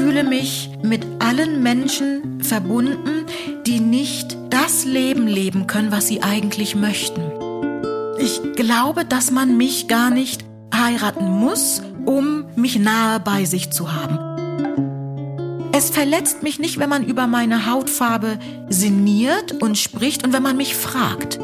[0.00, 3.26] fühle mich mit allen Menschen verbunden,
[3.66, 7.20] die nicht das Leben leben können, was sie eigentlich möchten.
[8.18, 10.42] Ich glaube, dass man mich gar nicht
[10.74, 14.18] heiraten muss, um mich nahe bei sich zu haben.
[15.72, 18.38] Es verletzt mich nicht, wenn man über meine Hautfarbe
[18.70, 21.38] sinniert und spricht und wenn man mich fragt.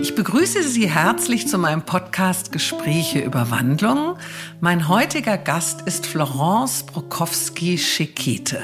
[0.00, 4.16] Ich begrüße Sie herzlich zu meinem Podcast Gespräche über Wandlung.
[4.60, 8.60] Mein heutiger Gast ist Florence Brokowski-Schekete,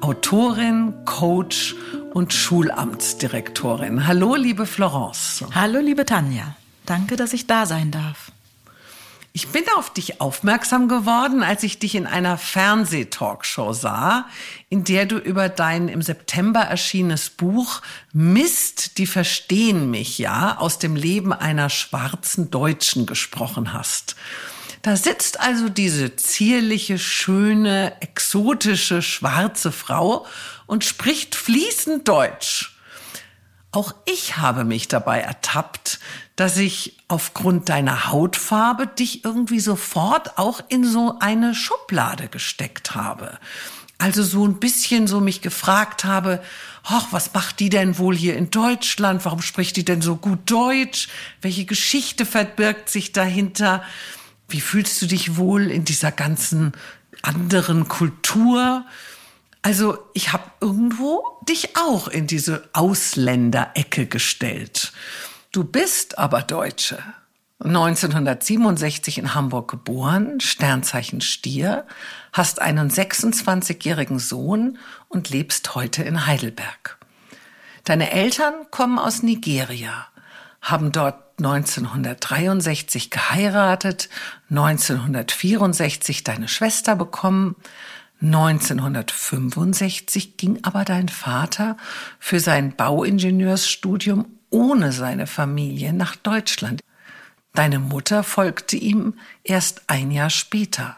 [0.00, 1.76] Autorin, Coach
[2.14, 4.08] und Schulamtsdirektorin.
[4.08, 5.44] Hallo, liebe Florence.
[5.54, 6.56] Hallo, liebe Tanja.
[6.84, 8.32] Danke, dass ich da sein darf.
[9.34, 14.26] Ich bin auf dich aufmerksam geworden, als ich dich in einer Fernsehtalkshow sah,
[14.68, 17.80] in der du über dein im September erschienenes Buch
[18.12, 24.16] Mist, die verstehen mich ja aus dem Leben einer schwarzen Deutschen gesprochen hast.
[24.82, 30.26] Da sitzt also diese zierliche, schöne, exotische, schwarze Frau
[30.66, 32.76] und spricht fließend Deutsch.
[33.70, 35.98] Auch ich habe mich dabei ertappt,
[36.36, 43.38] dass ich aufgrund deiner Hautfarbe dich irgendwie sofort auch in so eine Schublade gesteckt habe.
[43.98, 46.42] Also so ein bisschen so mich gefragt habe,
[46.82, 49.24] ach, was macht die denn wohl hier in Deutschland?
[49.24, 51.08] Warum spricht die denn so gut Deutsch?
[51.40, 53.84] Welche Geschichte verbirgt sich dahinter?
[54.48, 56.72] Wie fühlst du dich wohl in dieser ganzen
[57.22, 58.84] anderen Kultur?
[59.62, 64.92] Also ich habe irgendwo dich auch in diese Ausländerecke gestellt.
[65.52, 66.98] Du bist aber Deutsche.
[67.62, 71.86] 1967 in Hamburg geboren, Sternzeichen Stier,
[72.32, 76.96] hast einen 26-jährigen Sohn und lebst heute in Heidelberg.
[77.84, 80.06] Deine Eltern kommen aus Nigeria,
[80.62, 84.08] haben dort 1963 geheiratet,
[84.48, 87.56] 1964 deine Schwester bekommen,
[88.22, 91.76] 1965 ging aber dein Vater
[92.18, 96.82] für sein Bauingenieursstudium ohne seine Familie nach Deutschland.
[97.54, 100.96] Deine Mutter folgte ihm erst ein Jahr später.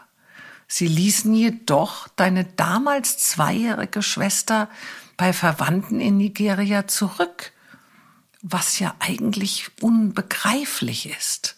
[0.67, 4.69] Sie ließen jedoch deine damals zweijährige Schwester
[5.17, 7.51] bei Verwandten in Nigeria zurück,
[8.41, 11.55] was ja eigentlich unbegreiflich ist.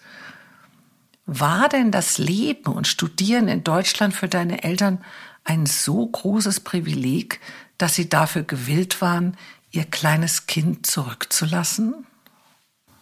[1.25, 5.03] War denn das Leben und Studieren in Deutschland für deine Eltern
[5.43, 7.39] ein so großes Privileg,
[7.77, 9.37] dass sie dafür gewillt waren,
[9.77, 12.05] ihr kleines Kind zurückzulassen?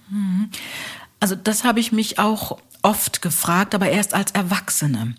[0.10, 0.50] Mhm.
[1.20, 5.16] Also das habe ich mich auch oft gefragt, aber erst als Erwachsene.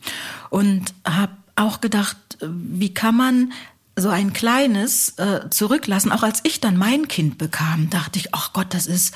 [0.51, 3.53] Und habe auch gedacht, wie kann man
[3.97, 6.13] so ein kleines äh, zurücklassen?
[6.13, 9.15] Auch als ich dann mein Kind bekam, dachte ich, ach Gott, das ist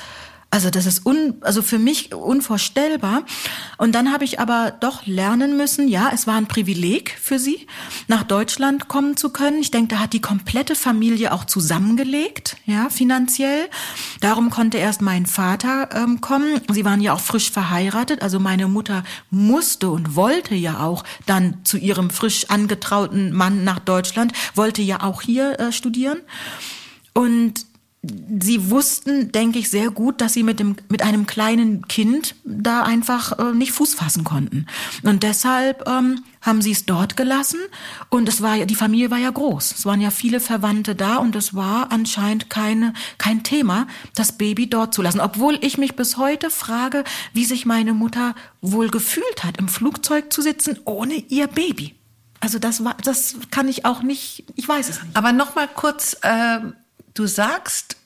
[0.51, 3.23] also das ist un, also für mich unvorstellbar.
[3.77, 7.65] Und dann habe ich aber doch lernen müssen, ja, es war ein Privileg für sie,
[8.09, 9.61] nach Deutschland kommen zu können.
[9.61, 13.69] Ich denke, da hat die komplette Familie auch zusammengelegt, ja, finanziell.
[14.19, 16.59] Darum konnte erst mein Vater ähm, kommen.
[16.69, 21.63] Sie waren ja auch frisch verheiratet, also meine Mutter musste und wollte ja auch dann
[21.63, 26.19] zu ihrem frisch angetrauten Mann nach Deutschland, wollte ja auch hier äh, studieren.
[27.13, 27.70] Und
[28.03, 32.81] sie wussten, denke ich, sehr gut, dass sie mit dem mit einem kleinen Kind da
[32.81, 34.65] einfach äh, nicht Fuß fassen konnten.
[35.03, 37.59] Und deshalb ähm, haben sie es dort gelassen.
[38.09, 39.73] Und es war ja die Familie war ja groß.
[39.77, 43.85] Es waren ja viele Verwandte da und es war anscheinend keine kein Thema,
[44.15, 45.19] das Baby dort zu lassen.
[45.19, 50.33] Obwohl ich mich bis heute frage, wie sich meine Mutter wohl gefühlt hat, im Flugzeug
[50.33, 51.93] zu sitzen ohne ihr Baby.
[52.39, 54.45] Also das war, das kann ich auch nicht.
[54.55, 55.15] Ich weiß es nicht.
[55.15, 56.17] Aber noch mal kurz.
[56.23, 56.61] Äh
[57.13, 57.97] Du sagst,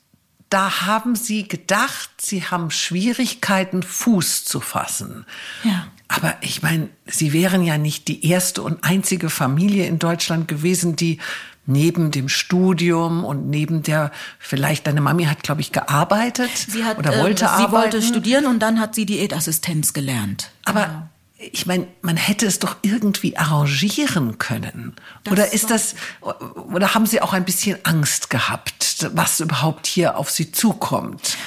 [0.50, 5.26] da haben sie gedacht, sie haben Schwierigkeiten, Fuß zu fassen.
[5.64, 5.88] Ja.
[6.08, 10.96] Aber ich meine, sie wären ja nicht die erste und einzige Familie in Deutschland gewesen,
[10.96, 11.20] die
[11.66, 17.00] neben dem Studium und neben der, vielleicht deine Mami hat, glaube ich, gearbeitet sie hat,
[17.00, 17.72] oder wollte äh, arbeiten.
[17.72, 20.52] Sie wollte studieren und dann hat sie Diätassistenz gelernt.
[20.64, 24.96] Aber genau ich meine, man hätte es doch irgendwie arrangieren können.
[25.24, 30.18] Das oder ist das, oder haben Sie auch ein bisschen Angst gehabt, was überhaupt hier
[30.18, 31.38] auf Sie zukommt?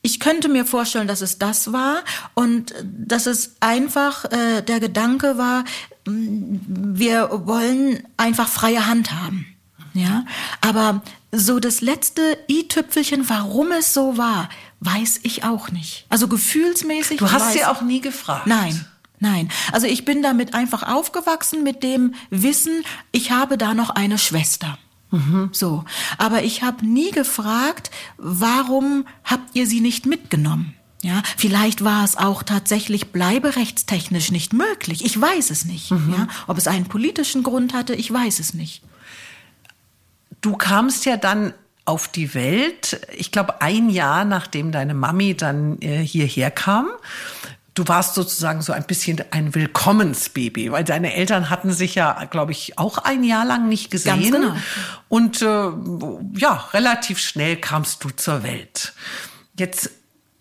[0.00, 2.02] Ich könnte mir vorstellen, dass es das war
[2.34, 5.64] und dass es einfach äh, der Gedanke war,
[6.06, 9.46] wir wollen einfach freie Hand haben.
[9.94, 10.26] Ja,
[10.60, 11.02] aber
[11.32, 14.48] so das letzte i-Tüpfelchen, warum es so war,
[14.80, 16.04] weiß ich auch nicht.
[16.08, 17.18] Also gefühlsmäßig.
[17.18, 18.46] Du hast sie auch nie gefragt.
[18.46, 18.84] Nein.
[19.24, 24.18] Nein, also ich bin damit einfach aufgewachsen mit dem Wissen, ich habe da noch eine
[24.18, 24.76] Schwester.
[25.12, 25.48] Mhm.
[25.50, 25.86] So,
[26.18, 30.74] aber ich habe nie gefragt, warum habt ihr sie nicht mitgenommen?
[31.00, 35.02] Ja, vielleicht war es auch tatsächlich bleiberechtstechnisch nicht möglich.
[35.02, 35.90] Ich weiß es nicht.
[35.90, 36.14] Mhm.
[36.18, 38.82] Ja, ob es einen politischen Grund hatte, ich weiß es nicht.
[40.42, 41.54] Du kamst ja dann
[41.86, 46.88] auf die Welt, ich glaube ein Jahr nachdem deine Mami dann äh, hierher kam.
[47.74, 52.52] Du warst sozusagen so ein bisschen ein Willkommensbaby, weil deine Eltern hatten sich ja, glaube
[52.52, 54.30] ich, auch ein Jahr lang nicht gesehen.
[54.30, 54.56] Ganz genau.
[55.08, 58.92] Und äh, ja, relativ schnell kamst du zur Welt.
[59.58, 59.90] Jetzt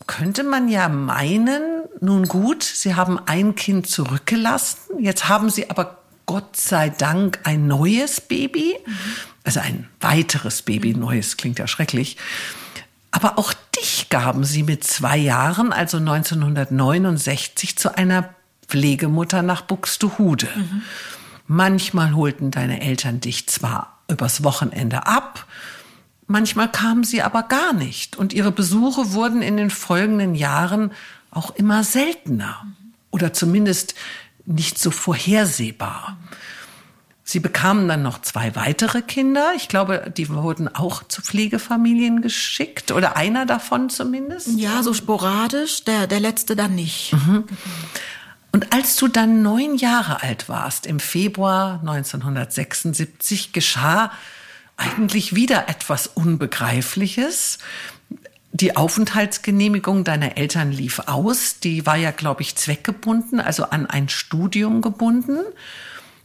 [0.05, 5.99] könnte man ja meinen, nun gut, Sie haben ein Kind zurückgelassen, jetzt haben Sie aber
[6.25, 8.93] Gott sei Dank ein neues Baby, mhm.
[9.43, 12.17] also ein weiteres Baby, neues klingt ja schrecklich.
[13.13, 18.33] Aber auch dich gaben Sie mit zwei Jahren, also 1969, zu einer
[18.67, 20.49] Pflegemutter nach Buxtehude.
[20.55, 20.81] Mhm.
[21.47, 25.45] Manchmal holten deine Eltern dich zwar übers Wochenende ab,
[26.27, 30.91] Manchmal kamen sie aber gar nicht und ihre Besuche wurden in den folgenden Jahren
[31.31, 32.65] auch immer seltener
[33.11, 33.95] oder zumindest
[34.45, 36.17] nicht so vorhersehbar.
[37.25, 39.53] Sie bekamen dann noch zwei weitere Kinder.
[39.55, 44.59] Ich glaube, die wurden auch zu Pflegefamilien geschickt oder einer davon zumindest.
[44.59, 47.13] Ja, so sporadisch, der, der letzte dann nicht.
[47.13, 47.45] Mhm.
[48.51, 54.11] Und als du dann neun Jahre alt warst, im Februar 1976, geschah
[54.75, 57.57] eigentlich wieder etwas Unbegreifliches.
[58.51, 61.59] Die Aufenthaltsgenehmigung deiner Eltern lief aus.
[61.59, 65.39] Die war ja, glaube ich, zweckgebunden, also an ein Studium gebunden.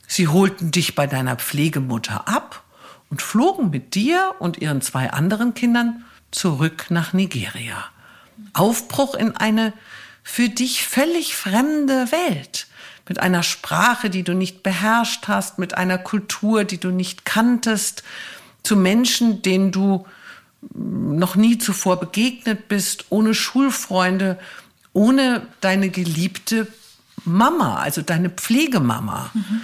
[0.08, 2.64] Sie holten dich bei deiner Pflegemutter ab
[3.10, 7.84] und flogen mit dir und ihren zwei anderen Kindern zurück nach Nigeria.
[8.54, 9.72] Aufbruch in eine
[10.24, 12.66] für dich völlig fremde Welt,
[13.08, 18.02] mit einer Sprache, die du nicht beherrscht hast, mit einer Kultur, die du nicht kanntest,
[18.62, 20.06] zu Menschen, denen du
[20.74, 24.38] noch nie zuvor begegnet bist, ohne Schulfreunde,
[24.92, 26.66] ohne deine geliebte
[27.24, 29.30] Mama, also deine Pflegemama.
[29.32, 29.60] Mhm.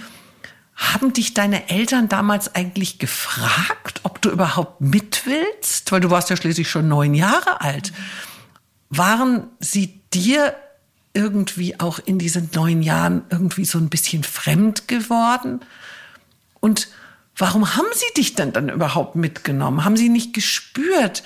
[0.75, 5.91] Haben dich deine Eltern damals eigentlich gefragt, ob du überhaupt mit willst?
[5.91, 7.93] Weil du warst ja schließlich schon neun Jahre alt.
[8.89, 10.55] Waren sie dir
[11.13, 15.61] irgendwie auch in diesen neun Jahren irgendwie so ein bisschen fremd geworden?
[16.59, 16.89] Und
[17.37, 19.83] Warum haben sie dich denn dann überhaupt mitgenommen?
[19.83, 21.23] Haben sie nicht gespürt,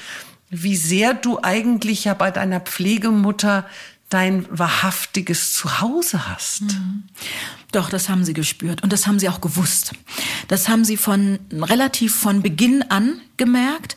[0.50, 3.66] wie sehr du eigentlich ja bei deiner Pflegemutter
[4.10, 6.62] dein wahrhaftiges Zuhause hast?
[6.64, 7.04] Mhm.
[7.72, 9.94] Doch, das haben sie gespürt und das haben sie auch gewusst.
[10.48, 13.96] Das haben sie von relativ von Beginn an gemerkt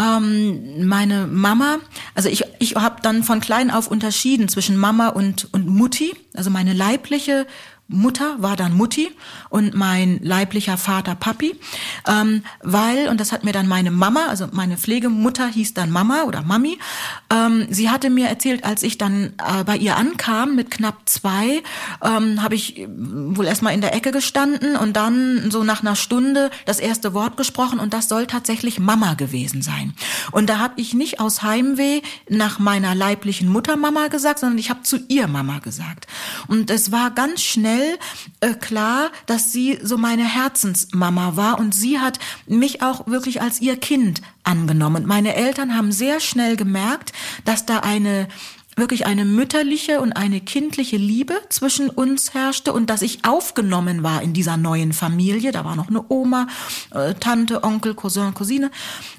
[0.00, 1.78] ähm, meine Mama,
[2.14, 6.48] also ich, ich habe dann von klein auf unterschieden zwischen Mama und, und Mutti, also
[6.48, 7.46] meine leibliche
[7.90, 9.10] Mutter war dann Mutti
[9.48, 11.58] und mein leiblicher Vater Papi,
[12.06, 16.22] ähm, weil, und das hat mir dann meine Mama, also meine Pflegemutter hieß dann Mama
[16.22, 16.78] oder Mami,
[17.32, 21.62] ähm, sie hatte mir erzählt, als ich dann äh, bei ihr ankam mit knapp zwei,
[22.02, 26.50] ähm, habe ich wohl erstmal in der Ecke gestanden und dann so nach einer Stunde
[26.66, 29.94] das erste Wort gesprochen und das soll tatsächlich Mama gewesen sein.
[30.30, 34.70] Und da habe ich nicht aus Heimweh nach meiner leiblichen Mutter Mama gesagt, sondern ich
[34.70, 36.06] habe zu ihr Mama gesagt.
[36.46, 37.98] Und es war ganz schnell schnell
[38.40, 43.60] äh, klar, dass sie so meine Herzensmama war und sie hat mich auch wirklich als
[43.60, 45.06] ihr Kind angenommen.
[45.06, 47.12] Meine Eltern haben sehr schnell gemerkt,
[47.44, 48.28] dass da eine
[48.80, 54.22] wirklich eine mütterliche und eine kindliche Liebe zwischen uns herrschte und dass ich aufgenommen war
[54.22, 55.52] in dieser neuen Familie.
[55.52, 56.48] Da war noch eine Oma,
[56.92, 58.70] äh, Tante, Onkel, Cousin, Cousine.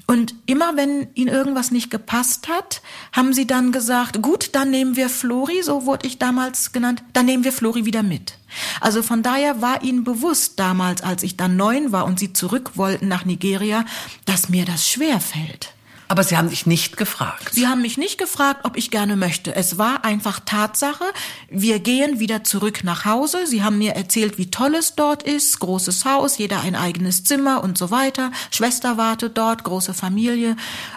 [0.06, 2.82] Und immer wenn ihnen irgendwas nicht gepasst hat,
[3.12, 7.26] haben sie dann gesagt, gut, dann nehmen wir Flori, so wurde ich damals genannt, dann
[7.26, 8.38] nehmen wir Flori wieder mit.
[8.80, 12.72] Also von daher war ihnen bewusst damals, als ich dann neun war und sie zurück
[12.74, 13.84] wollten nach Nigeria,
[14.24, 15.72] dass mir das schwer fällt.
[16.12, 17.54] Aber Sie haben sich nicht gefragt.
[17.54, 19.56] Sie haben mich nicht gefragt, ob ich gerne möchte.
[19.56, 21.04] Es war einfach Tatsache.
[21.48, 23.46] Wir gehen wieder zurück nach Hause.
[23.46, 25.58] Sie haben mir erzählt, wie toll es dort ist.
[25.60, 28.30] Großes Haus, jeder ein eigenes Zimmer und so weiter.
[28.50, 30.56] Schwester wartet dort, große Familie.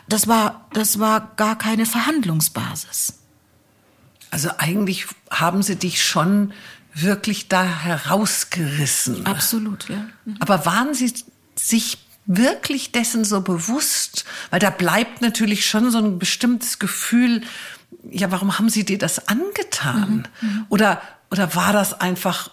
[0.10, 3.14] Das war, das war gar keine Verhandlungsbasis.
[4.32, 6.52] Also eigentlich haben Sie dich schon
[6.94, 9.26] wirklich da herausgerissen.
[9.26, 10.08] Absolut, ja.
[10.26, 10.36] Mhm.
[10.42, 11.14] Aber waren Sie
[11.56, 14.26] sich wirklich dessen so bewusst?
[14.50, 17.42] Weil da bleibt natürlich schon so ein bestimmtes Gefühl,
[18.12, 20.28] ja, warum haben sie dir das angetan?
[20.42, 20.48] Mhm.
[20.48, 20.66] mhm.
[20.70, 21.02] Oder,
[21.32, 22.52] oder war das einfach,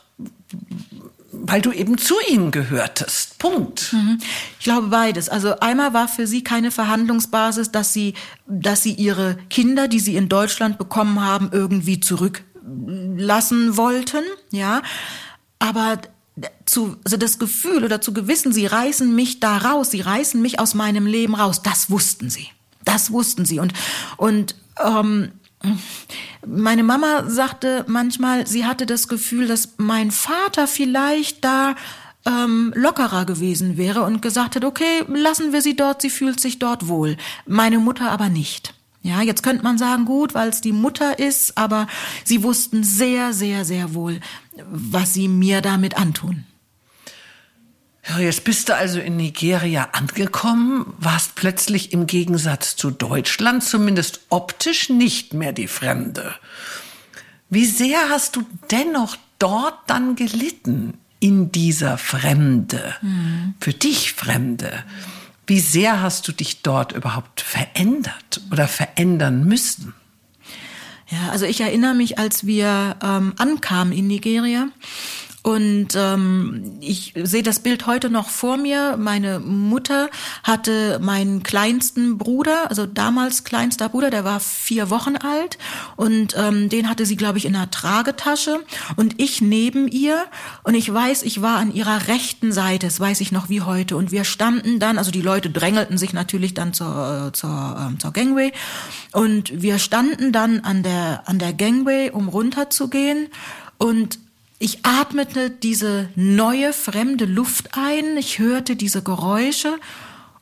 [1.33, 3.39] weil du eben zu ihnen gehörtest?
[3.39, 3.93] Punkt.
[3.93, 4.19] Mhm.
[4.59, 5.29] Ich glaube beides.
[5.29, 8.15] Also einmal war für sie keine Verhandlungsbasis, dass sie,
[8.47, 14.83] dass sie ihre Kinder, die sie in Deutschland bekommen haben, irgendwie zurücklassen wollten, ja.
[15.59, 15.99] Aber
[16.67, 20.59] zu, also das Gefühl oder zu gewissen, sie reißen mich da raus, sie reißen mich
[20.59, 22.49] aus meinem Leben raus, das wussten sie.
[22.85, 23.61] Das wussten sie.
[23.61, 23.73] Und,
[24.17, 25.33] und, ähm,
[26.45, 31.77] Meine Mama sagte manchmal, sie hatte das Gefühl, dass mein Vater vielleicht da
[32.27, 36.59] ähm, lockerer gewesen wäre und gesagt hat, okay, lassen wir sie dort, sie fühlt sich
[36.59, 37.17] dort wohl.
[37.47, 38.75] Meine Mutter aber nicht.
[39.03, 41.89] Ja, jetzt könnte man sagen, gut, weil es die Mutter ist, aber
[42.25, 44.21] sie wussten sehr, sehr, sehr wohl,
[44.71, 46.45] was sie mir damit antun.
[48.09, 54.21] Ja, jetzt bist du also in Nigeria angekommen, warst plötzlich im Gegensatz zu Deutschland zumindest
[54.29, 56.35] optisch nicht mehr die Fremde.
[57.49, 63.55] Wie sehr hast du dennoch dort dann gelitten in dieser Fremde, mhm.
[63.61, 64.85] für dich Fremde?
[65.47, 69.95] Wie sehr hast du dich dort überhaupt verändert oder verändern müssen?
[71.11, 74.69] Ja, also ich erinnere mich, als wir ähm, ankamen in Nigeria,
[75.43, 78.97] und ähm, ich sehe das Bild heute noch vor mir.
[78.97, 80.09] Meine Mutter
[80.45, 85.59] hatte meinen kleinsten Bruder, also damals kleinster Bruder, der war vier Wochen alt.
[85.97, 88.61] Und ähm, den hatte sie, glaube ich, in einer Tragetasche.
[88.95, 90.23] Und ich neben ihr.
[90.63, 93.97] Und ich weiß, ich war an ihrer rechten Seite, das weiß ich noch wie heute.
[93.97, 97.99] Und wir standen dann, also die Leute drängelten sich natürlich dann zur, äh, zur, ähm,
[97.99, 98.53] zur Gangway.
[99.11, 103.27] Und wir standen dann an der, an der Gangway, um runterzugehen.
[103.77, 104.21] Und
[104.63, 109.75] ich atmete diese neue fremde Luft ein, ich hörte diese Geräusche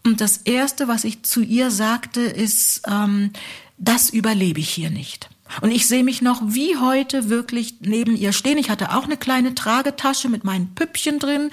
[0.04, 3.32] und das Erste, was ich zu ihr sagte, ist, ähm,
[3.78, 5.30] das überlebe ich hier nicht.
[5.62, 8.58] Und ich sehe mich noch wie heute wirklich neben ihr stehen.
[8.58, 11.50] Ich hatte auch eine kleine Tragetasche mit meinen Püppchen drin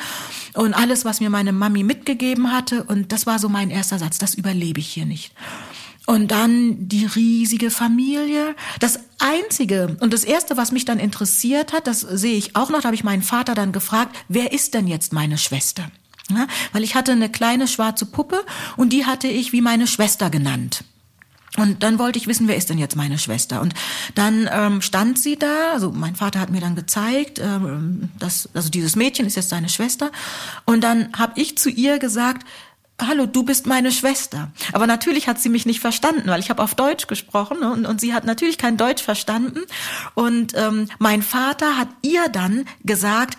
[0.53, 2.83] und alles, was mir meine Mami mitgegeben hatte.
[2.83, 5.31] Und das war so mein erster Satz, das überlebe ich hier nicht.
[6.07, 8.55] Und dann die riesige Familie.
[8.79, 12.79] Das Einzige und das Erste, was mich dann interessiert hat, das sehe ich auch noch,
[12.79, 15.91] da habe ich meinen Vater dann gefragt, wer ist denn jetzt meine Schwester?
[16.29, 18.45] Ja, weil ich hatte eine kleine schwarze Puppe
[18.77, 20.85] und die hatte ich wie meine Schwester genannt.
[21.57, 23.61] Und dann wollte ich wissen, wer ist denn jetzt meine Schwester?
[23.61, 23.73] Und
[24.15, 28.69] dann ähm, stand sie da, also mein Vater hat mir dann gezeigt, ähm, dass, also
[28.69, 30.11] dieses Mädchen ist jetzt seine Schwester.
[30.65, 32.45] Und dann habe ich zu ihr gesagt,
[33.01, 34.51] hallo, du bist meine Schwester.
[34.73, 38.01] Aber natürlich hat sie mich nicht verstanden, weil ich habe auf Deutsch gesprochen und, und
[38.01, 39.61] sie hat natürlich kein Deutsch verstanden.
[40.15, 43.37] Und ähm, mein Vater hat ihr dann gesagt,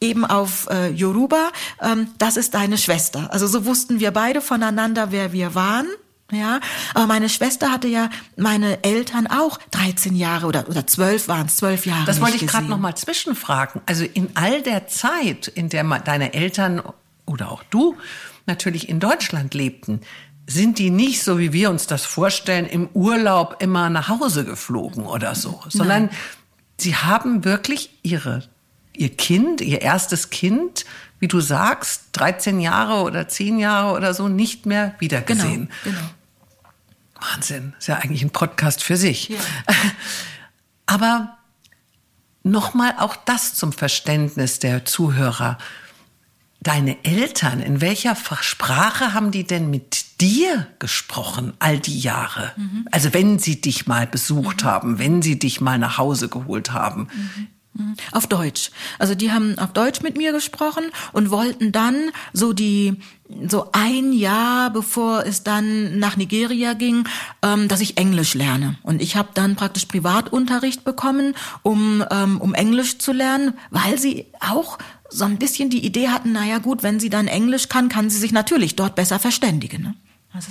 [0.00, 1.50] eben auf äh, Yoruba,
[1.82, 3.28] ähm, das ist deine Schwester.
[3.32, 5.86] Also so wussten wir beide voneinander, wer wir waren.
[6.32, 6.60] Ja,
[6.94, 11.56] aber meine Schwester hatte ja meine Eltern auch 13 Jahre oder oder 12 waren es,
[11.56, 12.06] 12 Jahre.
[12.06, 13.82] Das wollte ich gerade noch mal zwischenfragen.
[13.86, 16.82] Also in all der Zeit, in der deine Eltern
[17.26, 17.96] oder auch du
[18.50, 20.00] natürlich in Deutschland lebten,
[20.46, 25.06] sind die nicht so, wie wir uns das vorstellen, im Urlaub immer nach Hause geflogen
[25.06, 26.16] oder so, sondern Nein.
[26.76, 28.42] sie haben wirklich ihre,
[28.92, 30.84] ihr Kind, ihr erstes Kind,
[31.20, 35.70] wie du sagst, 13 Jahre oder 10 Jahre oder so nicht mehr wiedergesehen.
[35.84, 36.10] Genau, genau.
[37.32, 39.28] Wahnsinn, ist ja eigentlich ein Podcast für sich.
[39.28, 39.38] Ja.
[40.86, 41.36] Aber
[42.42, 45.58] nochmal auch das zum Verständnis der Zuhörer.
[46.62, 52.52] Deine Eltern, in welcher Sprache haben die denn mit dir gesprochen all die Jahre?
[52.56, 52.86] Mhm.
[52.90, 54.66] Also wenn sie dich mal besucht mhm.
[54.66, 57.08] haben, wenn sie dich mal nach Hause geholt haben.
[57.14, 57.82] Mhm.
[57.82, 57.96] mhm.
[58.12, 58.72] Auf Deutsch.
[58.98, 62.96] Also die haben auf Deutsch mit mir gesprochen und wollten dann so die
[63.48, 67.08] so ein Jahr bevor es dann nach Nigeria ging,
[67.42, 68.76] ähm, dass ich Englisch lerne.
[68.82, 74.26] Und ich habe dann praktisch Privatunterricht bekommen, um um, um Englisch zu lernen, weil sie
[74.40, 74.78] auch
[75.10, 78.18] so ein bisschen die Idee hatten, naja gut, wenn sie dann Englisch kann, kann sie
[78.18, 79.82] sich natürlich dort besser verständigen.
[79.82, 79.94] Ne?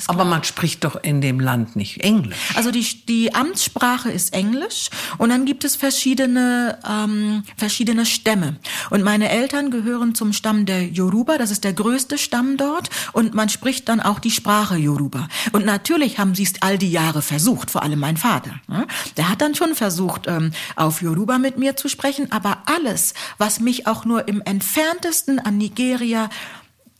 [0.08, 2.36] Aber man spricht doch in dem Land nicht Englisch.
[2.56, 8.58] Also die, die Amtssprache ist Englisch und dann gibt es verschiedene, ähm, verschiedene Stämme.
[8.90, 13.34] Und meine Eltern gehören zum Stamm der Yoruba, das ist der größte Stamm dort und
[13.34, 15.30] man spricht dann auch die Sprache Yoruba.
[15.54, 18.60] Und natürlich haben sie es all die Jahre versucht, vor allem mein Vater.
[18.68, 18.86] Ne?
[19.16, 23.62] Der hat dann schon versucht, ähm, auf Yoruba mit mir zu sprechen, aber alles, was
[23.62, 26.30] mich auch nur im entferntesten an Nigeria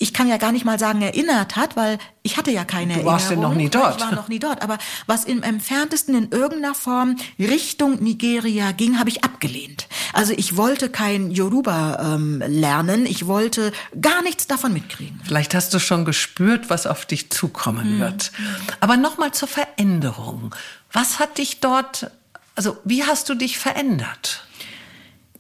[0.02, 3.06] ich kann ja gar nicht mal sagen erinnert hat, weil ich hatte ja keine du
[3.06, 3.58] warst Erinnerung.
[3.58, 3.98] Du warst ja noch nie dort.
[3.98, 4.62] Ich war noch nie dort.
[4.62, 4.78] Aber
[5.08, 9.88] was im entferntesten in irgendeiner Form Richtung Nigeria ging, habe ich abgelehnt.
[10.14, 13.06] Also ich wollte kein Yoruba ähm, lernen.
[13.06, 15.20] Ich wollte gar nichts davon mitkriegen.
[15.26, 18.00] Vielleicht hast du schon gespürt, was auf dich zukommen mhm.
[18.00, 18.32] wird.
[18.80, 20.56] Aber nochmal zur Veränderung.
[20.94, 22.10] Was hat dich dort,
[22.56, 24.46] also wie hast du dich verändert?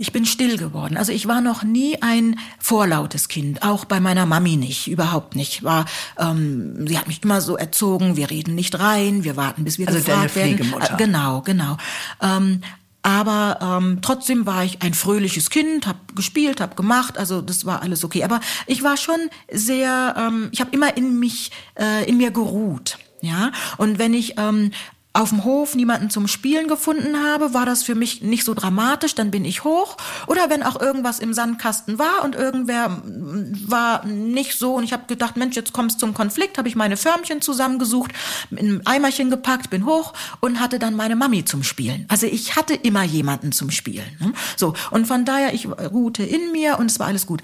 [0.01, 0.95] Ich bin still geworden.
[0.95, 5.61] Also ich war noch nie ein vorlautes Kind, auch bei meiner Mami nicht, überhaupt nicht.
[5.63, 5.85] War,
[6.17, 9.89] ähm, sie hat mich immer so erzogen: Wir reden nicht rein, wir warten, bis wir
[9.89, 10.79] also gefragt deine Pflegemutter.
[10.91, 10.95] werden.
[10.95, 11.77] Äh, genau, genau.
[12.21, 12.61] Ähm,
[13.01, 17.81] aber ähm, trotzdem war ich ein fröhliches Kind, habe gespielt, habe gemacht, also das war
[17.81, 18.23] alles okay.
[18.23, 19.19] Aber ich war schon
[19.51, 23.51] sehr, ähm, ich habe immer in mich, äh, in mir geruht, ja.
[23.75, 24.71] Und wenn ich ähm,
[25.11, 29.15] auf dem Hof niemanden zum Spielen gefunden habe, war das für mich nicht so dramatisch,
[29.15, 29.97] dann bin ich hoch.
[30.27, 35.07] Oder wenn auch irgendwas im Sandkasten war und irgendwer war nicht so und ich habe
[35.07, 38.11] gedacht, Mensch, jetzt kommst zum Konflikt, habe ich meine Förmchen zusammengesucht,
[38.51, 42.05] in ein Eimerchen gepackt, bin hoch und hatte dann meine Mami zum Spielen.
[42.07, 44.15] Also ich hatte immer jemanden zum Spielen.
[44.19, 44.33] Ne?
[44.57, 47.41] So und von daher ich ruhte in mir und es war alles gut.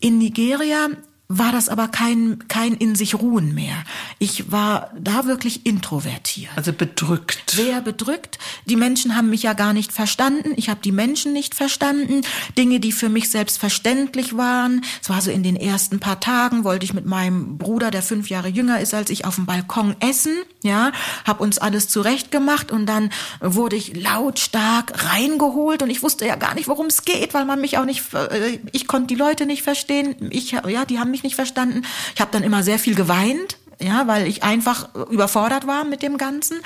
[0.00, 0.88] In Nigeria
[1.32, 3.84] war das aber kein, kein in sich ruhen mehr.
[4.18, 6.50] Ich war da wirklich introvertiert.
[6.56, 7.52] Also bedrückt.
[7.52, 8.40] Sehr bedrückt.
[8.66, 10.54] Die Menschen haben mich ja gar nicht verstanden.
[10.56, 12.22] Ich habe die Menschen nicht verstanden.
[12.58, 14.84] Dinge, die für mich selbstverständlich waren.
[15.00, 18.28] Es war so in den ersten paar Tagen, wollte ich mit meinem Bruder, der fünf
[18.28, 20.34] Jahre jünger ist als ich, auf dem Balkon essen.
[20.64, 20.90] Ja,
[21.24, 23.10] habe uns alles zurechtgemacht und dann
[23.40, 27.60] wurde ich lautstark reingeholt und ich wusste ja gar nicht, worum es geht, weil man
[27.60, 30.28] mich auch nicht, äh, ich konnte die Leute nicht verstehen.
[30.30, 31.82] Ich, ja, die haben mich nicht verstanden.
[32.14, 36.18] Ich habe dann immer sehr viel geweint, ja, weil ich einfach überfordert war mit dem
[36.18, 36.58] Ganzen.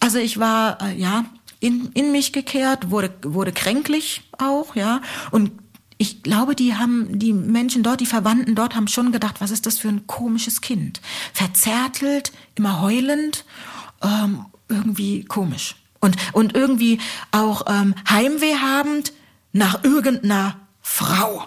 [0.00, 1.24] Also ich war, äh, ja,
[1.60, 5.52] in, in mich gekehrt, wurde, wurde kränklich auch, ja, und
[5.98, 9.66] ich glaube, die haben, die Menschen dort, die Verwandten dort haben schon gedacht, was ist
[9.66, 11.02] das für ein komisches Kind?
[11.34, 13.44] Verzärtelt, immer heulend,
[14.02, 15.76] ähm, irgendwie komisch.
[16.00, 17.00] Und, und irgendwie
[17.32, 19.12] auch ähm, Heimweh habend
[19.52, 21.44] nach irgendeiner Frau.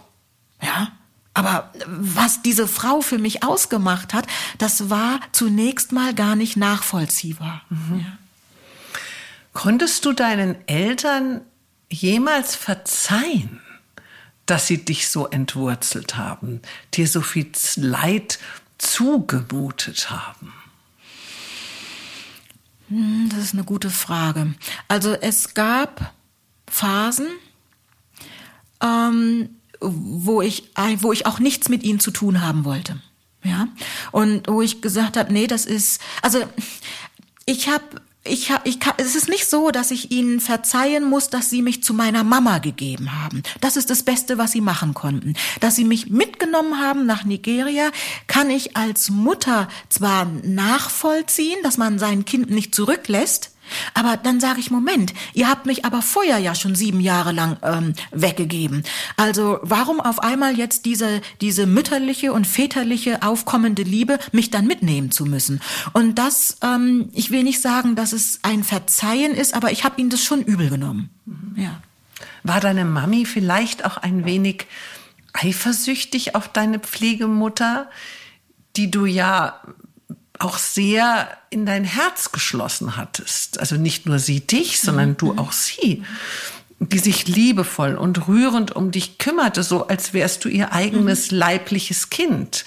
[0.61, 0.89] Ja,
[1.33, 7.61] aber was diese Frau für mich ausgemacht hat, das war zunächst mal gar nicht nachvollziehbar.
[7.69, 7.99] Mhm.
[7.99, 8.17] Ja.
[9.53, 11.41] Konntest du deinen Eltern
[11.89, 13.59] jemals verzeihen?
[14.45, 16.61] dass sie dich so entwurzelt haben,
[16.93, 18.39] dir so viel Leid
[18.77, 20.53] zugemutet haben?
[22.89, 24.53] Hm, das ist eine gute Frage.
[24.87, 26.13] Also es gab
[26.67, 27.27] Phasen,
[28.81, 29.49] ähm,
[29.83, 32.97] wo ich, wo ich auch nichts mit ihnen zu tun haben wollte.
[33.43, 33.67] Ja,
[34.11, 36.39] und wo ich gesagt habe, nee, das ist, also
[37.45, 37.83] ich habe
[38.25, 41.83] ich, ich kann, es ist nicht so, dass ich ihnen verzeihen muss, dass sie mich
[41.83, 43.43] zu meiner Mama gegeben haben.
[43.59, 45.33] Das ist das Beste, was sie machen konnten.
[45.59, 47.91] Dass sie mich mitgenommen haben nach Nigeria,
[48.27, 53.52] kann ich als Mutter zwar nachvollziehen, dass man sein Kind nicht zurücklässt,
[53.93, 57.57] aber dann sage ich, Moment, ihr habt mich aber vorher ja schon sieben Jahre lang
[57.63, 58.83] ähm, weggegeben.
[59.17, 65.11] Also warum auf einmal jetzt diese, diese mütterliche und väterliche aufkommende Liebe mich dann mitnehmen
[65.11, 65.61] zu müssen?
[65.93, 69.99] Und das, ähm, ich will nicht sagen, dass es ein Verzeihen ist, aber ich habe
[69.99, 71.09] ihnen das schon übel genommen.
[71.55, 71.81] Ja.
[72.43, 74.67] War deine Mami vielleicht auch ein wenig
[75.33, 77.89] eifersüchtig auf deine Pflegemutter,
[78.75, 79.61] die du ja
[80.43, 83.59] auch sehr in dein Herz geschlossen hattest.
[83.59, 85.17] Also nicht nur sie dich, sondern mhm.
[85.17, 86.03] du auch sie,
[86.79, 91.37] die sich liebevoll und rührend um dich kümmerte, so als wärst du ihr eigenes mhm.
[91.37, 92.65] leibliches Kind.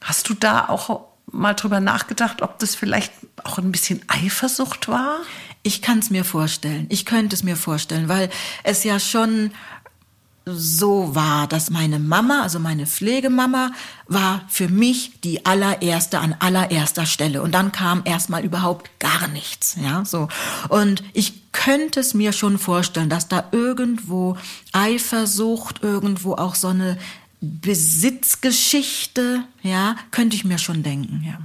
[0.00, 3.12] Hast du da auch mal drüber nachgedacht, ob das vielleicht
[3.44, 5.20] auch ein bisschen Eifersucht war?
[5.62, 6.86] Ich kann es mir vorstellen.
[6.88, 8.30] Ich könnte es mir vorstellen, weil
[8.64, 9.52] es ja schon
[10.44, 13.72] so war, dass meine Mama, also meine Pflegemama,
[14.06, 17.40] war für mich die allererste an allererster Stelle.
[17.42, 20.28] Und dann kam erstmal überhaupt gar nichts, ja, so.
[20.68, 24.36] Und ich könnte es mir schon vorstellen, dass da irgendwo
[24.72, 26.98] Eifersucht, irgendwo auch so eine
[27.40, 31.38] Besitzgeschichte, ja, könnte ich mir schon denken, ja.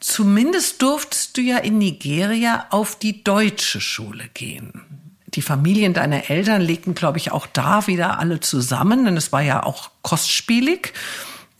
[0.00, 5.03] Zumindest durftest du ja in Nigeria auf die deutsche Schule gehen
[5.34, 9.42] die Familien deiner Eltern legten, glaube ich, auch da wieder alle zusammen, denn es war
[9.42, 10.92] ja auch kostspielig,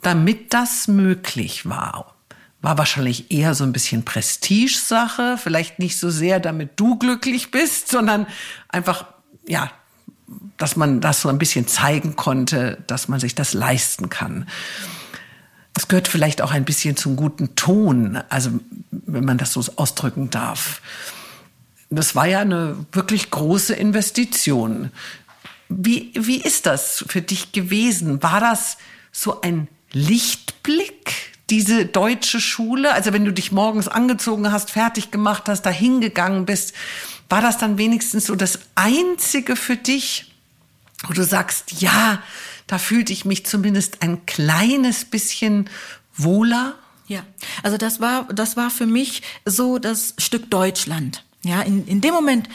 [0.02, 2.14] damit das möglich war.
[2.62, 7.88] War wahrscheinlich eher so ein bisschen Prestigesache, vielleicht nicht so sehr, damit du glücklich bist,
[7.88, 8.26] sondern
[8.68, 9.06] einfach,
[9.46, 9.70] ja,
[10.56, 14.46] dass man das so ein bisschen zeigen konnte, dass man sich das leisten kann.
[15.76, 18.50] Es gehört vielleicht auch ein bisschen zum guten Ton, also
[18.90, 20.80] wenn man das so ausdrücken darf.
[21.90, 24.90] Das war ja eine wirklich große Investition.
[25.68, 28.22] Wie, wie ist das für dich gewesen?
[28.22, 28.76] War das
[29.12, 32.92] so ein Lichtblick, diese deutsche Schule?
[32.92, 36.74] Also wenn du dich morgens angezogen hast, fertig gemacht hast, dahin gegangen bist,
[37.28, 40.32] war das dann wenigstens so das Einzige für dich,
[41.06, 42.22] wo du sagst, ja,
[42.66, 45.68] da fühlte ich mich zumindest ein kleines bisschen
[46.16, 46.74] wohler?
[47.06, 47.24] Ja,
[47.62, 51.23] also das war, das war für mich so das Stück Deutschland.
[51.44, 52.48] Ja, in, in dem Moment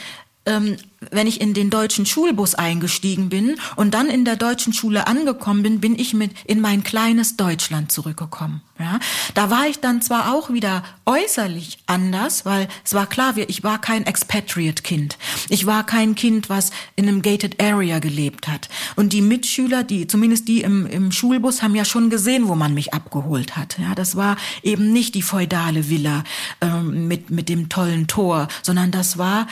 [0.46, 0.78] ähm,
[1.12, 5.64] wenn ich in den deutschen Schulbus eingestiegen bin und dann in der deutschen Schule angekommen
[5.64, 8.62] bin, bin ich mit in mein kleines Deutschland zurückgekommen.
[8.80, 9.00] Ja,
[9.34, 13.82] da war ich dann zwar auch wieder äußerlich anders, weil es war klar, ich war
[13.82, 15.18] kein Expatriate-Kind.
[15.50, 18.70] Ich war kein Kind, was in einem gated area gelebt hat.
[18.96, 22.74] Und die Mitschüler, die zumindest die im, im Schulbus, haben ja schon gesehen, wo man
[22.74, 23.78] mich abgeholt hat.
[23.80, 26.24] Ja, das war eben nicht die feudale Villa
[26.62, 29.48] ähm, mit mit dem tollen Tor, sondern das war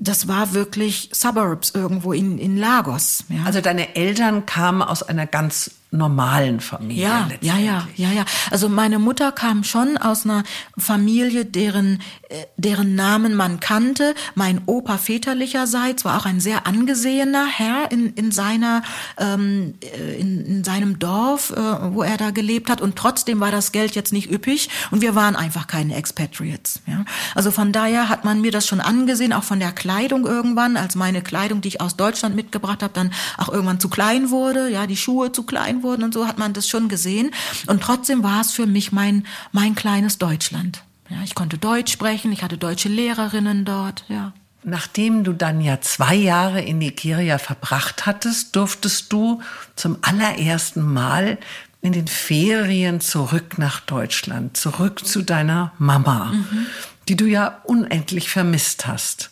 [0.00, 3.24] das war wirklich Suburbs irgendwo in, in Lagos.
[3.28, 3.44] Ja.
[3.44, 7.02] Also deine Eltern kamen aus einer ganz normalen Familie.
[7.02, 8.24] Ja, ja, ja, ja, ja.
[8.50, 10.44] Also meine Mutter kam schon aus einer
[10.78, 14.14] Familie, deren, äh, deren Namen man kannte.
[14.34, 18.82] Mein Opa väterlicherseits war auch ein sehr angesehener Herr in, in seiner,
[19.18, 22.80] ähm, äh, in, in seinem Dorf, äh, wo er da gelebt hat.
[22.80, 26.82] Und trotzdem war das Geld jetzt nicht üppig und wir waren einfach keine Expatriates.
[26.86, 27.04] Ja.
[27.34, 30.94] Also von daher hat man mir das schon angesehen, auch von der Kleidung irgendwann, als
[30.94, 34.86] meine Kleidung, die ich aus Deutschland mitgebracht habe, dann auch irgendwann zu klein wurde, ja,
[34.86, 37.30] die Schuhe zu klein wurden und so hat man das schon gesehen.
[37.66, 40.82] Und trotzdem war es für mich mein, mein kleines Deutschland.
[41.08, 44.32] Ja, ich konnte Deutsch sprechen, ich hatte deutsche Lehrerinnen dort, ja.
[44.62, 49.40] Nachdem du dann ja zwei Jahre in Nigeria verbracht hattest, durftest du
[49.74, 51.38] zum allerersten Mal
[51.80, 56.66] in den Ferien zurück nach Deutschland, zurück zu deiner Mama, mhm.
[57.08, 59.30] die du ja unendlich vermisst hast.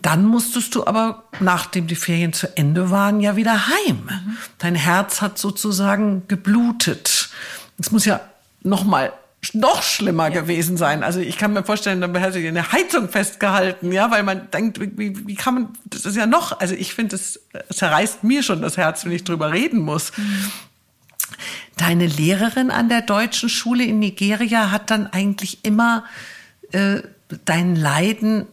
[0.00, 4.08] Dann musstest du aber, nachdem die Ferien zu Ende waren, ja wieder heim.
[4.08, 4.36] Mhm.
[4.58, 7.30] Dein Herz hat sozusagen geblutet.
[7.78, 8.20] Es muss ja
[8.62, 9.12] noch mal
[9.52, 10.40] noch schlimmer ja.
[10.40, 11.02] gewesen sein.
[11.02, 14.78] Also ich kann mir vorstellen, dann hätte ich eine Heizung festgehalten, ja, weil man denkt,
[14.80, 18.62] wie, wie kann man, das ist ja noch, also ich finde, es zerreißt mir schon
[18.62, 20.16] das Herz, wenn ich drüber reden muss.
[20.16, 20.52] Mhm.
[21.76, 26.04] Deine Lehrerin an der deutschen Schule in Nigeria hat dann eigentlich immer
[26.70, 27.02] äh,
[27.44, 28.46] dein Leiden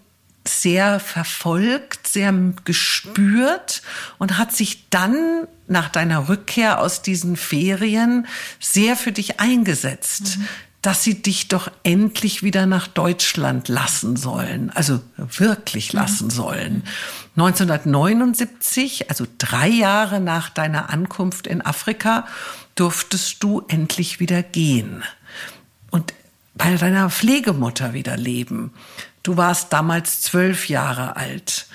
[0.47, 2.34] sehr verfolgt, sehr
[2.65, 3.82] gespürt
[4.17, 8.25] und hat sich dann nach deiner Rückkehr aus diesen Ferien
[8.60, 10.38] sehr für dich eingesetzt.
[10.38, 10.47] Mhm.
[10.82, 16.32] dass sie dich doch endlich wieder nach Deutschland lassen sollen, also wirklich lassen mhm.
[16.32, 16.84] sollen.
[17.36, 22.25] 1979, also drei Jahre nach deiner Ankunft in Afrika,
[22.75, 25.04] durftest du endlich wieder gehen
[25.91, 26.13] und
[26.56, 28.73] bei deiner Pflegemutter wieder leben.
[29.23, 31.67] Du warst damals zwölf Jahre alt.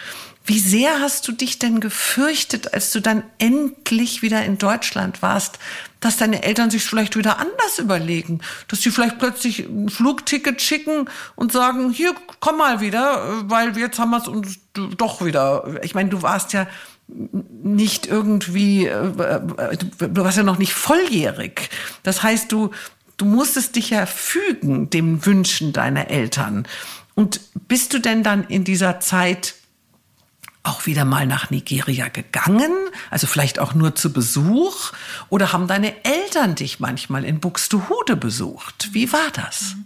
[0.46, 5.58] Wie sehr hast du dich denn gefürchtet, als du dann endlich wieder in Deutschland warst,
[6.00, 11.08] dass deine Eltern sich vielleicht wieder anders überlegen, dass sie vielleicht plötzlich ein Flugticket schicken
[11.34, 15.82] und sagen, hier, komm mal wieder, weil jetzt haben wir es uns doch wieder.
[15.82, 16.66] Ich meine, du warst ja
[17.08, 21.70] nicht irgendwie, äh, du warst ja noch nicht volljährig.
[22.02, 22.70] Das heißt, du,
[23.16, 26.66] du musstest dich ja fügen dem Wünschen deiner Eltern.
[27.14, 29.54] Und bist du denn dann in dieser Zeit
[30.64, 32.72] auch wieder mal nach Nigeria gegangen?
[33.10, 34.92] Also vielleicht auch nur zu Besuch?
[35.28, 38.88] Oder haben deine Eltern dich manchmal in Buxtehude besucht?
[38.92, 39.76] Wie war das?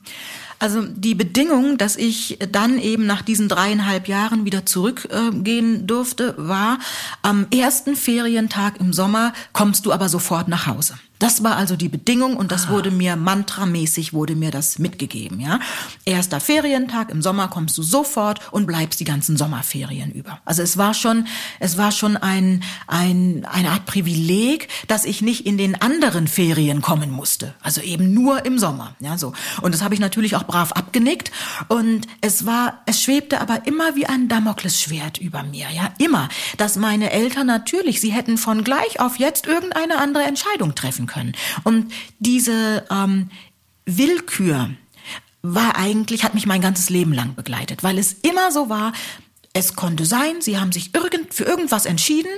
[0.61, 6.35] Also die Bedingung, dass ich dann eben nach diesen dreieinhalb Jahren wieder zurückgehen äh, durfte,
[6.37, 6.79] war,
[7.23, 10.99] am ersten Ferientag im Sommer kommst du aber sofort nach Hause.
[11.18, 12.70] Das war also die Bedingung und das ah.
[12.70, 15.59] wurde mir mantramäßig wurde mir das mitgegeben, ja.
[16.04, 20.40] Erster Ferientag im Sommer kommst du sofort und bleibst die ganzen Sommerferien über.
[20.44, 21.26] Also es war schon,
[21.59, 26.83] es war schon ein, ein, eine Art Privileg, dass ich nicht in den anderen Ferien
[26.83, 27.54] kommen musste.
[27.62, 29.33] Also eben nur im Sommer, ja, so.
[29.62, 31.33] Und das habe ich natürlich auch brav abgenickt
[31.68, 36.76] und es war, es schwebte aber immer wie ein Damoklesschwert über mir, ja, immer, dass
[36.76, 41.33] meine Eltern natürlich, sie hätten von gleich auf jetzt irgendeine andere Entscheidung treffen können.
[41.64, 43.31] Und diese ähm,
[43.85, 44.71] Willkür
[45.42, 48.92] war eigentlich, hat mich mein ganzes Leben lang begleitet, weil es immer so war,
[49.52, 52.30] es konnte sein, sie haben sich irgend, für irgendwas entschieden.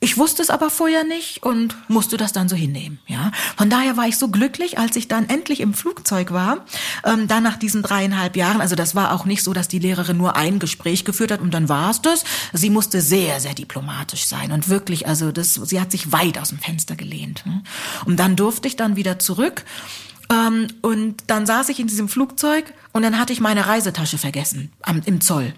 [0.00, 3.00] Ich wusste es aber vorher nicht und musste das dann so hinnehmen.
[3.08, 6.64] Ja, von daher war ich so glücklich, als ich dann endlich im Flugzeug war.
[7.04, 10.16] Ähm, dann nach diesen dreieinhalb Jahren, also das war auch nicht so, dass die Lehrerin
[10.16, 12.22] nur ein Gespräch geführt hat und dann war es das.
[12.52, 16.50] Sie musste sehr, sehr diplomatisch sein und wirklich, also das, sie hat sich weit aus
[16.50, 17.44] dem Fenster gelehnt.
[17.44, 17.64] Ne?
[18.04, 19.64] Und dann durfte ich dann wieder zurück.
[20.30, 24.72] Ähm, und dann saß ich in diesem Flugzeug und dann hatte ich meine Reisetasche vergessen
[24.82, 25.54] am, im Zoll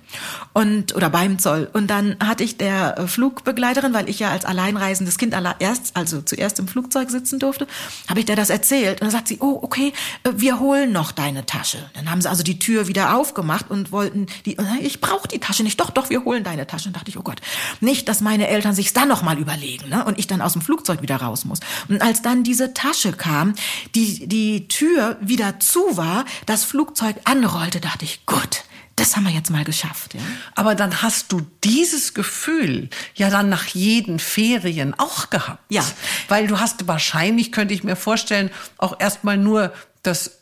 [0.53, 1.70] und oder beim Zoll.
[1.72, 6.20] Und dann hatte ich der äh, Flugbegleiterin, weil ich ja als alleinreisendes Kind erst, also
[6.20, 7.66] zuerst im Flugzeug sitzen durfte,
[8.11, 9.00] habe ich der das erzählt.
[9.00, 11.79] Und dann sagt sie, oh okay, äh, wir holen noch deine Tasche.
[11.94, 15.62] Dann haben sie also die Tür wieder aufgemacht und wollten die, ich brauche die Tasche
[15.62, 15.81] nicht.
[15.81, 16.90] Doch, doch, wir holen deine Tasche.
[16.90, 17.40] Und dachte ich, oh Gott,
[17.81, 20.05] nicht, dass meine Eltern sich's dann noch mal überlegen, ne?
[20.05, 21.61] Und ich dann aus dem Flugzeug wieder raus muss.
[21.88, 23.55] Und als dann diese Tasche kam,
[23.94, 28.64] die die Tür wieder zu war, das Flugzeug anrollte, dachte ich, gut,
[28.97, 30.14] das haben wir jetzt mal geschafft.
[30.14, 30.21] Ja.
[30.55, 35.62] Aber dann hast du dieses Gefühl ja dann nach jeden Ferien auch gehabt.
[35.71, 35.85] Ja.
[36.29, 40.38] Weil du hast wahrscheinlich, könnte ich mir vorstellen, auch erstmal nur das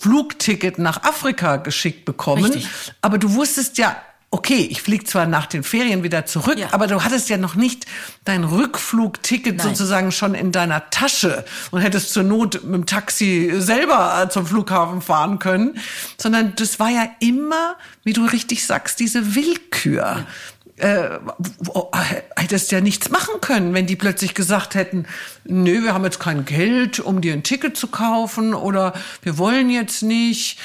[0.00, 2.44] Flugticket nach Afrika geschickt bekommen.
[2.44, 2.68] Richtig.
[3.00, 3.96] Aber du wusstest ja,
[4.36, 6.68] okay, ich fliege zwar nach den Ferien wieder zurück, Ja.
[6.72, 7.86] aber du hattest ja noch nicht
[8.24, 9.66] dein Rückflugticket Nein.
[9.68, 14.46] sozusagen schon in deiner Tasche und hättest zur Not mit dem Taxi selber äh, zum
[14.46, 15.78] Flughafen fahren können,
[16.18, 20.26] sondern das war ja immer, wie du richtig sagst, diese Willkür.
[20.78, 21.18] Äh,
[22.36, 25.06] hättest ja nichts machen können, wenn die plötzlich gesagt hätten,
[25.44, 29.70] nö, wir haben jetzt kein Geld, um dir ein Ticket zu kaufen oder wir wollen
[29.70, 30.58] jetzt nicht,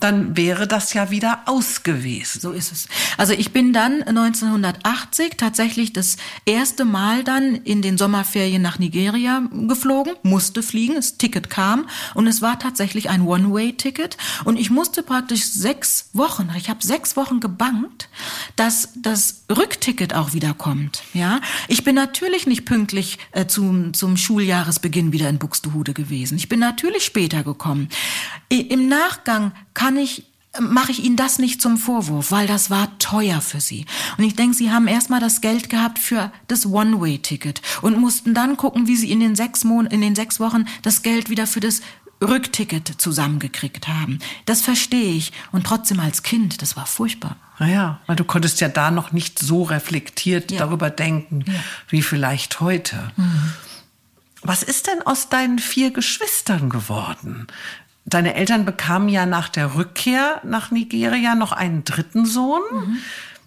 [0.00, 2.40] dann wäre das ja wieder aus gewesen.
[2.40, 2.88] So ist es.
[3.18, 9.42] Also ich bin dann 1980 tatsächlich das erste Mal dann in den Sommerferien nach Nigeria
[9.52, 15.02] geflogen, musste fliegen, das Ticket kam und es war tatsächlich ein One-Way-Ticket und ich musste
[15.02, 18.08] praktisch sechs Wochen, ich habe sechs Wochen gebankt,
[18.56, 21.02] dass das Rückticket auch wieder kommt.
[21.14, 26.36] Ja, ich bin natürlich nicht pünktlich äh, zum zum Schuljahresbeginn wieder in Buxtehude gewesen.
[26.38, 27.88] Ich bin natürlich später gekommen.
[28.52, 30.24] I- Im Nachgang kann ich
[30.60, 33.84] mache ich Ihnen das nicht zum Vorwurf, weil das war teuer für Sie.
[34.16, 38.56] Und ich denke, Sie haben erstmal das Geld gehabt für das One-Way-Ticket und mussten dann
[38.56, 41.60] gucken, wie Sie in den sechs Mon in den sechs Wochen das Geld wieder für
[41.60, 41.80] das
[42.22, 44.18] Rückticket zusammengekriegt haben.
[44.46, 45.32] Das verstehe ich.
[45.52, 47.36] Und trotzdem als Kind, das war furchtbar.
[47.58, 50.58] Naja, weil du konntest ja da noch nicht so reflektiert Ja.
[50.58, 51.44] darüber denken,
[51.88, 53.10] wie vielleicht heute.
[54.42, 57.46] Was ist denn aus deinen vier Geschwistern geworden?
[58.04, 62.62] Deine Eltern bekamen ja nach der Rückkehr nach Nigeria noch einen dritten Sohn.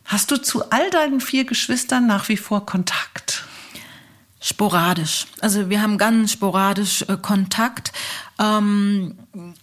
[0.06, 3.46] Hast du zu all deinen vier Geschwistern nach wie vor Kontakt?
[4.44, 5.28] Sporadisch.
[5.40, 7.92] Also wir haben ganz sporadisch äh, Kontakt.
[8.40, 9.16] Ähm,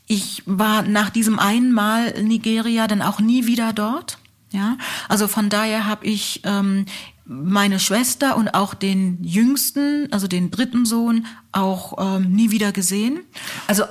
[0.07, 4.19] ich war nach diesem einmal Nigeria dann auch nie wieder dort.
[4.51, 6.87] Ja, also von daher habe ich ähm,
[7.31, 13.21] meine Schwester und auch den jüngsten, also den dritten Sohn, auch ähm, nie wieder gesehen.
[13.67, 13.85] Also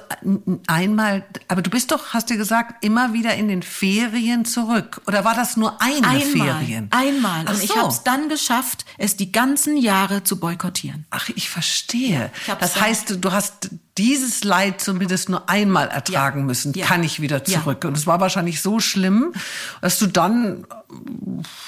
[0.65, 5.02] einmal, aber du bist doch, hast du gesagt, immer wieder in den Ferien zurück.
[5.06, 6.88] Oder war das nur eine Einmal, Ferien?
[6.89, 7.46] einmal.
[7.46, 7.76] Ach Und ich so.
[7.78, 11.06] habe es dann geschafft, es die ganzen Jahre zu boykottieren.
[11.12, 12.32] Ach, ich verstehe.
[12.48, 16.45] Ich das heißt, du hast dieses Leid zumindest nur einmal ertragen Ja.
[16.45, 16.73] müssen.
[16.73, 16.86] Ja.
[16.86, 17.60] Kann ich wieder Ja.
[17.62, 17.83] zurück.
[17.86, 19.33] Und es war wahrscheinlich so schlimm,
[19.81, 20.65] dass du dann,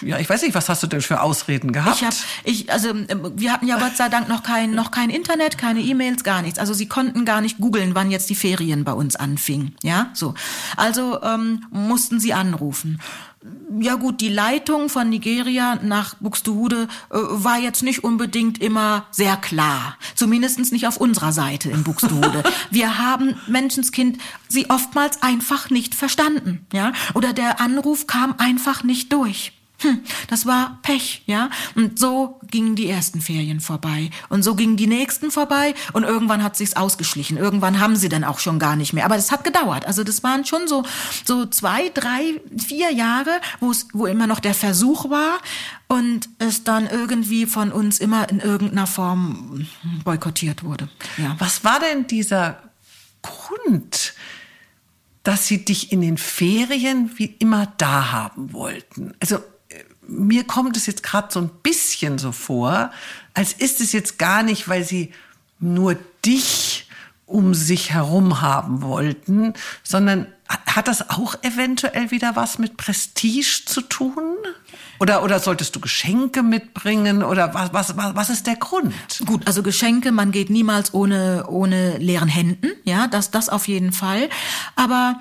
[0.01, 1.97] ja, ich weiß nicht, was hast du denn für Ausreden gehabt?
[1.97, 5.09] Ich habe, ich, also ähm, wir hatten ja Gott sei Dank noch kein, noch kein
[5.09, 6.59] Internet, keine E-Mails, gar nichts.
[6.59, 9.75] Also sie konnten gar nicht googeln, wann jetzt die Ferien bei uns anfingen.
[9.83, 10.33] Ja, so.
[10.77, 12.99] Also ähm, mussten sie anrufen.
[13.79, 19.37] Ja gut, die Leitung von Nigeria nach Buxtehude äh, war jetzt nicht unbedingt immer sehr
[19.37, 19.97] klar.
[20.15, 22.43] Zumindestens nicht auf unserer Seite in Buxtehude.
[22.69, 24.17] Wir haben Menschenskind
[24.49, 26.65] sie oftmals einfach nicht verstanden.
[26.73, 26.91] Ja?
[27.13, 29.53] Oder der Anruf kam einfach nicht durch.
[29.81, 31.49] Hm, das war Pech, ja.
[31.75, 34.09] Und so gingen die ersten Ferien vorbei.
[34.27, 35.73] Und so gingen die nächsten vorbei.
[35.93, 37.37] Und irgendwann hat sich's ausgeschlichen.
[37.37, 39.05] Irgendwann haben sie dann auch schon gar nicht mehr.
[39.05, 39.85] Aber das hat gedauert.
[39.85, 40.83] Also das waren schon so,
[41.23, 45.39] so zwei, drei, vier Jahre, wo es, wo immer noch der Versuch war.
[45.87, 49.65] Und es dann irgendwie von uns immer in irgendeiner Form
[50.03, 50.89] boykottiert wurde.
[51.17, 51.35] Ja.
[51.39, 52.61] Was war denn dieser
[53.21, 54.13] Grund,
[55.23, 59.13] dass sie dich in den Ferien wie immer da haben wollten?
[59.19, 59.39] Also
[60.09, 62.91] mir kommt es jetzt gerade so ein bisschen so vor,
[63.33, 65.13] als ist es jetzt gar nicht, weil sie
[65.59, 65.95] nur
[66.25, 66.87] dich
[67.25, 73.81] um sich herum haben wollten, sondern hat das auch eventuell wieder was mit Prestige zu
[73.81, 74.35] tun?
[74.99, 77.23] Oder, oder solltest du Geschenke mitbringen?
[77.23, 78.93] Oder was, was, was, ist der Grund?
[79.27, 83.91] Gut, also Geschenke, man geht niemals ohne, ohne leeren Händen, ja, das, das auf jeden
[83.91, 84.29] Fall.
[84.75, 85.19] Aber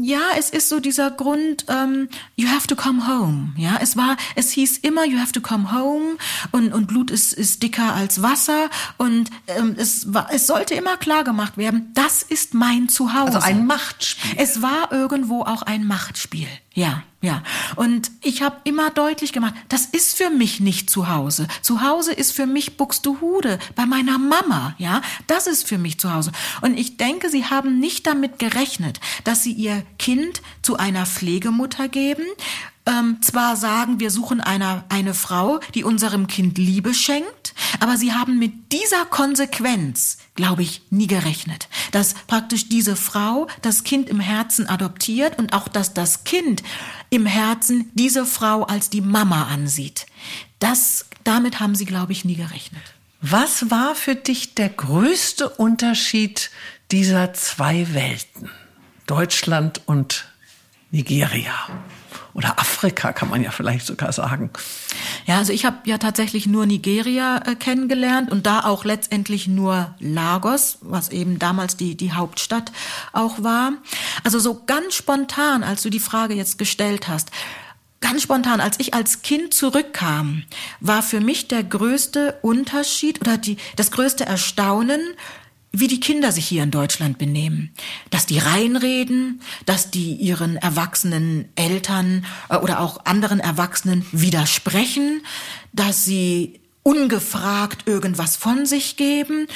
[0.00, 3.78] ja, es ist so dieser Grund, ähm, you have to come home, ja.
[3.80, 6.16] Es war, es hieß immer, you have to come home
[6.50, 10.96] und, und Blut ist, ist dicker als Wasser und ähm, es, war, es sollte immer
[10.96, 13.34] klar gemacht werden, das ist mein Zuhause.
[13.34, 14.34] Also ein Machtspiel.
[14.38, 16.48] Es war irgendwo auch ein Machtspiel.
[16.74, 17.42] Ja, ja.
[17.76, 21.46] Und ich habe immer deutlich gemacht, das ist für mich nicht zu Hause.
[21.60, 24.74] Zu Hause ist für mich Buxtehude bei meiner Mama.
[24.78, 26.32] Ja, das ist für mich zu Hause.
[26.62, 31.88] Und ich denke, sie haben nicht damit gerechnet, dass sie ihr Kind zu einer Pflegemutter
[31.88, 32.24] geben.
[32.84, 38.12] Ähm, zwar sagen, wir suchen eine, eine Frau, die unserem Kind Liebe schenkt, aber sie
[38.12, 41.68] haben mit dieser Konsequenz, glaube ich, nie gerechnet.
[41.92, 46.64] Dass praktisch diese Frau das Kind im Herzen adoptiert und auch, dass das Kind
[47.10, 50.06] im Herzen diese Frau als die Mama ansieht.
[50.58, 52.82] Das, damit haben sie, glaube ich, nie gerechnet.
[53.20, 56.50] Was war für dich der größte Unterschied
[56.90, 58.50] dieser zwei Welten?
[59.06, 60.26] Deutschland und
[60.90, 61.54] Nigeria
[62.34, 64.50] oder Afrika kann man ja vielleicht sogar sagen.
[65.26, 69.94] Ja, also ich habe ja tatsächlich nur Nigeria äh, kennengelernt und da auch letztendlich nur
[69.98, 72.72] Lagos, was eben damals die, die Hauptstadt
[73.12, 73.72] auch war.
[74.24, 77.30] Also so ganz spontan, als du die Frage jetzt gestellt hast,
[78.00, 80.44] ganz spontan, als ich als Kind zurückkam,
[80.80, 85.00] war für mich der größte Unterschied oder die, das größte Erstaunen,
[85.72, 87.72] wie die Kinder sich hier in Deutschland benehmen.
[88.10, 95.22] Dass die reinreden, dass die ihren erwachsenen Eltern äh, oder auch anderen Erwachsenen widersprechen,
[95.72, 99.46] dass sie ungefragt irgendwas von sich geben.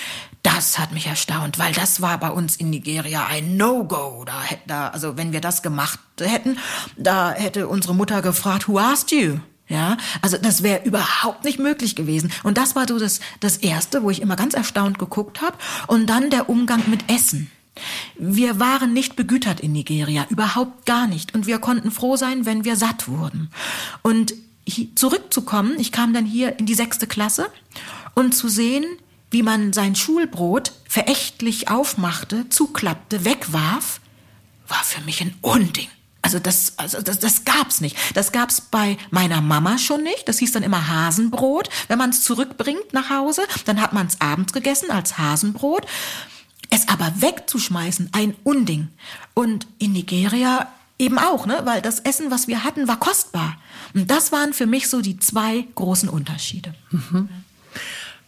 [0.42, 4.24] Das hat mich erstaunt, weil das war bei uns in Nigeria ein No-Go.
[4.24, 6.58] Da hätte, also wenn wir das gemacht hätten,
[6.96, 9.38] da hätte unsere Mutter gefragt, who asked you?
[9.68, 12.30] Ja, also das wäre überhaupt nicht möglich gewesen.
[12.44, 15.56] Und das war so das, das Erste, wo ich immer ganz erstaunt geguckt habe.
[15.88, 17.50] Und dann der Umgang mit Essen.
[18.16, 21.34] Wir waren nicht begütert in Nigeria, überhaupt gar nicht.
[21.34, 23.50] Und wir konnten froh sein, wenn wir satt wurden.
[24.02, 24.34] Und
[24.94, 27.50] zurückzukommen, ich kam dann hier in die sechste Klasse
[28.14, 28.84] und zu sehen,
[29.30, 34.00] wie man sein Schulbrot verächtlich aufmachte, zuklappte, wegwarf,
[34.68, 35.88] war für mich ein Unding.
[36.26, 37.96] Also das, also das, das gab's nicht.
[38.14, 40.28] Das gab's bei meiner Mama schon nicht.
[40.28, 41.68] Das hieß dann immer Hasenbrot.
[41.86, 45.86] Wenn man es zurückbringt nach Hause, dann hat man es abends gegessen als Hasenbrot.
[46.68, 48.88] Es aber wegzuschmeißen, ein Unding.
[49.34, 50.66] Und in Nigeria
[50.98, 51.60] eben auch, ne?
[51.62, 53.56] weil das Essen, was wir hatten, war kostbar.
[53.94, 56.74] Und das waren für mich so die zwei großen Unterschiede.
[56.90, 57.28] Mhm.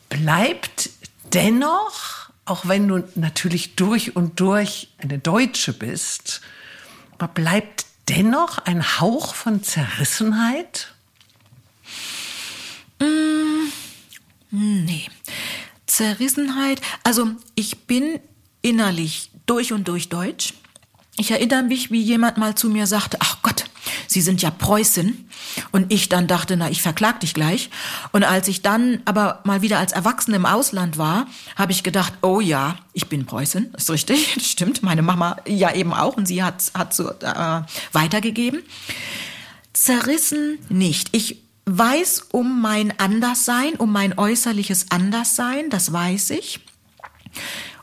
[0.08, 0.90] Bleibt
[1.32, 6.42] dennoch, auch wenn du natürlich durch und durch eine Deutsche bist,
[7.18, 10.94] aber bleibt dennoch ein Hauch von Zerrissenheit?
[13.00, 13.68] Mm,
[14.50, 15.06] nee.
[15.86, 18.20] Zerrissenheit, also ich bin
[18.62, 20.54] innerlich durch und durch deutsch.
[21.16, 23.64] Ich erinnere mich, wie jemand mal zu mir sagte, ach Gott,
[24.06, 25.28] Sie sind ja Preußin.
[25.72, 27.70] Und ich dann dachte, na, ich verklag dich gleich.
[28.12, 32.12] Und als ich dann aber mal wieder als Erwachsene im Ausland war, habe ich gedacht,
[32.22, 33.72] oh ja, ich bin Preußin.
[33.76, 34.82] ist richtig, das stimmt.
[34.82, 38.62] Meine Mama ja eben auch und sie hat hat so äh, weitergegeben.
[39.72, 41.10] Zerrissen nicht.
[41.12, 46.60] Ich weiß um mein Anderssein, um mein äußerliches Anderssein, das weiß ich.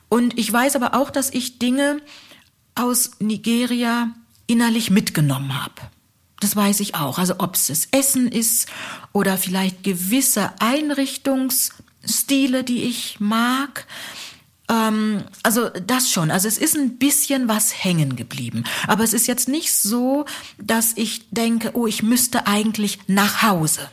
[0.09, 2.01] Und ich weiß aber auch, dass ich Dinge
[2.73, 4.09] aus Nigeria
[4.47, 5.73] innerlich mitgenommen habe.
[6.39, 7.17] Das weiß ich auch.
[7.17, 8.67] Also ob es das Essen ist
[9.13, 13.87] oder vielleicht gewisse Einrichtungsstile, die ich mag.
[14.69, 16.31] Ähm, also das schon.
[16.31, 18.63] Also es ist ein bisschen was hängen geblieben.
[18.87, 20.25] Aber es ist jetzt nicht so,
[20.57, 23.89] dass ich denke, oh, ich müsste eigentlich nach Hause.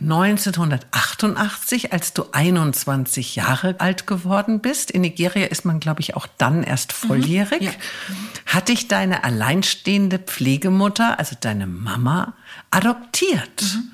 [0.00, 6.26] 1988, als du 21 Jahre alt geworden bist, in Nigeria ist man, glaube ich, auch
[6.38, 7.06] dann erst mhm.
[7.08, 8.54] volljährig, mhm, ja.
[8.54, 12.34] hat dich deine alleinstehende Pflegemutter, also deine Mama,
[12.70, 13.62] adoptiert.
[13.62, 13.92] Mhm.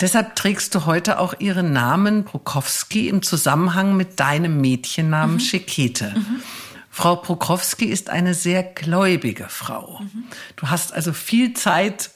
[0.00, 5.40] Deshalb trägst du heute auch ihren Namen Prokowski im Zusammenhang mit deinem Mädchennamen mhm.
[5.40, 6.14] Schekete.
[6.16, 6.42] Mhm.
[6.90, 10.00] Frau Prokowski ist eine sehr gläubige Frau.
[10.00, 10.24] Mhm.
[10.56, 12.10] Du hast also viel Zeit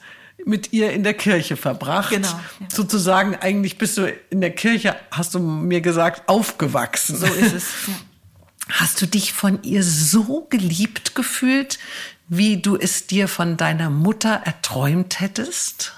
[0.48, 2.10] mit ihr in der Kirche verbracht.
[2.10, 2.28] Genau.
[2.28, 2.66] Ja.
[2.72, 7.16] Sozusagen, eigentlich bist du in der Kirche, hast du mir gesagt, aufgewachsen.
[7.16, 7.64] So ist es.
[7.86, 7.94] Ja.
[8.70, 11.78] Hast du dich von ihr so geliebt gefühlt,
[12.28, 15.94] wie du es dir von deiner Mutter erträumt hättest?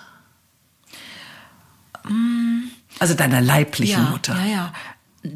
[2.98, 4.36] Also deiner leiblichen ja, Mutter.
[4.36, 5.30] Ja, ja.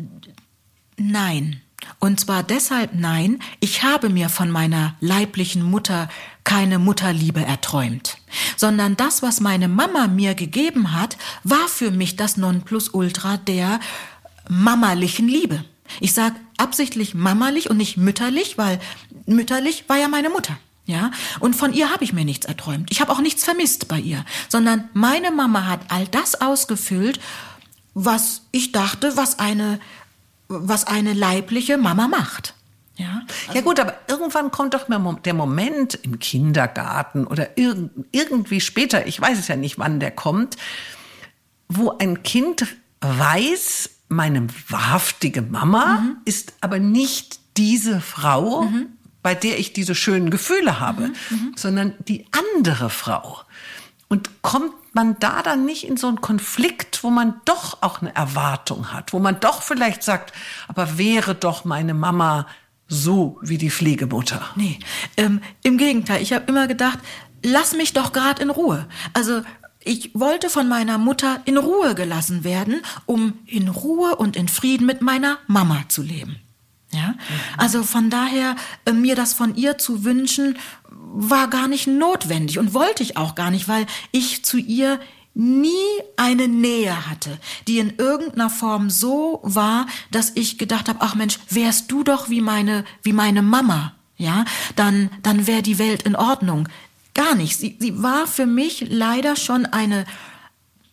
[0.96, 1.60] Nein.
[1.98, 6.08] Und zwar deshalb nein, ich habe mir von meiner leiblichen Mutter
[6.44, 8.18] keine Mutterliebe erträumt,
[8.56, 13.80] sondern das, was meine Mama mir gegeben hat, war für mich das Nonplusultra der
[14.48, 15.64] mammerlichen Liebe.
[16.00, 18.80] Ich sage absichtlich mammerlich und nicht mütterlich, weil
[19.26, 20.56] mütterlich war ja meine Mutter.
[20.86, 22.90] Ja, und von ihr habe ich mir nichts erträumt.
[22.92, 27.20] Ich habe auch nichts vermisst bei ihr, sondern meine Mama hat all das ausgefüllt,
[27.94, 29.80] was ich dachte, was eine
[30.62, 32.54] was eine leibliche Mama macht.
[32.96, 34.86] Ja, also ja gut, aber irgendwann kommt doch
[35.22, 40.12] der Moment im Kindergarten oder irg irgendwie später, ich weiß es ja nicht, wann der
[40.12, 40.56] kommt,
[41.68, 42.66] wo ein Kind
[43.00, 46.16] weiß, meine wahrhaftige Mama mhm.
[46.24, 48.86] ist aber nicht diese Frau, mhm.
[49.22, 51.14] bei der ich diese schönen Gefühle habe, mhm.
[51.30, 51.52] mhm.
[51.56, 53.40] sondern die andere Frau.
[54.08, 58.14] Und kommt man da dann nicht in so einen Konflikt, wo man doch auch eine
[58.14, 60.32] Erwartung hat, wo man doch vielleicht sagt,
[60.68, 62.46] aber wäre doch meine Mama
[62.86, 64.42] so wie die Pflegemutter.
[64.56, 64.78] Nee,
[65.16, 66.22] ähm, im Gegenteil.
[66.22, 66.98] Ich habe immer gedacht,
[67.42, 68.86] lass mich doch gerade in Ruhe.
[69.14, 69.42] Also
[69.84, 74.86] ich wollte von meiner Mutter in Ruhe gelassen werden, um in Ruhe und in Frieden
[74.86, 76.40] mit meiner Mama zu leben.
[76.90, 77.16] Ja, mhm.
[77.58, 78.54] also von daher
[78.84, 80.56] äh, mir das von ihr zu wünschen,
[81.14, 84.98] war gar nicht notwendig und wollte ich auch gar nicht, weil ich zu ihr
[85.34, 85.70] nie
[86.16, 91.38] eine Nähe hatte, die in irgendeiner Form so war, dass ich gedacht habe, ach Mensch,
[91.50, 94.44] wärst du doch wie meine, wie meine Mama, ja,
[94.76, 96.68] dann, dann wäre die Welt in Ordnung.
[97.14, 97.58] Gar nicht.
[97.58, 100.04] Sie, sie war für mich leider schon eine,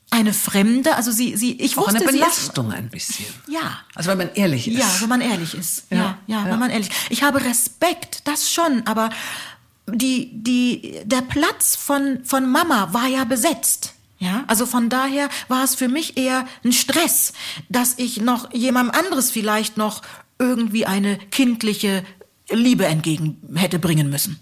[0.09, 3.25] eine Fremde, also sie, sie, ich Auch wusste, eine Belastung ein bisschen.
[3.47, 3.79] Ja.
[3.95, 4.77] Also wenn man ehrlich ist.
[4.77, 5.85] Ja, wenn man ehrlich ist.
[5.89, 6.51] Ja, Ja, ja, ja.
[6.51, 6.89] wenn man ehrlich.
[7.09, 9.11] Ich habe Respekt, das schon, aber
[9.87, 13.93] die, die, der Platz von, von Mama war ja besetzt.
[14.19, 17.33] Ja, also von daher war es für mich eher ein Stress,
[17.69, 20.03] dass ich noch jemandem anderes vielleicht noch
[20.37, 22.03] irgendwie eine kindliche
[22.49, 24.39] Liebe entgegen hätte bringen müssen.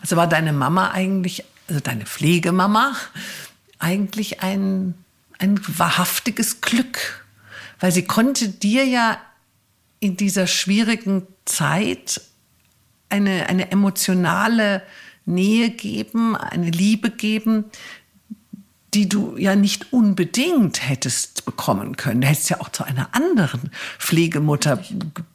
[0.00, 2.94] Also war deine Mama eigentlich, also deine Pflegemama,
[3.78, 4.94] eigentlich ein,
[5.38, 7.24] ein wahrhaftiges Glück.
[7.80, 9.18] Weil sie konnte dir ja
[10.00, 12.20] in dieser schwierigen Zeit
[13.08, 14.82] eine, eine emotionale
[15.24, 17.64] Nähe geben, eine Liebe geben,
[18.94, 22.22] die du ja nicht unbedingt hättest bekommen können.
[22.22, 24.82] Du hättest ja auch zu einer anderen Pflegemutter,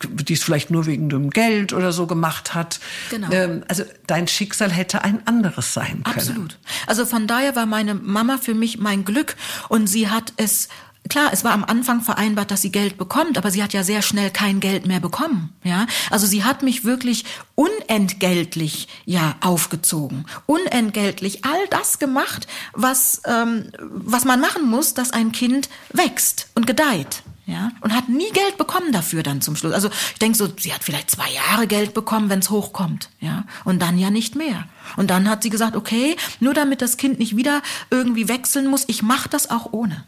[0.04, 2.80] die es vielleicht nur wegen dem Geld oder so gemacht hat.
[3.12, 3.30] Genau.
[3.32, 6.18] Ähm, Also dein Schicksal hätte ein anderes sein können.
[6.18, 6.58] Absolut.
[6.88, 9.36] Also von daher war meine Mama für mich mein Glück
[9.70, 10.68] und sie hat es
[11.10, 14.02] Klar, es war am Anfang vereinbart, dass sie Geld bekommt, aber sie hat ja sehr
[14.02, 15.88] schnell kein Geld mehr bekommen, ja?
[16.10, 17.26] Also sie hat mich wirklich
[17.56, 25.32] unentgeltlich ja aufgezogen, unentgeltlich all das gemacht, was ähm, was man machen muss, dass ein
[25.32, 27.24] Kind wächst und gedeiht.
[27.48, 29.74] Ja, und hat nie Geld bekommen dafür dann zum Schluss.
[29.74, 33.44] Also ich denke so, sie hat vielleicht zwei Jahre Geld bekommen, wenn es hochkommt, ja,
[33.66, 34.68] und dann ja nicht mehr.
[34.96, 38.86] Und dann hat sie gesagt, okay, nur damit das Kind nicht wieder irgendwie wechseln muss,
[38.88, 40.06] ich mache das auch ohne.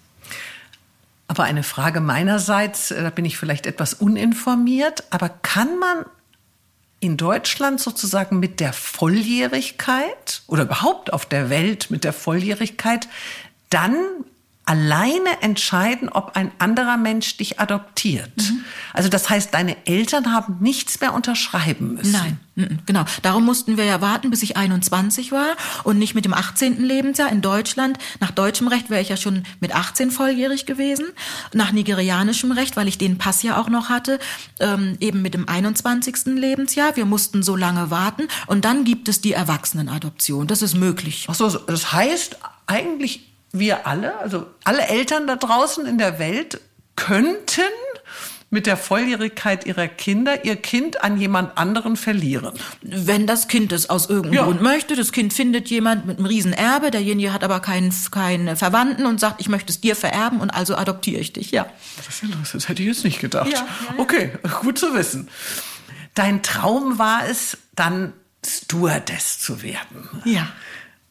[1.28, 6.06] Aber eine Frage meinerseits, äh, da bin ich vielleicht etwas uninformiert, aber kann man
[7.00, 13.10] in Deutschland sozusagen mit der Volljährigkeit oder überhaupt auf der Welt mit der Volljährigkeit
[13.70, 13.96] dann
[14.66, 18.32] alleine entscheiden, ob ein anderer Mensch dich adoptiert?
[18.94, 22.12] Also das heißt, deine Eltern haben nichts mehr unterschreiben müssen.
[22.12, 23.04] Nein, mhm, genau.
[23.24, 26.82] Darum mussten wir ja warten, bis ich 21 war und nicht mit dem 18.
[26.82, 27.98] Lebensjahr in Deutschland.
[28.22, 31.08] Nach deutschem Recht wäre ich ja schon mit 18 volljährig gewesen.
[31.54, 34.20] Nach nigerianischem Recht, weil ich den Pass ja auch noch hatte,
[34.60, 36.38] ähm, eben mit dem 21.
[36.38, 36.96] Lebensjahr.
[36.96, 40.48] Wir mussten so lange warten und dann gibt es die Erwachsenenadoption.
[40.48, 41.28] Das ist möglich.
[41.30, 46.60] Ach so, das heißt eigentlich wir alle, also alle Eltern da draußen in der Welt
[46.96, 47.62] könnten
[48.50, 52.54] mit der Volljährigkeit ihrer Kinder ihr Kind an jemand anderen verlieren.
[52.82, 54.44] Wenn das Kind es aus irgendeinem Ja.
[54.44, 59.08] Grund möchte, das Kind findet jemand mit einem Riesenerbe, derjenige hat aber keinen, keinen Verwandten
[59.08, 61.66] und sagt, ich möchte es dir vererben und also adoptiere ich dich, ja.
[61.98, 63.52] Das ist interessant, das hätte ich jetzt nicht gedacht.
[63.52, 63.96] Ja, ja.
[63.98, 65.30] Okay, gut zu wissen.
[66.14, 68.14] Dein Traum war es, dann
[68.46, 70.10] Stewardess zu werden.
[70.26, 70.48] Ja.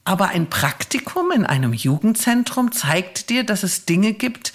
[0.05, 4.53] Aber ein Praktikum in einem Jugendzentrum zeigt dir, dass es Dinge gibt,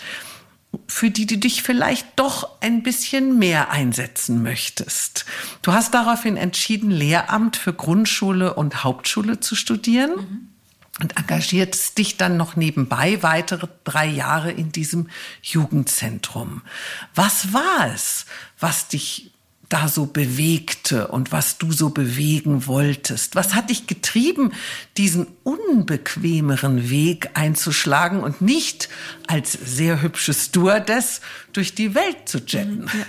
[0.88, 5.26] für die du dich vielleicht doch ein bisschen mehr einsetzen möchtest.
[5.62, 10.50] Du hast daraufhin entschieden, Lehramt für Grundschule und Hauptschule zu studieren
[11.02, 15.10] und engagiertest dich dann noch nebenbei weitere drei Jahre in diesem
[15.42, 16.62] Jugendzentrum.
[17.16, 18.26] Was war es,
[18.60, 19.32] was dich
[19.70, 23.36] da so bewegte und was du so bewegen wolltest?
[23.36, 24.54] Was hat dich getrieben,
[24.98, 28.90] diesen unbequemeren Weg einzuschlagen und nicht
[29.28, 31.22] als sehr hübsche Stewardess
[31.54, 32.88] durch die Welt zu jetten?
[32.88, 33.06] Ja.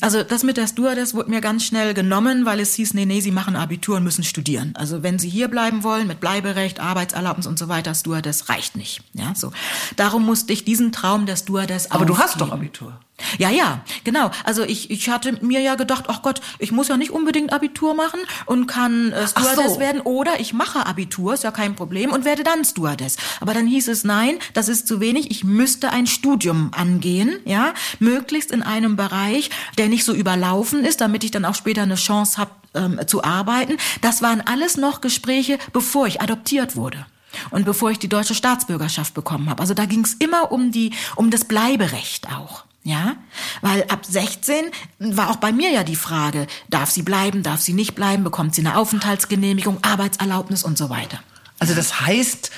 [0.00, 3.20] Also das mit der Stewardess wurde mir ganz schnell genommen, weil es hieß, nee, nee,
[3.20, 4.72] Sie machen Abitur und müssen studieren.
[4.76, 9.02] Also wenn Sie hier bleiben wollen mit Bleiberecht, Arbeitserlaubnis und so weiter, Stewardess reicht nicht.
[9.14, 9.52] Ja, so.
[9.96, 12.50] Darum musste ich diesen Traum der Stewardess Aber du hast aufgeben.
[12.50, 13.00] doch Abitur.
[13.38, 14.30] Ja, ja, genau.
[14.44, 17.94] Also ich, ich hatte mir ja gedacht, ach Gott, ich muss ja nicht unbedingt Abitur
[17.94, 19.80] machen und kann äh, Stewardess so.
[19.80, 23.16] werden oder ich mache Abitur, ist ja kein Problem und werde dann Stewardess.
[23.40, 27.74] Aber dann hieß es, nein, das ist zu wenig, ich müsste ein Studium angehen, ja,
[27.98, 31.94] möglichst in einem Bereich, der nicht so überlaufen ist, damit ich dann auch später eine
[31.94, 33.76] Chance habe ähm, zu arbeiten.
[34.00, 37.06] Das waren alles noch Gespräche, bevor ich adoptiert wurde.
[37.50, 39.62] Und bevor ich die deutsche Staatsbürgerschaft bekommen habe.
[39.62, 42.64] Also da ging es immer um die, um das Bleiberecht auch.
[42.84, 43.14] Ja,
[43.60, 44.64] weil ab 16
[44.98, 48.56] war auch bei mir ja die Frage, darf sie bleiben, darf sie nicht bleiben, bekommt
[48.56, 51.20] sie eine Aufenthaltsgenehmigung, Arbeitserlaubnis und so weiter.
[51.60, 52.50] Also das heißt,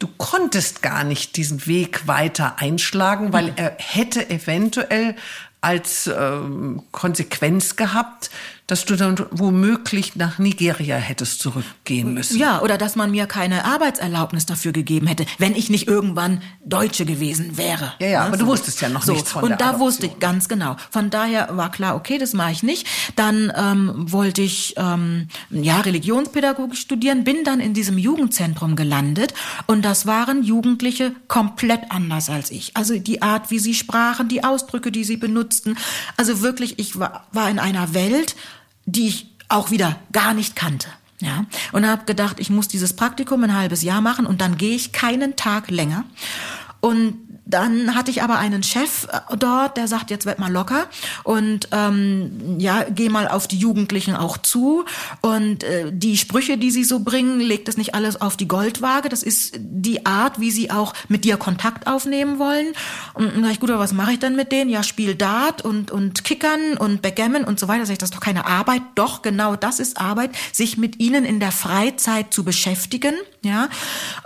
[0.00, 5.14] du konntest gar nicht diesen Weg weiter einschlagen, weil er hätte eventuell
[5.60, 8.30] als ähm, Konsequenz gehabt,
[8.72, 12.38] dass du dann womöglich nach Nigeria hättest zurückgehen müssen.
[12.38, 17.04] Ja, oder dass man mir keine Arbeitserlaubnis dafür gegeben hätte, wenn ich nicht irgendwann Deutsche
[17.04, 17.92] gewesen wäre.
[18.00, 18.44] Ja, ja, aber so.
[18.44, 19.12] du wusstest ja noch so.
[19.12, 19.86] nichts von Und der da Adoption.
[19.86, 20.76] wusste ich ganz genau.
[20.90, 22.86] Von daher war klar, okay, das mache ich nicht.
[23.14, 29.34] Dann ähm, wollte ich ähm, ja Religionspädagogik studieren, bin dann in diesem Jugendzentrum gelandet
[29.66, 32.74] und das waren Jugendliche komplett anders als ich.
[32.74, 35.76] Also die Art, wie sie sprachen, die Ausdrücke, die sie benutzten.
[36.16, 38.34] Also wirklich, ich war, war in einer Welt,
[38.86, 40.88] die ich auch wieder gar nicht kannte.
[41.20, 44.74] Ja, und habe gedacht, ich muss dieses Praktikum ein halbes Jahr machen und dann gehe
[44.74, 46.04] ich keinen Tag länger.
[46.80, 50.86] Und dann hatte ich aber einen Chef äh, dort, der sagt, jetzt werd mal locker
[51.24, 54.84] und ähm, ja, geh mal auf die Jugendlichen auch zu
[55.20, 59.08] und äh, die Sprüche, die sie so bringen, legt es nicht alles auf die Goldwaage.
[59.08, 62.68] Das ist die Art, wie sie auch mit dir Kontakt aufnehmen wollen.
[63.14, 64.70] Und dann sag ich, gut, aber was mache ich dann mit denen?
[64.70, 67.86] Ja, spiel Dart und und Kickern und Backgammon und so weiter.
[67.86, 68.82] Sag ich, das ist doch keine Arbeit.
[68.94, 73.14] Doch, genau, das ist Arbeit, sich mit ihnen in der Freizeit zu beschäftigen.
[73.44, 73.68] Ja,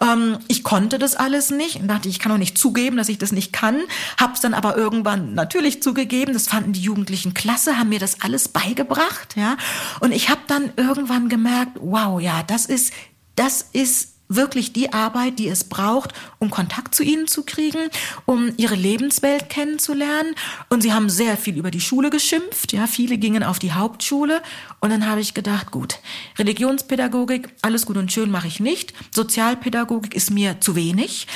[0.02, 3.18] ähm, ich konnte das alles nicht und dachte, ich kann doch nicht zugeben, dass ich
[3.18, 3.82] das nicht kann.
[4.18, 6.32] Hab's dann aber irgendwann natürlich zugegeben.
[6.32, 9.36] Das fanden die Jugendlichen klasse, haben mir das alles beigebracht.
[9.36, 9.56] Ja,
[10.00, 12.92] und ich habe dann irgendwann gemerkt, wow, ja, das ist,
[13.36, 17.90] das ist wirklich die Arbeit, die es braucht, um Kontakt zu ihnen zu kriegen,
[18.24, 20.34] um ihre Lebenswelt kennenzulernen.
[20.68, 22.72] Und sie haben sehr viel über die Schule geschimpft.
[22.72, 24.42] Ja, viele gingen auf die Hauptschule.
[24.80, 25.98] Und dann habe ich gedacht, gut,
[26.38, 28.92] Religionspädagogik, alles gut und schön mache ich nicht.
[29.14, 31.26] Sozialpädagogik ist mir zu wenig.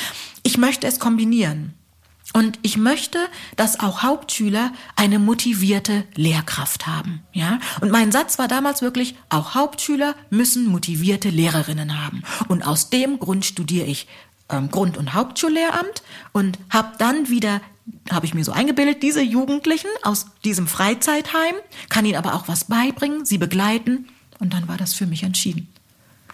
[0.42, 1.74] Ich möchte es kombinieren.
[2.32, 3.18] Und ich möchte,
[3.56, 7.58] dass auch Hauptschüler eine motivierte Lehrkraft haben, ja.
[7.80, 12.22] Und mein Satz war damals wirklich, auch Hauptschüler müssen motivierte Lehrerinnen haben.
[12.48, 14.06] Und aus dem Grund studiere ich
[14.48, 16.02] ähm, Grund- und Hauptschullehramt
[16.32, 17.60] und habe dann wieder
[18.10, 21.54] habe ich mir so eingebildet, diese Jugendlichen aus diesem Freizeitheim,
[21.88, 24.06] kann ihnen aber auch was beibringen, sie begleiten
[24.38, 25.68] und dann war das für mich entschieden.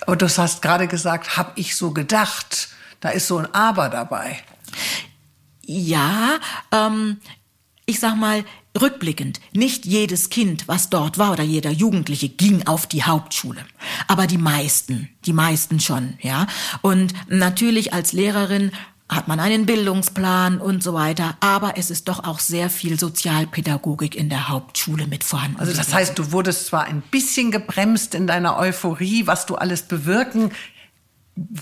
[0.03, 2.68] Aber du hast gerade gesagt, habe ich so gedacht.
[3.01, 4.38] Da ist so ein Aber dabei.
[5.66, 6.38] Ja,
[6.72, 7.18] ähm,
[7.86, 8.44] ich sag mal,
[8.80, 13.64] rückblickend, nicht jedes Kind, was dort war oder jeder Jugendliche ging auf die Hauptschule.
[14.06, 16.46] Aber die meisten, die meisten schon, ja.
[16.82, 18.70] Und natürlich als Lehrerin
[19.08, 24.16] hat man einen Bildungsplan und so weiter, aber es ist doch auch sehr viel Sozialpädagogik
[24.16, 25.60] in der Hauptschule mit vorhanden.
[25.60, 29.82] Also das heißt, du wurdest zwar ein bisschen gebremst in deiner Euphorie, was du alles
[29.82, 30.50] bewirken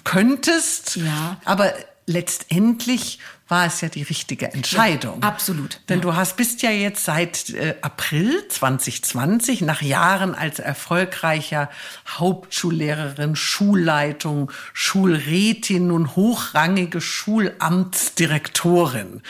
[0.05, 1.37] könntest, Ja.
[1.45, 1.73] aber
[2.07, 3.19] letztendlich
[3.55, 5.21] war es ja die richtige Entscheidung.
[5.23, 5.79] Ja, absolut.
[5.89, 11.71] Denn du hast bist ja jetzt seit äh, April 2020 nach Jahren als erfolgreicher
[12.09, 19.23] Hauptschullehrerin, Schulleitung, Schulrätin und hochrangige Schulamtsdirektorin.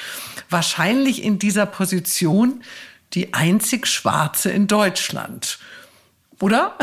[0.48, 2.64] Wahrscheinlich in dieser Position
[3.12, 5.58] die einzig Schwarze in Deutschland.
[6.44, 6.76] Oder?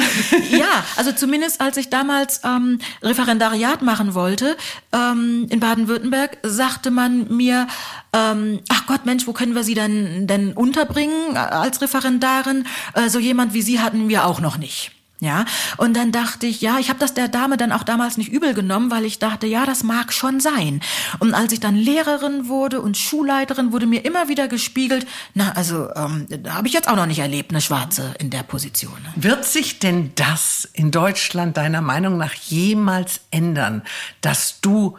[0.50, 4.58] Ja, also zumindest als ich damals ähm, Referendariat machen wollte
[4.92, 7.68] ähm, in Baden-Württemberg, sagte man mir,
[8.12, 12.66] ähm, ach Gott, Mensch, wo können wir Sie denn, denn unterbringen äh, als Referendarin?
[12.96, 14.94] Äh, so jemand wie Sie hatten wir auch noch nicht.
[15.22, 15.46] Ja,
[15.78, 18.56] und dann dachte ich, ja, ich habe das der Dame dann auch damals nicht übel
[18.56, 20.82] genommen, weil ich dachte, ja, das mag schon sein.
[21.20, 25.06] Und als ich dann Lehrerin wurde und Schulleiterin, wurde mir immer wieder gespiegelt,
[25.36, 28.42] na, also ähm, da habe ich jetzt auch noch nicht erlebt, eine Schwarze in der
[28.42, 28.94] Position.
[28.94, 29.14] ne?
[29.16, 33.84] Wird sich denn das in Deutschland deiner Meinung nach jemals ändern,
[34.22, 34.98] dass du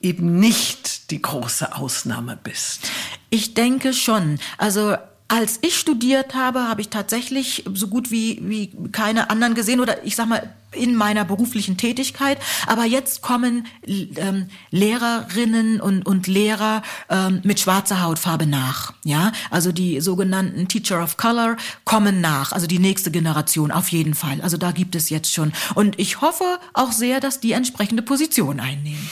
[0.00, 2.88] eben nicht die große Ausnahme bist?
[3.28, 4.38] Ich denke schon.
[4.56, 4.96] Also
[5.30, 10.04] als ich studiert habe, habe ich tatsächlich so gut wie, wie keine anderen gesehen oder
[10.04, 12.38] ich sag mal in meiner beruflichen Tätigkeit.
[12.66, 18.92] Aber jetzt kommen ähm, Lehrerinnen und, und Lehrer ähm, mit schwarzer Hautfarbe nach.
[19.04, 22.50] Ja, also die sogenannten Teacher of Color kommen nach.
[22.50, 24.40] Also die nächste Generation auf jeden Fall.
[24.40, 25.52] Also da gibt es jetzt schon.
[25.76, 29.08] Und ich hoffe auch sehr, dass die entsprechende Position einnehmen.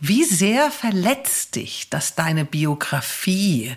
[0.00, 3.74] Wie sehr verletzt dich, dass deine Biografie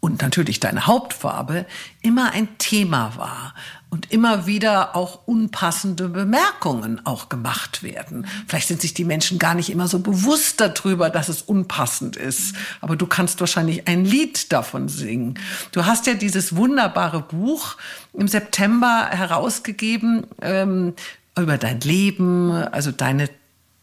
[0.00, 1.66] und natürlich deine Hauptfarbe
[2.00, 3.54] immer ein Thema war
[3.90, 8.26] und immer wieder auch unpassende Bemerkungen auch gemacht werden.
[8.46, 12.54] Vielleicht sind sich die Menschen gar nicht immer so bewusst darüber, dass es unpassend ist,
[12.80, 15.38] aber du kannst wahrscheinlich ein Lied davon singen.
[15.72, 17.76] Du hast ja dieses wunderbare Buch
[18.14, 20.94] im September herausgegeben ähm,
[21.36, 23.28] über dein Leben, also deine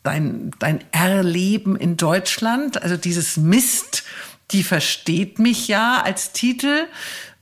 [0.08, 4.06] dein, dein Erleben in Deutschland, also dieses Mist,
[4.52, 6.88] die versteht mich ja als Titel.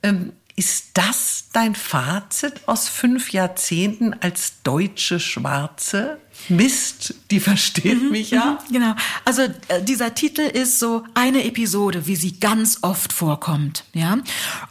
[0.04, 6.18] Ähm, Ist das dein Fazit aus fünf Jahrzehnten als deutsche Schwarze?
[6.50, 8.60] Mist, die versteht mhm, mich ja.
[8.68, 8.96] Mhm, genau.
[9.26, 14.18] Also äh, dieser Titel ist so eine Episode, wie sie ganz oft vorkommt, ja.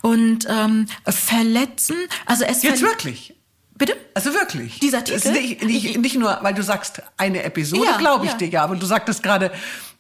[0.01, 3.35] Und ähm, verletzen, also es jetzt wirklich.
[3.77, 3.97] Bitte?
[4.15, 4.79] Also wirklich.
[4.79, 5.33] Dieser Titel.
[5.33, 8.39] Nicht, nicht, nicht, nur, weil du sagst eine Episode, ja, glaube ich ja.
[8.39, 9.51] dir ja, aber du sagtest gerade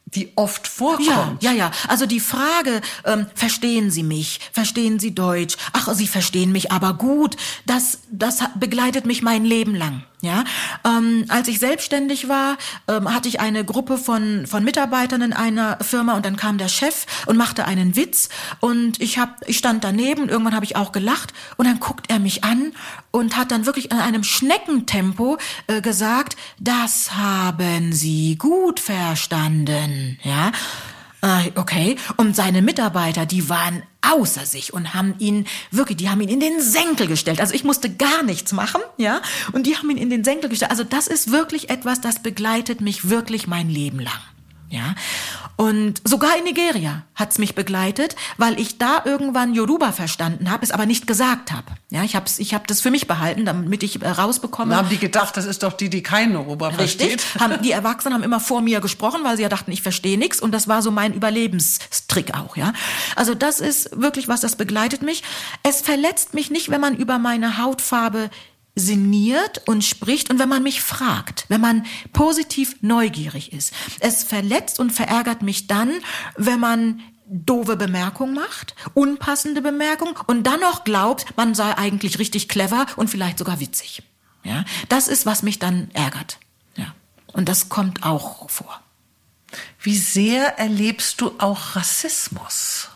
[0.07, 1.43] die oft vorkommt.
[1.43, 1.71] Ja, ja, ja.
[1.89, 4.41] Also die Frage, ähm, verstehen Sie mich?
[4.53, 5.57] Verstehen Sie Deutsch?
[5.73, 7.37] Ach, Sie verstehen mich aber gut.
[7.67, 10.05] Das, das begleitet mich mein Leben lang.
[10.25, 10.45] Ja,
[10.85, 12.57] ähm, als ich selbstständig war,
[12.89, 16.68] ähm, hatte ich eine Gruppe von von Mitarbeitern in einer Firma und dann kam der
[16.68, 20.93] Chef und machte einen Witz und ich hab, ich stand daneben irgendwann habe ich auch
[20.93, 22.72] gelacht und dann guckt er mich an
[23.11, 30.51] und hat dann wirklich in einem Schneckentempo äh, gesagt, das haben Sie gut verstanden, ja.
[31.25, 31.97] Äh, okay.
[32.18, 36.41] Und seine Mitarbeiter, die waren außer sich und haben ihn wirklich, die haben ihn in
[36.41, 37.41] den Senkel gestellt.
[37.41, 39.22] Also ich musste gar nichts machen, ja,
[39.53, 40.70] und die haben ihn in den Senkel gestellt.
[40.70, 44.20] Also das ist wirklich etwas, das begleitet mich wirklich mein Leben lang.
[44.75, 44.97] Ja.
[45.57, 50.72] Und sogar in Nigeria hat's mich begleitet, weil ich da irgendwann Yoruba verstanden habe, es
[50.72, 51.66] aber nicht gesagt habe.
[51.91, 54.72] Ja, ich habe ich hab das für mich behalten, damit ich äh, rausbekomme.
[54.72, 57.12] Da haben die gedacht, das ist doch die, die kein Yoruba Richtig.
[57.12, 57.41] versteht.
[57.41, 60.41] Haben, die Erwachsenen haben immer vor mir gesprochen, weil sie ja dachten, ich verstehe nichts.
[60.41, 62.57] Und das war so mein Überlebenstrick auch.
[62.57, 62.72] Ja,
[63.14, 65.22] Also das ist wirklich was, das begleitet mich.
[65.62, 68.29] Es verletzt mich nicht, wenn man über meine Hautfarbe
[68.75, 73.72] sinniert und spricht und wenn man mich fragt, wenn man positiv neugierig ist.
[74.01, 75.93] Es verletzt und verärgert mich dann,
[76.37, 82.49] wenn man doofe Bemerkung macht, unpassende Bemerkung und dann noch glaubt, man sei eigentlich richtig
[82.49, 84.03] clever und vielleicht sogar witzig.
[84.43, 86.39] Ja, das ist, was mich dann ärgert.
[86.77, 86.95] Ja,
[87.33, 88.83] und das kommt auch vor.
[89.81, 92.89] Wie sehr erlebst du auch Rassismus?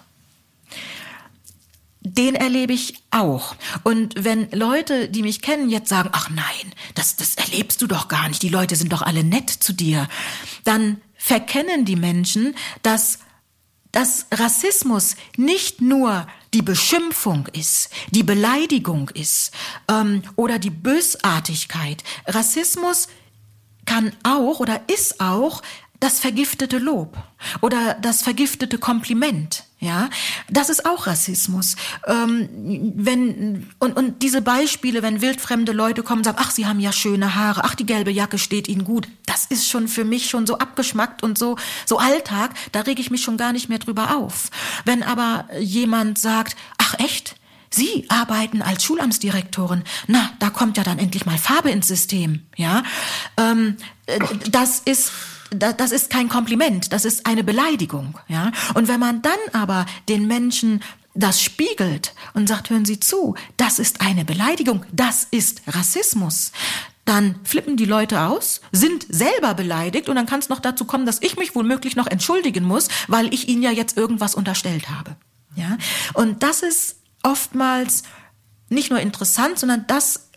[2.15, 3.55] Den erlebe ich auch.
[3.83, 8.09] Und wenn Leute, die mich kennen, jetzt sagen, ach nein, das, das erlebst du doch
[8.09, 10.09] gar nicht, die Leute sind doch alle nett zu dir,
[10.65, 13.21] dann verkennen die Menschen, dass
[13.91, 19.51] dass Rassismus nicht nur die Beschimpfung ist, die Beleidigung ist
[19.91, 22.05] ähm, oder die Bösartigkeit.
[22.27, 23.09] Rassismus
[23.87, 25.63] kann auch oder ist auch
[26.01, 27.17] das vergiftete Lob
[27.61, 29.65] oder das vergiftete Kompliment.
[29.81, 30.11] Ja,
[30.51, 31.77] das ist auch Rassismus.
[32.07, 32.49] Ähm,
[32.97, 36.93] wenn und, und diese Beispiele, wenn wildfremde Leute kommen und sagen, ach, sie haben ja
[36.93, 40.49] schöne Haare, ach, die gelbe Jacke steht ihnen gut, das ist schon für mich schon
[40.49, 42.55] so abgeschmackt und so so Alltag.
[42.73, 44.51] Da rege ich mich schon gar nicht mehr drüber auf.
[44.85, 47.37] Wenn aber jemand sagt, ach echt,
[47.71, 49.85] Sie arbeiten als Schulamtsdirektorin.
[50.07, 52.47] Na, da kommt ja dann endlich mal Farbe ins System.
[52.57, 52.83] Ja,
[53.37, 53.77] ähm,
[54.07, 54.19] äh,
[54.51, 55.13] das ist
[55.51, 58.53] das ist kein Kompliment, das ist eine Beleidigung, ja.
[58.75, 60.83] Und wenn man dann aber den Menschen
[61.15, 66.53] das spiegelt und sagt, hören Sie zu, das ist eine Beleidigung, das ist Rassismus,
[67.05, 71.07] dann flippen die Leute aus, sind selber beleidigt und dann kann es noch dazu kommen,
[71.07, 75.17] dass ich mich womöglich noch entschuldigen muss, weil ich ihnen ja jetzt irgendwas unterstellt habe.
[75.57, 75.79] Ja?
[76.13, 78.03] Und das ist oftmals
[78.69, 80.28] nicht nur interessant, sondern das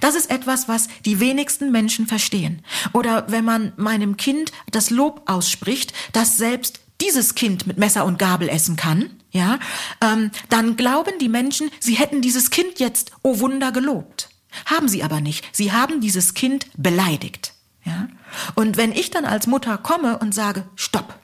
[0.00, 2.62] das ist etwas, was die wenigsten Menschen verstehen.
[2.92, 8.18] Oder wenn man meinem Kind das Lob ausspricht, dass selbst dieses Kind mit Messer und
[8.18, 9.58] Gabel essen kann, ja,
[10.00, 14.30] ähm, dann glauben die Menschen, sie hätten dieses Kind jetzt, oh Wunder, gelobt.
[14.66, 15.44] Haben sie aber nicht.
[15.52, 17.54] Sie haben dieses Kind beleidigt.
[17.84, 18.08] Ja?
[18.54, 21.18] Und wenn ich dann als Mutter komme und sage, stopp,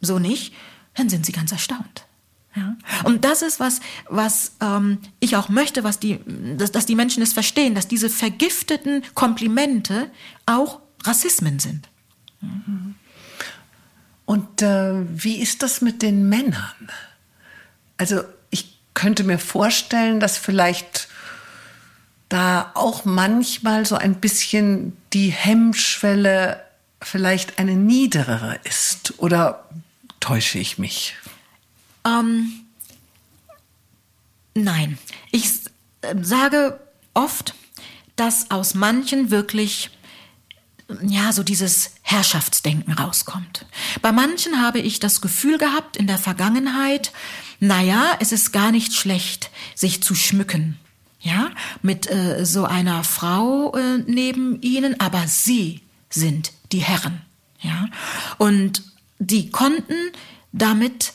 [0.00, 0.54] so nicht,
[0.94, 2.06] dann sind sie ganz erstaunt.
[2.56, 2.76] Ja?
[3.04, 6.20] Und das ist was, was ähm, ich auch möchte, was die,
[6.56, 10.10] dass, dass die Menschen es verstehen, dass diese vergifteten Komplimente
[10.46, 11.88] auch Rassismen sind.
[14.26, 16.90] Und äh, wie ist das mit den Männern?
[17.96, 21.08] Also ich könnte mir vorstellen, dass vielleicht
[22.28, 26.62] da auch manchmal so ein bisschen die Hemmschwelle
[27.02, 29.18] vielleicht eine niedrigere ist.
[29.18, 29.68] Oder
[30.20, 31.16] täusche ich mich?
[32.04, 32.52] Ähm,
[34.54, 34.98] nein,
[35.30, 35.46] ich
[36.02, 36.80] äh, sage
[37.14, 37.54] oft,
[38.16, 39.90] dass aus manchen wirklich
[41.02, 43.66] ja, so dieses Herrschaftsdenken rauskommt.
[44.02, 47.12] Bei manchen habe ich das Gefühl gehabt in der Vergangenheit,
[47.60, 50.78] naja, es ist gar nicht schlecht, sich zu schmücken.
[51.22, 51.50] Ja,
[51.82, 57.20] mit äh, so einer Frau äh, neben ihnen, aber sie sind die Herren.
[57.60, 57.88] Ja,
[58.38, 58.82] und
[59.18, 59.94] die konnten
[60.52, 61.12] damit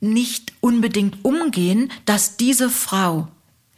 [0.00, 3.28] nicht unbedingt umgehen, dass diese Frau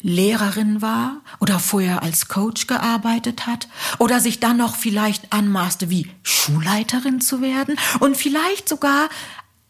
[0.03, 3.69] Lehrerin war oder vorher als Coach gearbeitet hat
[3.99, 9.09] oder sich dann noch vielleicht anmaßte, wie Schulleiterin zu werden und vielleicht sogar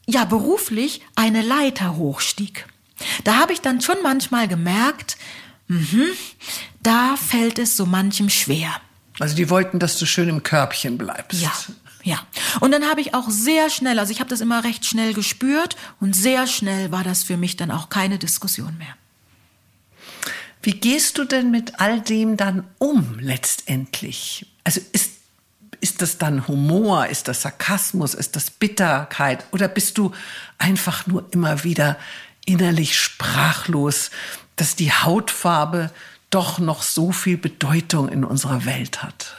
[0.07, 2.67] ja beruflich eine Leiter hochstieg.
[3.25, 5.19] Da habe ich dann schon manchmal gemerkt,
[5.69, 6.07] mh,
[6.83, 8.71] da fällt es so manchem schwer.
[9.19, 11.43] Also die wollten, dass du schön im Körbchen bleibst.
[11.43, 11.53] Ja.
[12.05, 12.19] Ja,
[12.61, 15.77] und dann habe ich auch sehr schnell, also ich habe das immer recht schnell gespürt
[16.01, 18.97] und sehr schnell war das für mich dann auch keine Diskussion mehr.
[20.63, 24.47] Wie gehst du denn mit all dem dann um letztendlich?
[24.65, 25.11] Also ist,
[25.81, 30.13] ist das dann Humor, ist das Sarkasmus, ist das Bitterkeit oder bist du
[30.59, 31.99] einfach nur immer wieder
[32.47, 34.11] innerlich sprachlos,
[34.57, 35.91] dass die Hautfarbe
[36.31, 39.37] doch noch so viel Bedeutung in unserer Welt hat?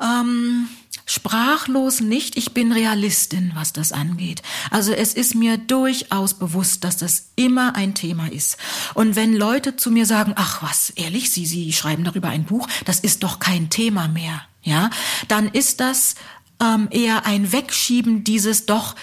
[0.00, 0.68] Ähm,
[1.06, 2.36] sprachlos nicht.
[2.36, 4.42] Ich bin Realistin, was das angeht.
[4.70, 8.56] Also es ist mir durchaus bewusst, dass das immer ein Thema ist.
[8.94, 12.68] Und wenn Leute zu mir sagen, ach was, ehrlich, Sie, Sie schreiben darüber ein Buch,
[12.84, 14.90] das ist doch kein Thema mehr, ja,
[15.28, 16.14] dann ist das
[16.62, 18.94] ähm, eher ein Wegschieben dieses doch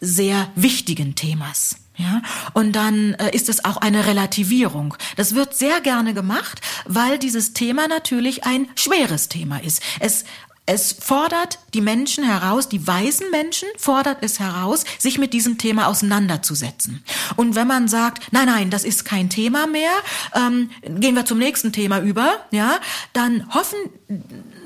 [0.00, 1.76] sehr wichtigen Themas.
[1.96, 2.22] Ja,
[2.54, 4.96] und dann äh, ist es auch eine Relativierung.
[5.16, 9.82] Das wird sehr gerne gemacht, weil dieses Thema natürlich ein schweres Thema ist.
[9.98, 10.24] Es
[10.70, 15.88] es fordert die Menschen heraus, die weißen Menschen fordert es heraus, sich mit diesem Thema
[15.88, 17.02] auseinanderzusetzen.
[17.34, 19.90] Und wenn man sagt, nein, nein, das ist kein Thema mehr,
[20.32, 22.78] ähm, gehen wir zum nächsten Thema über, ja,
[23.12, 23.78] dann hoffen,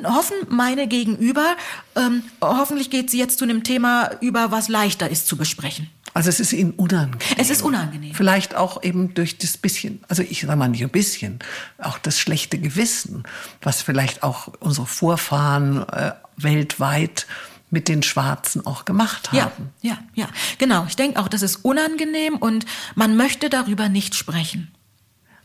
[0.04, 1.56] hoffen meine Gegenüber,
[1.96, 5.88] ähm, hoffentlich geht sie jetzt zu einem Thema über, was leichter ist zu besprechen.
[6.14, 7.18] Also es ist ihnen unangenehm.
[7.36, 8.14] Es ist unangenehm.
[8.14, 11.40] Vielleicht auch eben durch das bisschen, also ich sage mal nicht ein bisschen,
[11.78, 13.24] auch das schlechte Gewissen,
[13.60, 17.26] was vielleicht auch unsere Vorfahren äh, weltweit
[17.70, 19.72] mit den Schwarzen auch gemacht haben.
[19.82, 20.28] Ja, ja, ja.
[20.58, 20.86] Genau.
[20.86, 24.73] Ich denke auch, das ist unangenehm und man möchte darüber nicht sprechen.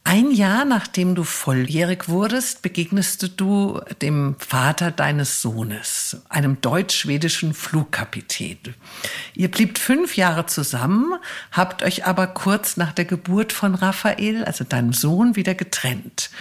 [0.04, 8.58] Ein Jahr nachdem du volljährig wurdest, begegnest du dem Vater deines Sohnes, einem deutsch-schwedischen Flugkapitän.
[9.36, 11.14] Ihr bliebt fünf Jahre zusammen,
[11.52, 16.32] habt euch aber kurz nach der Geburt von Raphael, also deinem Sohn, wieder getrennt.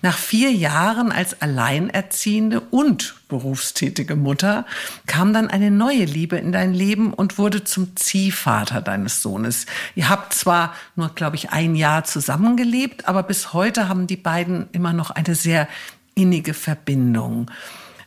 [0.00, 4.66] Nach vier Jahren als Alleinerziehende und berufstätige Mutter
[5.06, 9.66] kam dann eine neue Liebe in dein Leben und wurde zum Ziehvater deines Sohnes.
[9.94, 14.68] Ihr habt zwar nur, glaube ich, ein Jahr zusammengelebt, aber bis heute haben die beiden
[14.72, 15.68] immer noch eine sehr
[16.14, 17.50] innige Verbindung.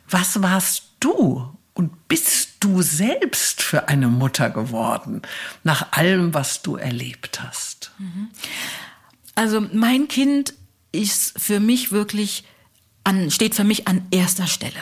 [0.09, 5.21] Was warst du und bist du selbst für eine Mutter geworden,
[5.63, 7.91] nach allem, was du erlebt hast?
[7.97, 8.29] Mhm.
[9.35, 10.53] Also mein Kind
[10.91, 12.43] ist für mich wirklich
[13.03, 14.75] an, steht für mich an erster Stelle.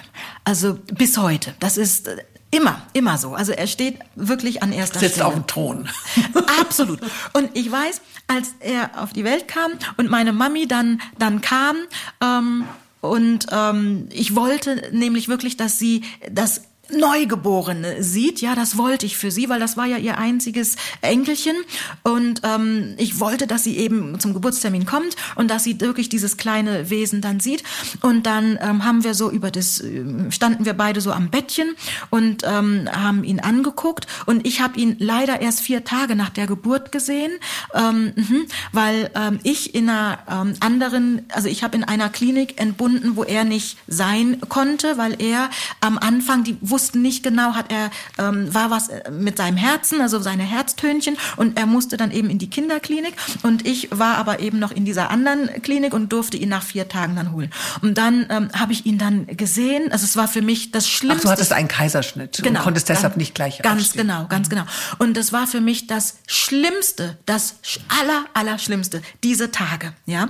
[0.44, 1.54] Also bis heute.
[1.60, 2.10] Das ist
[2.52, 3.36] Immer, immer so.
[3.36, 5.28] Also er steht wirklich an erster Sitzt Stelle.
[5.28, 5.88] auf dem Thron.
[6.60, 7.00] Absolut.
[7.34, 11.76] Und ich weiß, als er auf die Welt kam und meine Mami dann, dann kam,
[12.22, 12.64] ähm,
[13.02, 18.42] und ähm, ich wollte nämlich wirklich, dass sie das Neugeborene sieht.
[18.42, 21.56] Ja, das wollte ich für sie, weil das war ja ihr einziges Enkelchen.
[22.04, 26.38] Und ähm, ich wollte, dass sie eben zum Geburtstermin kommt und dass sie wirklich dieses
[26.38, 27.64] kleine Wesen dann sieht.
[28.02, 31.76] Und dann ähm, haben wir so über das, äh, standen wir beide so am Bettchen
[32.10, 34.08] und ähm, haben ihn angeguckt.
[34.26, 37.32] Und ich habe ihn leider erst vier Tage nach der Geburt gesehen,
[37.74, 38.40] ähm, mh,
[38.72, 43.24] weil ähm, ich in einer ähm, anderen, also ich habe in einer Klinik entbunden, wo
[43.24, 45.50] er nicht sein konnte, weil er
[45.82, 50.00] am Anfang die wussten nicht genau, hat er, ähm, war was äh, mit seinem Herzen,
[50.00, 53.14] also seine Herztönchen und er musste dann eben in die Kinderklinik
[53.44, 56.88] und ich war aber eben noch in dieser anderen Klinik und durfte ihn nach vier
[56.88, 57.52] Tagen dann holen.
[57.82, 61.20] Und dann ähm, habe ich ihn dann gesehen, also es war für mich das Schlimmste.
[61.20, 64.08] Ach, du hattest einen Kaiserschnitt genau, und konntest deshalb ganz, nicht gleich Ganz aufstehen.
[64.08, 64.64] genau, ganz genau.
[65.00, 67.56] Und das war für mich das Schlimmste, das
[68.00, 70.30] aller, aller Schlimmste, diese Tage, ja.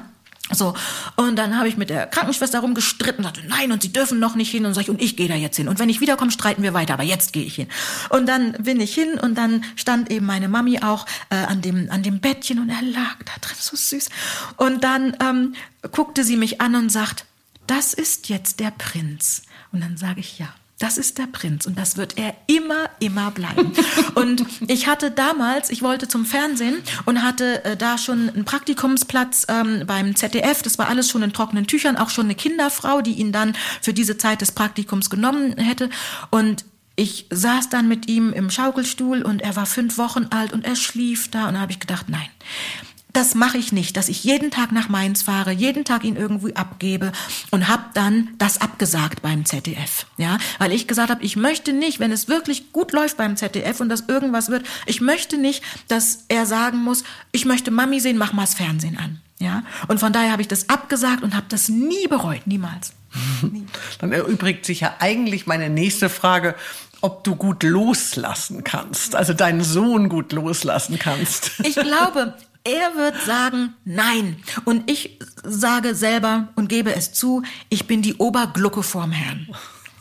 [0.52, 0.74] So,
[1.16, 4.50] und dann habe ich mit der Krankenschwester rumgestritten sagte, nein, und sie dürfen noch nicht
[4.50, 4.66] hin.
[4.66, 5.68] Und sag ich, und ich gehe da jetzt hin.
[5.68, 7.68] Und wenn ich wiederkomme, streiten wir weiter, aber jetzt gehe ich hin.
[8.10, 11.89] Und dann bin ich hin und dann stand eben meine Mami auch äh, an, dem,
[11.91, 14.10] an dem Bettchen und er lag da drin, so süß.
[14.58, 15.56] Und dann ähm,
[15.91, 17.26] guckte sie mich an und sagt,
[17.68, 19.43] das ist jetzt der Prinz.
[19.72, 20.54] Und dann sage ich, ja.
[20.80, 23.74] Das ist der Prinz und das wird er immer, immer bleiben.
[24.16, 29.46] und ich hatte damals, ich wollte zum Fernsehen und hatte äh, da schon einen Praktikumsplatz
[29.50, 30.62] ähm, beim ZDF.
[30.62, 33.94] Das war alles schon in trockenen Tüchern, auch schon eine Kinderfrau, die ihn dann für
[33.94, 35.90] diese Zeit des Praktikums genommen hätte.
[36.30, 36.64] Und
[36.96, 40.76] ich saß dann mit ihm im Schaukelstuhl und er war fünf Wochen alt und er
[40.76, 42.28] schlief da und da habe ich gedacht, nein,
[43.20, 46.55] das mache ich nicht, dass ich jeden Tag nach Mainz fahre, jeden Tag ihn irgendwie
[46.55, 47.11] abgebe
[47.51, 51.99] und habe dann das abgesagt beim ZDF, ja, weil ich gesagt habe, ich möchte nicht,
[51.99, 56.24] wenn es wirklich gut läuft beim ZDF und das irgendwas wird, ich möchte nicht, dass
[56.30, 57.03] er sagen muss,
[57.34, 60.47] ich möchte Mami sehen, mach mal das Fernsehen an, ja, und von daher habe ich
[60.47, 62.93] das abgesagt und habe das nie bereut, niemals.
[63.41, 63.65] Nie.
[63.99, 66.55] Dann erübrigt sich ja eigentlich meine nächste Frage,
[67.01, 71.51] ob du gut loslassen kannst, also deinen Sohn gut loslassen kannst.
[71.63, 72.36] Ich glaube,
[72.70, 74.38] er wird sagen, nein.
[74.65, 79.47] Und ich sage selber und gebe es zu, ich bin die Oberglucke vorm Herrn.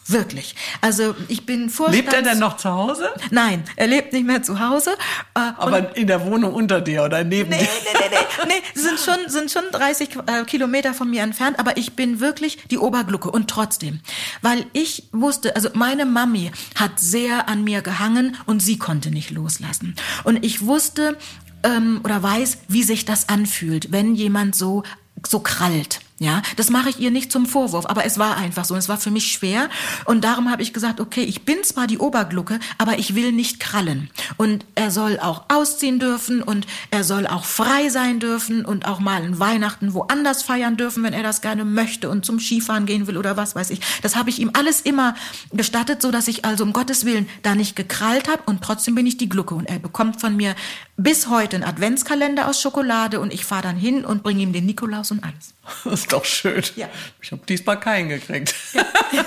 [0.08, 0.54] Wirklich.
[0.80, 2.00] Also ich bin Vorstands...
[2.00, 3.10] Lebt er denn noch zu Hause?
[3.30, 4.92] Nein, er lebt nicht mehr zu Hause.
[5.34, 7.64] Äh, Aber in der Wohnung unter dir oder neben nee, dir?
[7.64, 8.16] Nee, nee,
[8.46, 8.80] nee, nee.
[8.80, 11.58] sind schon, sind schon 30 äh, Kilometer von mir entfernt.
[11.58, 13.30] Aber ich bin wirklich die Oberglucke.
[13.30, 14.00] Und trotzdem,
[14.40, 19.30] weil ich wusste, also meine Mami hat sehr an mir gehangen und sie konnte nicht
[19.30, 19.94] loslassen.
[20.24, 21.18] Und ich wusste
[21.62, 24.82] ähm, oder weiß, wie sich das anfühlt, wenn jemand so
[25.26, 26.00] so krallt.
[26.20, 28.74] Ja, das mache ich ihr nicht zum Vorwurf, aber es war einfach so.
[28.74, 29.68] Es war für mich schwer
[30.04, 33.60] und darum habe ich gesagt, okay, ich bin zwar die Oberglucke, aber ich will nicht
[33.60, 34.10] krallen.
[34.36, 38.98] Und er soll auch ausziehen dürfen und er soll auch frei sein dürfen und auch
[38.98, 43.06] mal ein Weihnachten woanders feiern dürfen, wenn er das gerne möchte und zum Skifahren gehen
[43.06, 43.80] will oder was weiß ich.
[44.02, 45.14] Das habe ich ihm alles immer
[45.52, 49.06] gestattet, so dass ich also um Gottes Willen da nicht gekrallt habe und trotzdem bin
[49.06, 50.56] ich die Glucke und er bekommt von mir
[50.96, 54.66] bis heute einen Adventskalender aus Schokolade und ich fahre dann hin und bringe ihm den
[54.66, 55.54] Nikolaus und alles.
[56.08, 56.62] Ist doch schön.
[56.76, 56.88] Ja.
[57.20, 58.54] Ich habe diesmal keinen gekriegt.
[58.72, 58.84] Ja.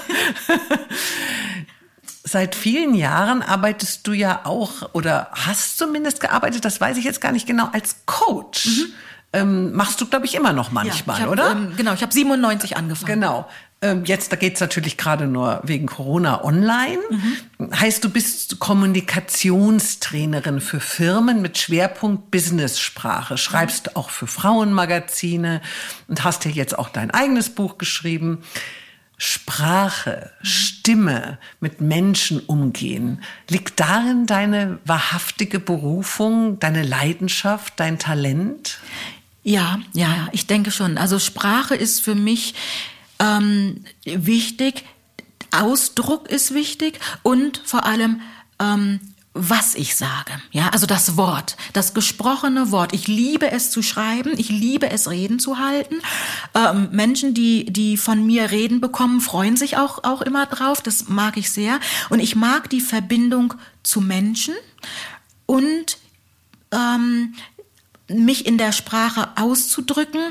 [2.23, 7.21] Seit vielen Jahren arbeitest du ja auch oder hast zumindest gearbeitet, das weiß ich jetzt
[7.21, 8.65] gar nicht genau, als Coach.
[8.65, 8.93] Mhm.
[9.33, 11.51] Ähm, machst du, glaube ich, immer noch manchmal, ja, hab, oder?
[11.51, 13.21] Ähm, genau, ich habe 97 angefangen.
[13.21, 13.47] Genau.
[13.83, 16.99] Ähm, jetzt, da geht's natürlich gerade nur wegen Corona online.
[17.09, 17.79] Mhm.
[17.79, 23.39] Heißt, du bist Kommunikationstrainerin für Firmen mit Schwerpunkt Business-Sprache.
[23.39, 23.95] Schreibst mhm.
[23.95, 25.61] auch für Frauenmagazine
[26.07, 28.43] und hast ja jetzt auch dein eigenes Buch geschrieben.
[29.17, 30.45] Sprache, mhm.
[30.45, 33.23] Stimme, mit Menschen umgehen.
[33.49, 38.77] Liegt darin deine wahrhaftige Berufung, deine Leidenschaft, dein Talent?
[39.41, 40.99] Ja, ja, ich denke schon.
[40.99, 42.53] Also Sprache ist für mich
[43.21, 44.83] ähm, wichtig,
[45.51, 48.21] Ausdruck ist wichtig und vor allem
[48.59, 48.99] ähm,
[49.33, 50.33] was ich sage.
[50.51, 52.93] Ja, also das Wort, das gesprochene Wort.
[52.93, 55.95] Ich liebe es zu schreiben, ich liebe es Reden zu halten.
[56.53, 60.81] Ähm, Menschen, die, die von mir Reden bekommen, freuen sich auch, auch immer drauf.
[60.81, 61.79] Das mag ich sehr.
[62.09, 63.53] Und ich mag die Verbindung
[63.83, 64.53] zu Menschen
[65.45, 65.97] und
[66.71, 67.33] ähm,
[68.09, 70.21] mich in der Sprache auszudrücken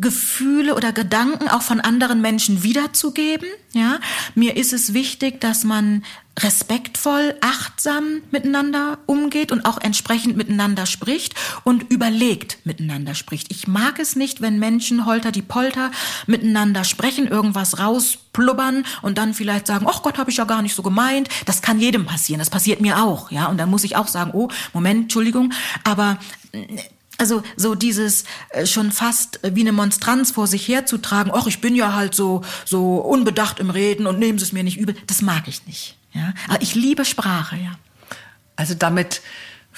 [0.00, 3.48] Gefühle oder Gedanken auch von anderen Menschen wiederzugeben.
[3.72, 4.00] Ja,
[4.34, 6.02] mir ist es wichtig, dass man
[6.38, 11.34] respektvoll, achtsam miteinander umgeht und auch entsprechend miteinander spricht
[11.64, 13.50] und überlegt miteinander spricht.
[13.50, 15.90] Ich mag es nicht, wenn Menschen holter die Polter
[16.26, 20.74] miteinander sprechen, irgendwas rausplubbern und dann vielleicht sagen, ach Gott, habe ich ja gar nicht
[20.74, 21.28] so gemeint.
[21.46, 22.38] Das kann jedem passieren.
[22.38, 23.46] Das passiert mir auch, ja.
[23.46, 26.18] Und dann muss ich auch sagen, oh, Moment, Entschuldigung, aber
[27.18, 31.74] also so dieses äh, schon fast wie eine Monstranz vor sich herzutragen, ach, ich bin
[31.74, 35.22] ja halt so so unbedacht im Reden und nehmen Sie es mir nicht übel, das
[35.22, 35.96] mag ich nicht.
[36.12, 37.72] Ja, aber ich liebe Sprache, ja.
[38.56, 39.20] Also damit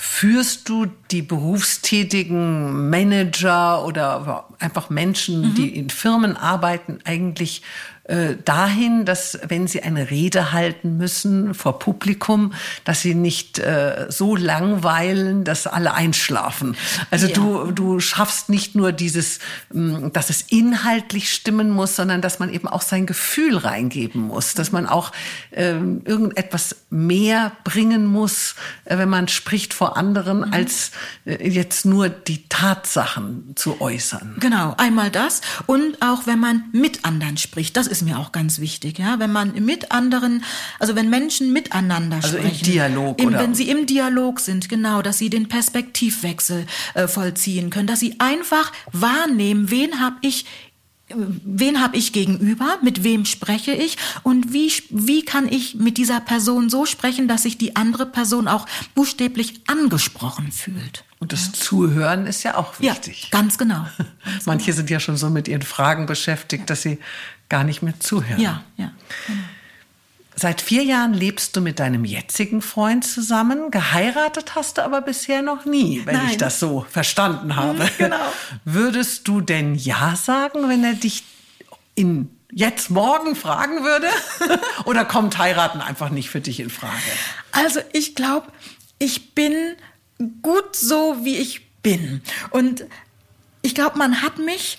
[0.01, 5.55] führst du die berufstätigen Manager oder einfach Menschen, mhm.
[5.57, 7.63] die in Firmen arbeiten, eigentlich
[8.09, 12.55] äh, dahin, dass wenn sie eine Rede halten müssen vor Publikum,
[12.85, 16.75] dass sie nicht äh, so langweilen, dass alle einschlafen.
[17.11, 17.35] Also ja.
[17.35, 19.41] du, du schaffst nicht nur dieses,
[19.73, 24.55] mm, dass es inhaltlich stimmen muss, sondern dass man eben auch sein Gefühl reingeben muss,
[24.55, 25.13] dass man auch
[25.51, 28.55] äh, irgendetwas mehr bringen muss,
[28.87, 30.53] äh, wenn man spricht vor anderen, mhm.
[30.55, 30.93] als
[31.27, 34.37] äh, jetzt nur die Tatsachen zu äußern.
[34.41, 37.77] Genau, einmal das und auch wenn man mit anderen spricht.
[37.77, 40.45] Das ist ist mir auch ganz wichtig, ja, wenn man mit anderen,
[40.79, 44.69] also wenn Menschen miteinander also sprechen, im Dialog im, oder wenn sie im Dialog sind,
[44.69, 50.47] genau, dass sie den Perspektivwechsel äh, vollziehen können, dass sie einfach wahrnehmen, wen habe ich
[51.11, 56.21] wen habe ich gegenüber, mit wem spreche ich und wie, wie kann ich mit dieser
[56.21, 61.05] Person so sprechen, dass sich die andere Person auch buchstäblich angesprochen fühlt.
[61.19, 61.53] Und das ja.
[61.55, 63.25] Zuhören ist ja auch wichtig.
[63.25, 63.87] Ja, ganz genau.
[64.25, 64.77] Ganz Manche genau.
[64.77, 66.67] sind ja schon so mit ihren Fragen beschäftigt, ja.
[66.67, 66.99] dass sie
[67.49, 68.41] gar nicht mehr zuhören.
[68.41, 68.93] Ja, ja.
[69.27, 69.39] Genau.
[70.41, 73.73] Seit vier Jahren lebst du mit deinem jetzigen Freund zusammen.
[73.73, 76.29] Geheiratet hast du aber bisher noch nie, wenn Nein.
[76.31, 77.83] ich das so verstanden habe.
[77.85, 78.33] Mhm, genau.
[78.65, 81.25] Würdest du denn Ja sagen, wenn er dich
[81.97, 84.07] in jetzt morgen fragen würde?
[84.85, 86.95] Oder kommt heiraten einfach nicht für dich in Frage?
[87.51, 88.47] Also ich glaube,
[89.01, 89.75] ich bin
[90.43, 92.23] gut so, wie ich bin.
[92.51, 92.85] Und
[93.63, 94.79] ich glaube, man hat mich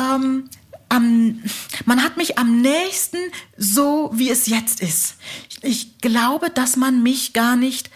[0.00, 0.48] ähm,
[0.88, 1.42] am,
[1.84, 3.18] man hat mich am nächsten
[3.56, 5.16] so, wie es jetzt ist.
[5.62, 7.90] Ich glaube, dass man mich gar nicht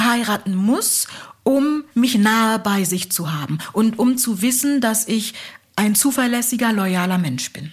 [0.00, 1.06] heiraten muss,
[1.42, 5.34] um mich nahe bei sich zu haben und um zu wissen, dass ich
[5.76, 7.72] ein zuverlässiger, loyaler Mensch bin.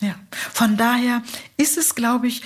[0.00, 0.14] Ja.
[0.52, 1.22] Von daher
[1.56, 2.42] ist es, glaube ich,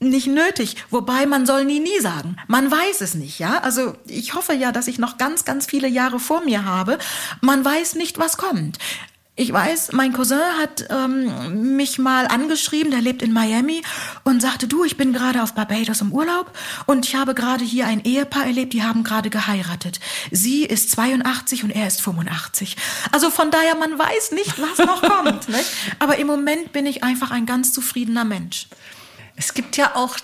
[0.00, 0.76] nicht nötig.
[0.90, 2.36] Wobei man soll nie, nie sagen.
[2.46, 3.58] Man weiß es nicht, ja.
[3.58, 6.98] Also ich hoffe ja, dass ich noch ganz, ganz viele Jahre vor mir habe.
[7.40, 8.78] Man weiß nicht, was kommt.
[9.40, 13.82] Ich weiß, mein Cousin hat ähm, mich mal angeschrieben, der lebt in Miami
[14.24, 16.50] und sagte, du, ich bin gerade auf Barbados im Urlaub
[16.86, 20.00] und ich habe gerade hier ein Ehepaar erlebt, die haben gerade geheiratet.
[20.32, 22.76] Sie ist 82 und er ist 85.
[23.12, 25.48] Also von daher, man weiß nicht, was noch kommt.
[25.48, 25.70] Nicht?
[26.00, 28.66] Aber im Moment bin ich einfach ein ganz zufriedener Mensch.
[29.36, 30.16] Es gibt ja auch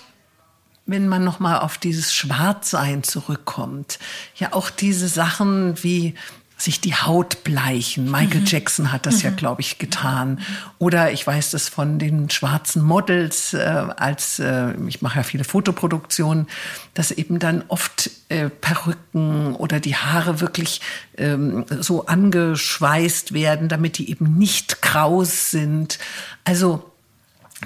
[0.87, 3.97] wenn man noch mal auf dieses Schwarzsein zurückkommt,
[4.35, 6.13] ja auch diese Sachen wie
[6.57, 8.09] sich die Haut bleichen.
[8.09, 8.45] Michael mhm.
[8.45, 9.23] Jackson hat das mhm.
[9.23, 10.39] ja, glaube ich, getan.
[10.77, 15.43] Oder ich weiß das von den schwarzen Models, äh, als äh, ich mache ja viele
[15.43, 16.47] Fotoproduktionen,
[16.93, 20.79] dass eben dann oft äh, Perücken oder die Haare wirklich
[21.17, 25.99] ähm, so angeschweißt werden, damit die eben nicht kraus sind.
[26.45, 26.89] Also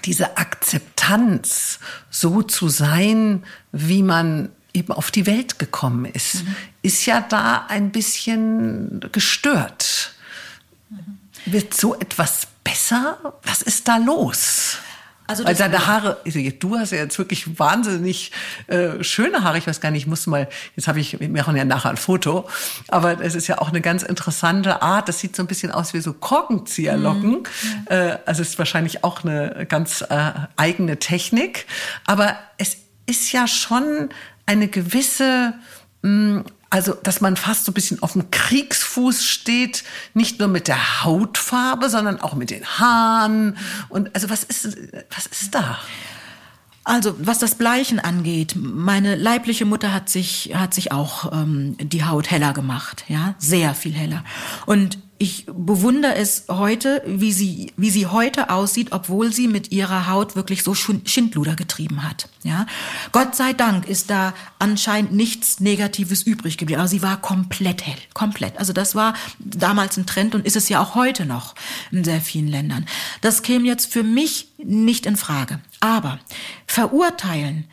[0.06, 1.80] diese Akzeptanz,
[2.10, 4.50] so zu sein, wie man
[4.80, 6.56] eben auf die Welt gekommen ist, mhm.
[6.82, 10.14] ist ja da ein bisschen gestört.
[10.90, 11.20] Mhm.
[11.46, 13.18] Wird so etwas besser?
[13.44, 14.78] Was ist da los?
[15.30, 18.32] Also Weil deine Haare, also du hast ja jetzt wirklich wahnsinnig
[18.66, 19.60] äh, schöne Haare.
[19.60, 21.98] Ich weiß gar nicht, ich muss mal, jetzt habe ich, wir machen ja nachher ein
[21.98, 22.50] Foto,
[22.88, 25.08] aber es ist ja auch eine ganz interessante Art.
[25.08, 27.44] Das sieht so ein bisschen aus wie so Korkenzieherlocken.
[27.44, 27.86] Mhm.
[27.90, 31.68] Äh, also es ist wahrscheinlich auch eine ganz äh, eigene Technik.
[32.08, 34.10] Aber es ist ja schon
[34.50, 35.54] eine gewisse,
[36.02, 36.39] mm,
[36.72, 39.84] also dass man fast so ein bisschen auf dem Kriegsfuß steht,
[40.16, 43.58] nicht nur mit der Hautfarbe, sondern auch mit den Haaren.
[43.89, 44.76] Und also was ist,
[45.16, 45.78] was ist da?
[46.84, 52.06] Also was das Bleichen angeht, meine leibliche Mutter hat sich hat sich auch ähm, die
[52.06, 54.24] Haut heller gemacht, ja, sehr viel heller.
[54.66, 60.08] Und ich bewundere es heute, wie sie, wie sie heute aussieht, obwohl sie mit ihrer
[60.08, 62.30] Haut wirklich so Schindluder getrieben hat.
[62.44, 62.66] Ja,
[63.12, 66.80] Gott sei Dank ist da anscheinend nichts Negatives übrig geblieben.
[66.80, 68.58] Aber sie war komplett hell, komplett.
[68.58, 71.54] Also das war damals ein Trend und ist es ja auch heute noch
[71.92, 72.86] in sehr vielen Ländern.
[73.20, 75.60] Das käme jetzt für mich nicht in Frage.
[75.82, 76.20] Aber
[76.66, 77.68] verurteilen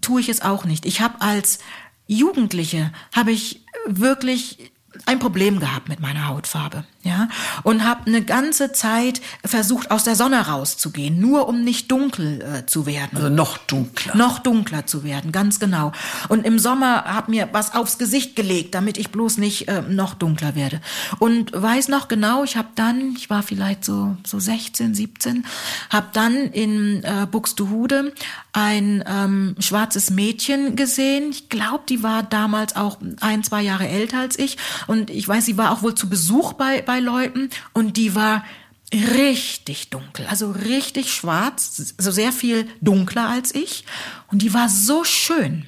[0.00, 0.86] tue ich es auch nicht.
[0.86, 1.58] Ich habe als
[2.06, 4.70] Jugendliche habe ich wirklich
[5.06, 7.28] ein Problem gehabt mit meiner Hautfarbe, ja,
[7.64, 12.66] und habe eine ganze Zeit versucht aus der Sonne rauszugehen, nur um nicht dunkel äh,
[12.66, 13.10] zu werden.
[13.16, 14.16] Also noch dunkler.
[14.16, 15.92] Noch dunkler zu werden, ganz genau.
[16.30, 20.14] Und im Sommer habe mir was aufs Gesicht gelegt, damit ich bloß nicht äh, noch
[20.14, 20.80] dunkler werde.
[21.18, 25.44] Und weiß noch genau, ich habe dann, ich war vielleicht so so 16, 17,
[25.90, 28.14] habe dann in äh, Buxtehude
[28.54, 31.30] ein ähm, schwarzes Mädchen gesehen.
[31.30, 35.44] Ich glaube, die war damals auch ein, zwei Jahre älter als ich und ich weiß,
[35.44, 38.44] sie war auch wohl zu Besuch bei, bei Leuten und die war
[38.92, 43.84] richtig dunkel, also richtig schwarz, so sehr viel dunkler als ich.
[44.30, 45.66] Und die war so schön.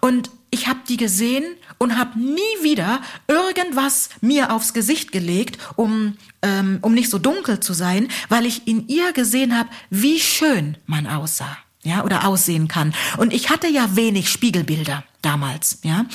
[0.00, 1.44] Und ich habe die gesehen
[1.78, 7.60] und habe nie wieder irgendwas mir aufs Gesicht gelegt, um, ähm, um nicht so dunkel
[7.60, 11.56] zu sein, weil ich in ihr gesehen habe, wie schön man aussah.
[11.84, 12.92] Ja, oder aussehen kann.
[13.18, 16.06] Und ich hatte ja wenig Spiegelbilder damals, ja.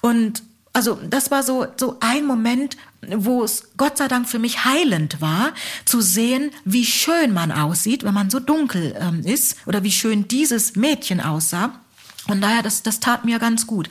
[0.00, 0.42] Und
[0.72, 2.78] also das war so, so ein Moment,
[3.08, 5.52] wo es Gott sei Dank für mich heilend war,
[5.84, 10.28] zu sehen, wie schön man aussieht, wenn man so dunkel ähm, ist oder wie schön
[10.28, 11.80] dieses Mädchen aussah.
[12.28, 13.88] Und daher, das, das tat mir ganz gut.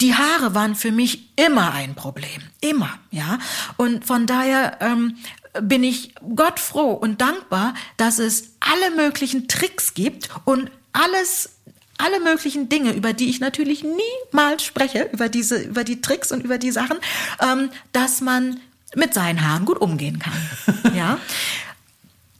[0.00, 2.42] Die Haare waren für mich immer ein Problem.
[2.60, 3.38] Immer, ja.
[3.76, 5.16] Und von daher ähm,
[5.60, 11.50] bin ich Gott froh und dankbar, dass es alle möglichen Tricks gibt und alles
[12.02, 16.42] alle möglichen Dinge, über die ich natürlich niemals spreche, über diese, über die Tricks und
[16.42, 16.98] über die Sachen,
[17.40, 18.60] ähm, dass man
[18.94, 20.94] mit seinen Haaren gut umgehen kann.
[20.94, 21.18] ja.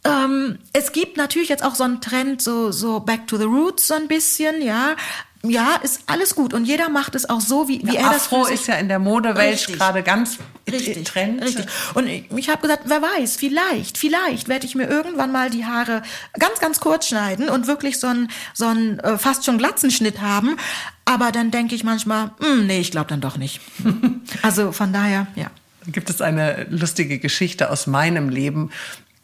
[0.04, 3.86] Ähm, es gibt natürlich jetzt auch so einen Trend, so, so back to the roots
[3.88, 4.96] so ein bisschen, ja
[5.44, 8.26] ja, ist alles gut und jeder macht es auch so, wie, wie ja, er das
[8.26, 10.38] Afro ist ja in der Modewelt gerade ganz
[10.70, 11.42] richtig, Trend.
[11.42, 11.66] Richtig.
[11.94, 15.64] Und ich, ich habe gesagt, wer weiß, vielleicht, vielleicht werde ich mir irgendwann mal die
[15.64, 16.02] Haare
[16.38, 20.56] ganz, ganz kurz schneiden und wirklich so einen so einen äh, fast schon Glatzenschnitt haben.
[21.04, 23.60] Aber dann denke ich manchmal, hm, nee, ich glaube dann doch nicht.
[24.42, 25.50] also von daher, ja.
[25.88, 28.70] Gibt es eine lustige Geschichte aus meinem Leben?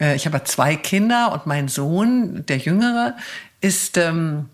[0.01, 3.15] Äh, ich habe zwei Kinder und mein Sohn, der Jüngere,
[3.61, 4.49] ist ähm,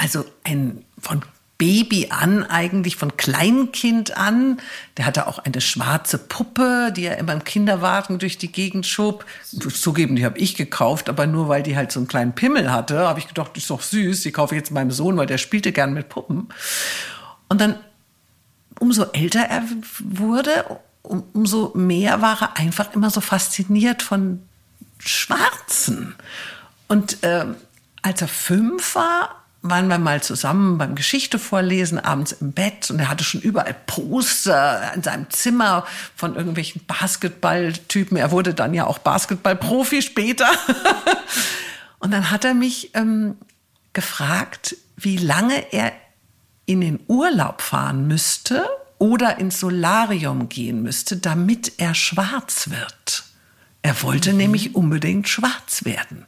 [0.00, 1.22] also ein von
[1.58, 4.58] Baby an, eigentlich von Kleinkind an.
[4.96, 9.26] Der hatte auch eine schwarze Puppe, die er immer im Kinderwagen durch die Gegend schob.
[9.42, 13.00] Zugeben, die habe ich gekauft, aber nur weil die halt so einen kleinen Pimmel hatte,
[13.00, 15.36] habe ich gedacht, die ist doch süß, die kaufe ich jetzt meinem Sohn, weil der
[15.36, 16.48] spielte gern mit Puppen.
[17.50, 17.76] Und dann,
[18.78, 19.62] umso älter er
[19.98, 20.64] wurde,
[21.02, 24.40] um, umso mehr war er einfach immer so fasziniert von
[24.98, 26.14] Schwarzen.
[26.88, 27.44] Und äh,
[28.00, 32.98] als er fünf war, waren wir mal zusammen beim Geschichte vorlesen, abends im Bett und
[32.98, 35.86] er hatte schon überall Poster in seinem Zimmer
[36.16, 38.16] von irgendwelchen Basketballtypen.
[38.16, 40.48] Er wurde dann ja auch Basketballprofi später.
[41.98, 43.36] und dann hat er mich ähm,
[43.92, 45.92] gefragt, wie lange er
[46.64, 48.64] in den Urlaub fahren müsste
[48.98, 53.24] oder ins Solarium gehen müsste, damit er schwarz wird.
[53.82, 54.38] Er wollte mhm.
[54.38, 56.26] nämlich unbedingt schwarz werden.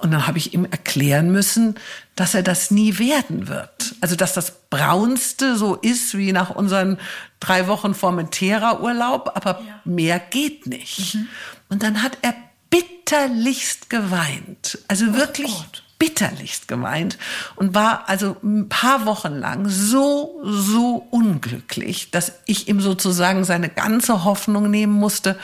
[0.00, 1.74] Und dann habe ich ihm erklären müssen,
[2.14, 3.94] dass er das nie werden wird.
[4.00, 6.98] Also dass das Braunste so ist wie nach unseren
[7.40, 9.80] drei Wochen Formentera-Urlaub, aber ja.
[9.84, 11.14] mehr geht nicht.
[11.14, 11.28] Mhm.
[11.68, 12.34] Und dann hat er
[12.70, 14.78] bitterlichst geweint.
[14.88, 15.82] Also oh wirklich Gott.
[15.98, 17.18] bitterlichst geweint
[17.56, 23.68] und war also ein paar Wochen lang so, so unglücklich, dass ich ihm sozusagen seine
[23.68, 25.38] ganze Hoffnung nehmen musste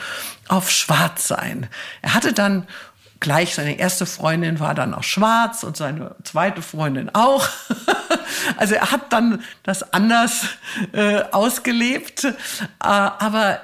[0.47, 1.67] auf Schwarzsein.
[2.01, 2.67] Er hatte dann
[3.19, 7.47] gleich seine erste Freundin war dann auch schwarz und seine zweite Freundin auch.
[8.57, 10.45] also er hat dann das anders
[10.91, 12.33] äh, ausgelebt, äh,
[12.79, 13.59] aber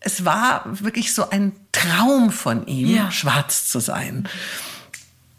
[0.00, 3.10] es war wirklich so ein Traum von ihm, ja.
[3.10, 4.28] schwarz zu sein.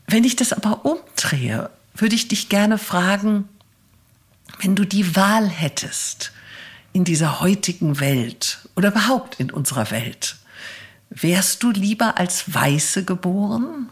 [0.08, 3.49] Wenn ich das aber umdrehe, würde ich dich gerne fragen,
[4.60, 6.32] wenn du die Wahl hättest
[6.93, 10.38] in dieser heutigen Welt oder überhaupt in unserer Welt,
[11.20, 13.89] Wärst du lieber als Weiße geboren?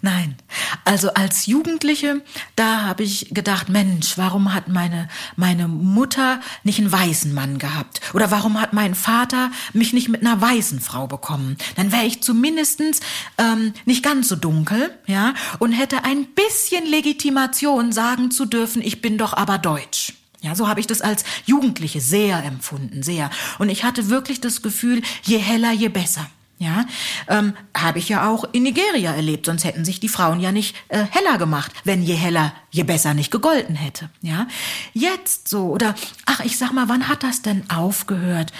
[0.00, 0.36] Nein,
[0.84, 2.22] also als Jugendliche,
[2.54, 8.00] da habe ich gedacht, Mensch, warum hat meine meine Mutter nicht einen weißen Mann gehabt?
[8.14, 11.56] Oder warum hat mein Vater mich nicht mit einer weißen Frau bekommen?
[11.76, 13.00] Dann wäre ich zumindestens
[13.38, 19.00] ähm, nicht ganz so dunkel, ja, und hätte ein bisschen Legitimation sagen zu dürfen, ich
[19.02, 20.14] bin doch aber deutsch.
[20.40, 23.30] Ja, so habe ich das als Jugendliche sehr empfunden, sehr.
[23.58, 26.30] Und ich hatte wirklich das Gefühl, je heller, je besser.
[26.60, 26.86] Ja,
[27.28, 30.74] ähm, habe ich ja auch in Nigeria erlebt, sonst hätten sich die Frauen ja nicht
[30.88, 34.10] äh, heller gemacht, wenn je heller, je besser nicht gegolten hätte.
[34.22, 34.48] Ja,
[34.92, 35.94] jetzt so oder
[36.26, 38.52] ach, ich sag mal, wann hat das denn aufgehört?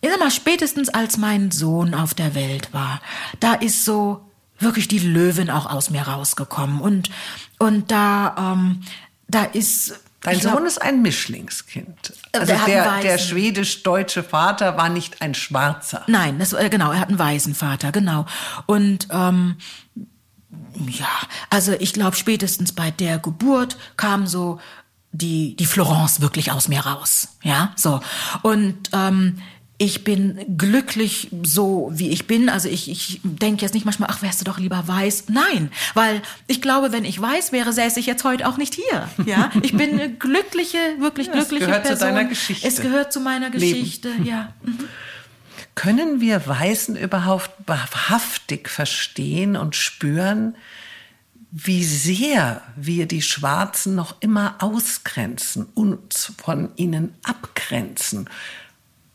[0.00, 3.00] Ich sag mal, spätestens als mein Sohn auf der Welt war,
[3.40, 4.30] da ist so
[4.60, 7.10] wirklich die Löwin auch aus mir rausgekommen und
[7.58, 8.82] und da ähm,
[9.26, 12.12] da ist Dein ich Sohn glaub, ist ein Mischlingskind.
[12.32, 16.02] Also der, der, der schwedisch-deutsche Vater war nicht ein Schwarzer.
[16.08, 18.26] Nein, das, äh, genau, er hat einen weißen Vater, genau.
[18.66, 19.56] Und ähm,
[20.86, 21.08] ja,
[21.48, 24.60] also ich glaube, spätestens bei der Geburt kam so
[25.12, 27.36] die, die Florence wirklich aus mir raus.
[27.42, 28.00] Ja, so.
[28.42, 29.38] Und ähm,
[29.82, 32.50] ich bin glücklich so, wie ich bin.
[32.50, 35.24] Also ich, ich denke jetzt nicht manchmal, ach, wärst du doch lieber weiß.
[35.28, 39.08] Nein, weil ich glaube, wenn ich weiß wäre, säße ich jetzt heute auch nicht hier.
[39.24, 41.64] Ja, ich bin eine glückliche, wirklich ja, glückliche Person.
[41.64, 41.98] Es gehört Person.
[41.98, 42.68] zu deiner Geschichte.
[42.68, 44.26] Es gehört zu meiner Geschichte, Leben.
[44.26, 44.52] ja.
[44.62, 44.78] Mhm.
[45.74, 50.56] Können wir Weißen überhaupt wahrhaftig verstehen und spüren,
[51.52, 58.28] wie sehr wir die Schwarzen noch immer ausgrenzen, uns von ihnen abgrenzen?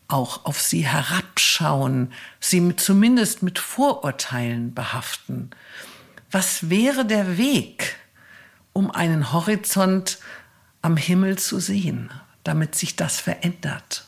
[0.08, 5.52] Auch auf sie herabschauen, sie zumindest mit Vorurteilen behaften.
[6.32, 7.96] Was wäre der Weg,
[8.74, 10.20] um einen Horizont
[10.82, 12.12] am Himmel zu sehen,
[12.44, 14.06] damit sich das verändert?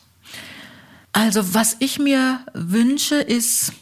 [1.12, 3.72] Also was ich mir wünsche, ist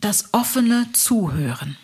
[0.00, 1.76] das offene Zuhören.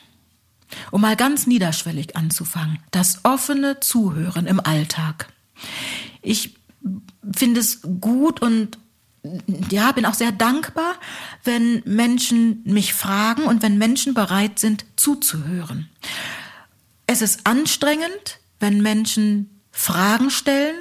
[0.91, 5.29] Um mal ganz niederschwellig anzufangen, das offene Zuhören im Alltag.
[6.23, 6.57] Ich
[7.33, 8.79] finde es gut und
[9.71, 10.95] ja, bin auch sehr dankbar,
[11.45, 15.89] wenn Menschen mich fragen und wenn Menschen bereit sind zuzuhören.
[17.07, 20.77] Es ist anstrengend, wenn Menschen Fragen stellen,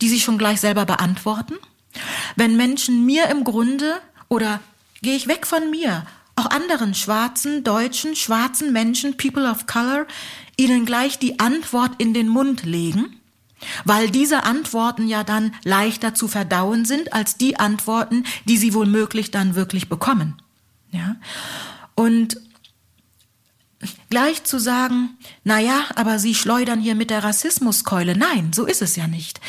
[0.00, 1.54] die sie schon gleich selber beantworten.
[2.36, 4.60] Wenn Menschen mir im Grunde oder
[5.02, 6.04] gehe ich weg von mir,
[6.36, 10.06] auch anderen schwarzen, deutschen, schwarzen Menschen, People of Color,
[10.56, 13.20] ihnen gleich die Antwort in den Mund legen
[13.84, 19.30] weil diese Antworten ja dann leichter zu verdauen sind als die Antworten, die sie womöglich
[19.30, 20.40] dann wirklich bekommen.
[20.90, 21.16] Ja?
[21.94, 22.40] Und
[24.10, 28.16] gleich zu sagen, na ja, aber sie schleudern hier mit der Rassismuskeule.
[28.16, 29.40] Nein, so ist es ja nicht.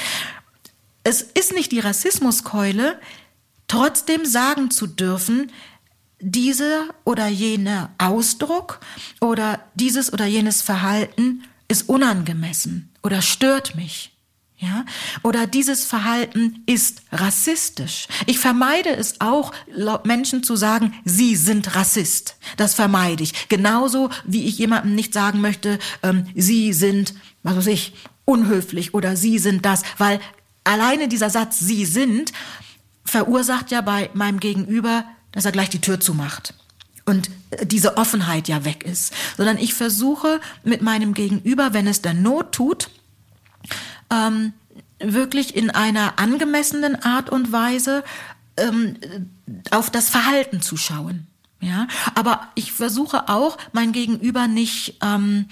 [1.04, 3.00] Es ist nicht die Rassismuskeule,
[3.68, 5.52] trotzdem sagen zu dürfen,
[6.20, 8.80] dieser oder jener Ausdruck
[9.22, 14.12] oder dieses oder jenes Verhalten ist unangemessen oder stört mich.
[14.58, 14.86] Ja?
[15.22, 18.08] Oder dieses Verhalten ist rassistisch.
[18.26, 19.52] Ich vermeide es auch,
[20.06, 22.38] Menschen zu sagen, sie sind Rassist.
[22.56, 23.50] Das vermeide ich.
[23.50, 27.94] Genauso wie ich jemandem nicht sagen möchte, ähm, sie sind, was weiß ich,
[28.24, 30.20] unhöflich oder sie sind das, weil
[30.64, 32.32] alleine dieser Satz, sie sind,
[33.04, 36.54] verursacht ja bei meinem Gegenüber, dass er gleich die Tür zumacht.
[37.06, 37.30] und
[37.64, 42.52] diese Offenheit ja weg ist, sondern ich versuche mit meinem Gegenüber, wenn es dann Not
[42.52, 42.90] tut,
[44.12, 44.54] ähm,
[45.00, 48.04] wirklich in einer angemessenen Art und Weise
[48.58, 48.98] ähm,
[49.72, 51.28] auf das Verhalten zu schauen.
[51.62, 55.48] Ja, aber ich versuche auch, mein Gegenüber nicht ähm,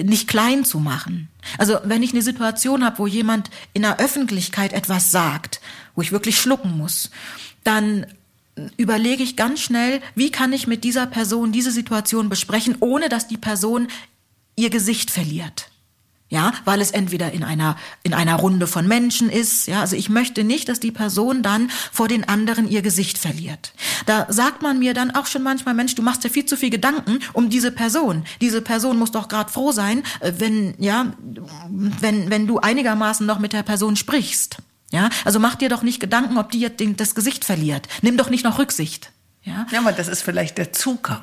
[0.00, 1.28] nicht klein zu machen.
[1.58, 5.60] Also wenn ich eine Situation habe, wo jemand in der Öffentlichkeit etwas sagt,
[5.94, 7.10] wo ich wirklich schlucken muss,
[7.64, 8.06] dann
[8.76, 13.28] überlege ich ganz schnell, wie kann ich mit dieser Person diese Situation besprechen, ohne dass
[13.28, 13.88] die Person
[14.56, 15.70] ihr Gesicht verliert.
[16.28, 19.68] Ja, weil es entweder in einer, in einer Runde von Menschen ist.
[19.68, 23.72] Ja, also ich möchte nicht, dass die Person dann vor den anderen ihr Gesicht verliert.
[24.06, 26.70] Da sagt man mir dann auch schon manchmal, Mensch, du machst dir viel zu viel
[26.70, 28.24] Gedanken um diese Person.
[28.40, 31.12] Diese Person muss doch gerade froh sein, äh, wenn, ja,
[31.70, 34.56] wenn, wenn du einigermaßen noch mit der Person sprichst.
[34.92, 37.88] Ja, also mach dir doch nicht Gedanken, ob die jetzt das Gesicht verliert.
[38.02, 39.10] Nimm doch nicht noch Rücksicht.
[39.42, 41.22] Ja, ja aber das ist vielleicht der Zugang.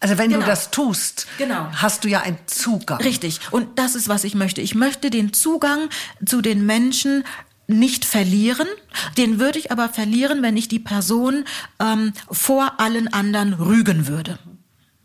[0.00, 0.42] Also wenn genau.
[0.42, 1.66] du das tust, genau.
[1.72, 3.00] hast du ja einen Zugang.
[3.00, 3.40] Richtig.
[3.50, 4.60] Und das ist, was ich möchte.
[4.60, 5.88] Ich möchte den Zugang
[6.24, 7.24] zu den Menschen
[7.66, 8.68] nicht verlieren.
[9.16, 11.44] Den würde ich aber verlieren, wenn ich die Person
[11.80, 14.38] ähm, vor allen anderen rügen würde.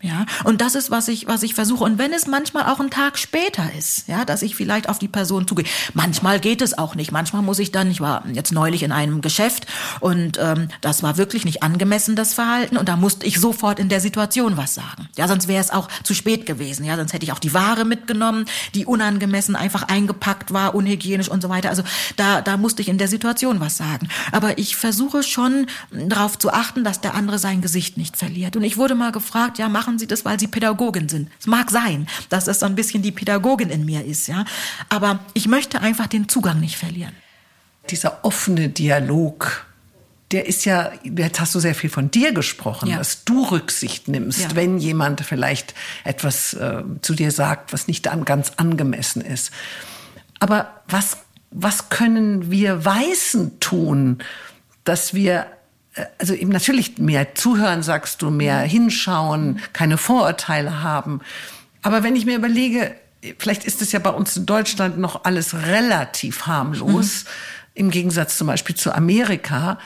[0.01, 1.83] Ja, und das ist, was ich, was ich versuche.
[1.83, 5.09] Und wenn es manchmal auch ein Tag später ist, ja, dass ich vielleicht auf die
[5.09, 5.65] Person zugehe.
[5.93, 7.11] Manchmal geht es auch nicht.
[7.11, 9.67] Manchmal muss ich dann, ich war jetzt neulich in einem Geschäft
[9.99, 12.77] und ähm, das war wirklich nicht angemessen, das Verhalten.
[12.77, 15.09] Und da musste ich sofort in der Situation was sagen.
[15.17, 16.85] Ja, sonst wäre es auch zu spät gewesen.
[16.85, 18.45] Ja, sonst hätte ich auch die Ware mitgenommen,
[18.75, 21.69] die unangemessen einfach eingepackt war, unhygienisch und so weiter.
[21.69, 21.83] Also
[22.15, 24.07] da, da musste ich in der Situation was sagen.
[24.31, 28.55] Aber ich versuche schon darauf zu achten, dass der andere sein Gesicht nicht verliert.
[28.55, 31.29] Und ich wurde mal gefragt, ja, machen machen sie das, weil sie Pädagogin sind.
[31.39, 34.45] Es mag sein, dass es so ein bisschen die Pädagogin in mir ist, ja.
[34.87, 37.13] Aber ich möchte einfach den Zugang nicht verlieren.
[37.89, 39.65] Dieser offene Dialog,
[40.31, 42.97] der ist ja, jetzt hast du sehr viel von dir gesprochen, ja.
[42.97, 44.55] dass du Rücksicht nimmst, ja.
[44.55, 49.51] wenn jemand vielleicht etwas äh, zu dir sagt, was nicht an, ganz angemessen ist.
[50.39, 51.17] Aber was,
[51.49, 54.19] was können wir Weißen tun,
[54.83, 55.47] dass wir
[56.17, 61.21] also eben natürlich mehr zuhören, sagst du, mehr hinschauen, keine Vorurteile haben.
[61.81, 62.95] Aber wenn ich mir überlege,
[63.37, 67.29] vielleicht ist es ja bei uns in Deutschland noch alles relativ harmlos, mhm.
[67.75, 69.79] im Gegensatz zum Beispiel zu Amerika,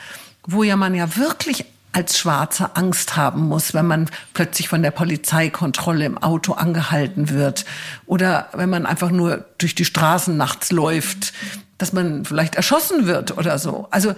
[0.46, 4.90] wo ja man ja wirklich als Schwarzer Angst haben muss, wenn man plötzlich von der
[4.90, 7.64] Polizeikontrolle im Auto angehalten wird
[8.06, 11.32] oder wenn man einfach nur durch die Straßen nachts läuft,
[11.78, 13.86] dass man vielleicht erschossen wird oder so.
[13.92, 14.14] Also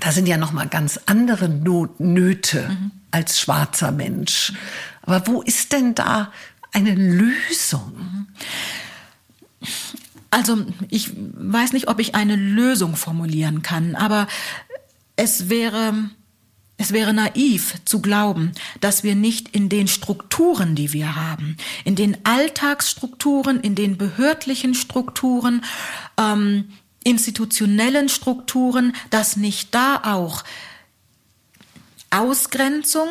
[0.00, 2.90] da sind ja noch mal ganz andere Not Nöte mhm.
[3.10, 4.52] als schwarzer Mensch.
[5.02, 6.32] Aber wo ist denn da
[6.72, 8.26] eine Lösung?
[10.30, 14.26] Also ich weiß nicht, ob ich eine Lösung formulieren kann, aber
[15.16, 16.10] es wäre
[16.78, 21.94] es wäre naiv zu glauben, dass wir nicht in den Strukturen, die wir haben, in
[21.94, 25.62] den Alltagsstrukturen, in den behördlichen Strukturen,
[26.18, 26.70] ähm,
[27.04, 30.44] institutionellen Strukturen, dass nicht da auch
[32.10, 33.08] Ausgrenzung,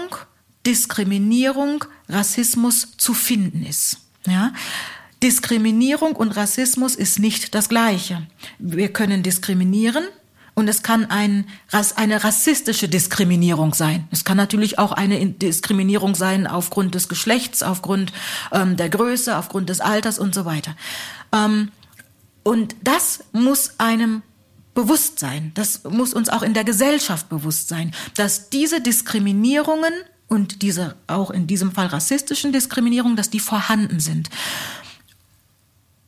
[0.65, 3.97] Diskriminierung, Rassismus zu finden ist.
[4.27, 4.53] Ja?
[5.23, 8.27] Diskriminierung und Rassismus ist nicht das Gleiche.
[8.59, 10.03] Wir können diskriminieren
[10.53, 11.47] und es kann ein,
[11.95, 14.07] eine rassistische Diskriminierung sein.
[14.11, 18.11] Es kann natürlich auch eine Diskriminierung sein aufgrund des Geschlechts, aufgrund
[18.51, 20.75] ähm, der Größe, aufgrund des Alters und so weiter.
[21.33, 21.71] Ähm,
[22.43, 24.23] und das muss einem
[24.73, 25.51] bewusst sein.
[25.53, 29.93] Das muss uns auch in der Gesellschaft bewusst sein, dass diese Diskriminierungen
[30.27, 34.29] und diese auch in diesem Fall rassistischen Diskriminierungen, dass die vorhanden sind.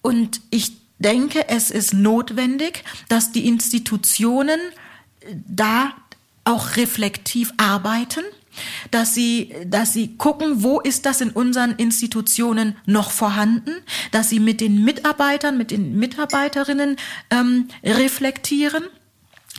[0.02, 4.60] Und ich denke, es ist notwendig, dass die Institutionen
[5.48, 5.94] da
[6.46, 8.24] auch reflektiv arbeiten
[8.92, 13.72] dass sie, dass sie gucken, wo ist das in unseren Institutionen noch vorhanden,
[14.12, 16.98] dass sie mit den Mitarbeitern, mit den Mitarbeiterinnen
[17.30, 18.84] ähm, reflektieren.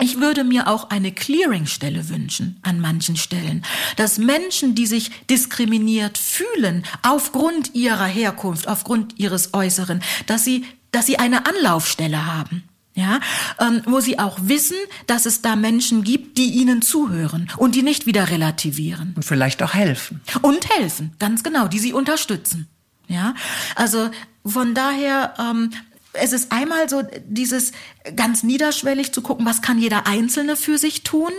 [0.00, 3.64] Ich würde mir auch eine Clearingstelle wünschen an manchen Stellen,
[3.96, 11.06] dass Menschen, die sich diskriminiert fühlen aufgrund ihrer Herkunft, aufgrund ihres Äußeren, dass sie, dass
[11.06, 12.64] sie eine Anlaufstelle haben
[12.94, 13.18] ja,
[13.60, 14.76] ähm, wo sie auch wissen,
[15.06, 19.14] dass es da Menschen gibt, die ihnen zuhören und die nicht wieder relativieren.
[19.16, 20.20] Und vielleicht auch helfen.
[20.42, 22.68] Und helfen, ganz genau, die sie unterstützen.
[23.08, 23.34] Ja,
[23.74, 24.10] also
[24.46, 25.70] von daher, ähm,
[26.12, 27.72] es ist einmal so dieses
[28.14, 31.32] ganz niederschwellig zu gucken, was kann jeder Einzelne für sich tun,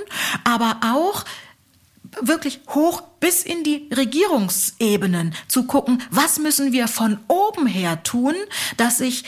[0.43, 1.23] aber auch
[2.21, 8.35] wirklich hoch bis in die Regierungsebenen zu gucken, was müssen wir von oben her tun,
[8.77, 9.23] dass sich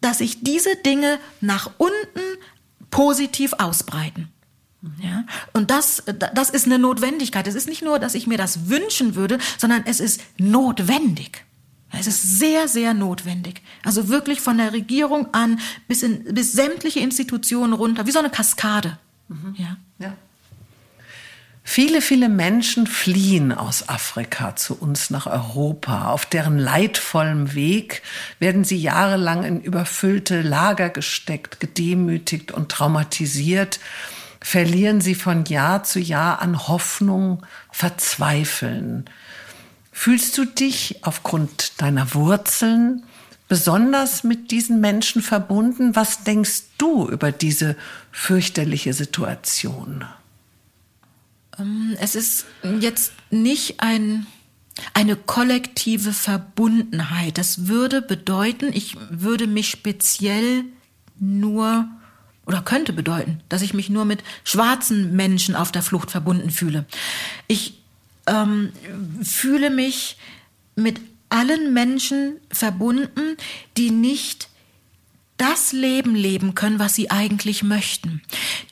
[0.00, 2.20] dass sich diese Dinge nach unten
[2.90, 4.28] positiv ausbreiten.
[5.02, 5.24] Ja?
[5.52, 6.02] Und das,
[6.34, 7.46] das ist eine Notwendigkeit.
[7.46, 11.44] Es ist nicht nur, dass ich mir das wünschen würde, sondern es ist notwendig.
[11.90, 13.62] Es ist sehr, sehr notwendig.
[13.82, 15.58] Also wirklich von der Regierung an
[15.88, 18.98] bis, in, bis sämtliche Institutionen runter, wie so eine Kaskade.
[19.28, 19.54] Mhm.
[19.56, 19.76] Ja.
[19.98, 20.14] ja.
[21.70, 26.08] Viele, viele Menschen fliehen aus Afrika zu uns nach Europa.
[26.10, 28.00] Auf deren leidvollem Weg
[28.38, 33.80] werden sie jahrelang in überfüllte Lager gesteckt, gedemütigt und traumatisiert,
[34.40, 39.04] verlieren sie von Jahr zu Jahr an Hoffnung, verzweifeln.
[39.92, 43.04] Fühlst du dich aufgrund deiner Wurzeln
[43.46, 45.94] besonders mit diesen Menschen verbunden?
[45.94, 47.76] Was denkst du über diese
[48.10, 50.06] fürchterliche Situation?
[51.58, 52.46] Ähm, es ist
[52.80, 54.26] jetzt nicht ein,
[54.94, 57.38] eine kollektive Verbundenheit.
[57.38, 60.64] Das würde bedeuten, ich würde mich speziell
[61.18, 61.88] nur
[62.46, 66.86] oder könnte bedeuten, dass ich mich nur mit schwarzen Menschen auf der Flucht verbunden fühle.
[67.46, 67.82] Ich
[68.26, 68.72] ähm,
[69.22, 70.16] fühle mich
[70.74, 70.98] mit
[71.28, 73.36] allen Menschen verbunden,
[73.76, 74.47] die nicht
[75.38, 78.22] das Leben leben können, was sie eigentlich möchten,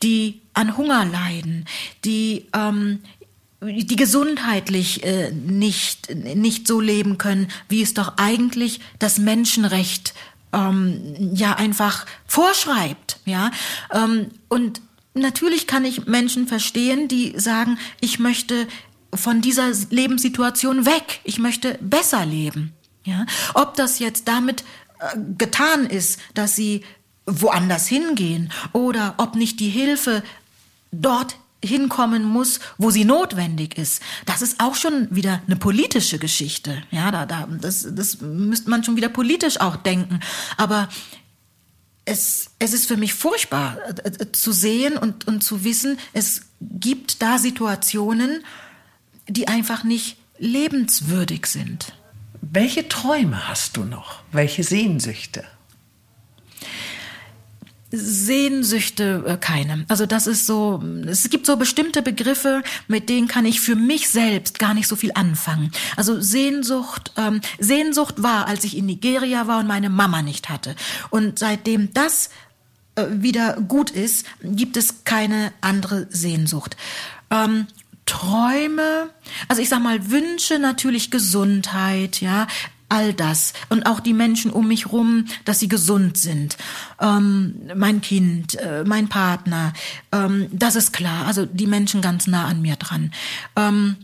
[0.02, 1.64] die an Hunger leiden,
[2.05, 3.01] die ähm,
[3.62, 10.14] die gesundheitlich äh, nicht nicht so leben können, wie es doch eigentlich das Menschenrecht
[10.52, 13.51] ähm, ja einfach vorschreibt, ja.
[13.93, 14.80] Ähm, und
[15.14, 18.66] natürlich kann ich Menschen verstehen, die sagen, ich möchte
[19.14, 22.72] von dieser Lebenssituation weg, ich möchte besser leben,
[23.05, 23.24] ja.
[23.55, 24.64] Ob das jetzt damit
[25.36, 26.85] getan ist, dass sie
[27.27, 30.23] woanders hingehen oder ob nicht die Hilfe
[30.93, 34.01] dort hinkommen muss, wo sie notwendig ist.
[34.24, 36.82] Das ist auch schon wieder eine politische Geschichte.
[36.90, 40.20] Ja, da, da, das, das müsste man schon wieder politisch auch denken.
[40.56, 40.89] Aber
[42.05, 46.43] es, es ist für mich furchtbar äh, äh, zu sehen und, und zu wissen, es
[46.60, 48.44] gibt da Situationen,
[49.28, 51.93] die einfach nicht lebenswürdig sind.
[52.52, 54.20] Welche Träume hast du noch?
[54.32, 55.44] Welche Sehnsüchte?
[57.90, 59.85] Sehnsüchte äh, keine.
[59.89, 64.09] Also das ist so, es gibt so bestimmte Begriffe, mit denen kann ich für mich
[64.09, 65.70] selbst gar nicht so viel anfangen.
[65.97, 70.74] Also Sehnsucht, ähm, Sehnsucht war, als ich in Nigeria war und meine Mama nicht hatte.
[71.10, 72.31] Und seitdem das
[72.97, 76.77] äh, wieder gut ist, gibt es keine andere Sehnsucht.
[77.31, 77.66] Ähm,
[78.06, 79.10] Träume,
[79.48, 82.46] also ich sag mal Wünsche natürlich Gesundheit, ja,
[82.88, 86.56] all das und auch die Menschen um mich rum, dass sie gesund sind.
[87.00, 89.72] Ähm, mein Kind, äh, mein Partner,
[90.12, 91.26] ähm, das ist klar.
[91.26, 93.12] Also die Menschen ganz nah an mir dran.
[93.56, 93.96] Ähm,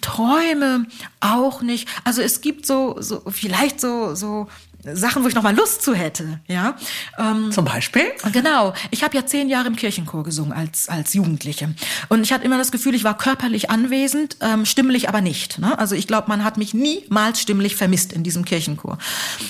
[0.00, 0.86] Träume
[1.20, 1.88] auch nicht.
[2.04, 4.48] Also es gibt so, so vielleicht so so
[4.94, 6.76] Sachen, wo ich noch mal Lust zu hätte, ja.
[7.18, 8.04] Ähm, Zum Beispiel?
[8.32, 8.74] Genau.
[8.90, 11.74] Ich habe ja zehn Jahre im Kirchenchor gesungen als als Jugendliche
[12.08, 15.58] und ich hatte immer das Gefühl, ich war körperlich anwesend, ähm, stimmlich aber nicht.
[15.58, 15.78] Ne?
[15.78, 18.98] Also ich glaube, man hat mich niemals stimmlich vermisst in diesem Kirchenchor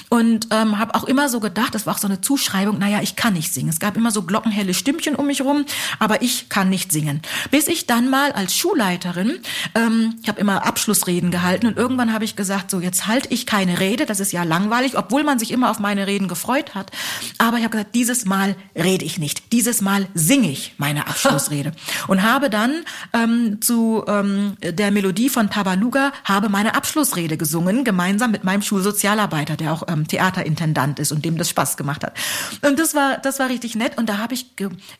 [0.09, 2.79] und ähm, habe auch immer so gedacht, das war auch so eine Zuschreibung.
[2.79, 3.69] Naja, ich kann nicht singen.
[3.69, 5.65] Es gab immer so glockenhelle Stimmchen um mich rum,
[5.99, 7.23] aber ich kann nicht singen.
[7.51, 9.39] Bis ich dann mal als Schulleiterin,
[9.75, 13.47] ähm, ich habe immer Abschlussreden gehalten und irgendwann habe ich gesagt, so jetzt halte ich
[13.47, 16.91] keine Rede, das ist ja langweilig, obwohl man sich immer auf meine Reden gefreut hat.
[17.37, 19.53] Aber ich habe gesagt, dieses Mal rede ich nicht.
[19.53, 21.73] Dieses Mal singe ich meine Abschlussrede.
[22.09, 28.31] Und habe dann ähm, zu ähm, der Melodie von Tabaluga habe meine Abschlussrede gesungen, gemeinsam
[28.31, 32.17] mit meinem Schulsozialarbeiter, der auch ähm, Theaterintendant ist und dem das Spaß gemacht hat.
[32.63, 33.99] Und das war, das war richtig nett.
[33.99, 34.47] Und da habe ich,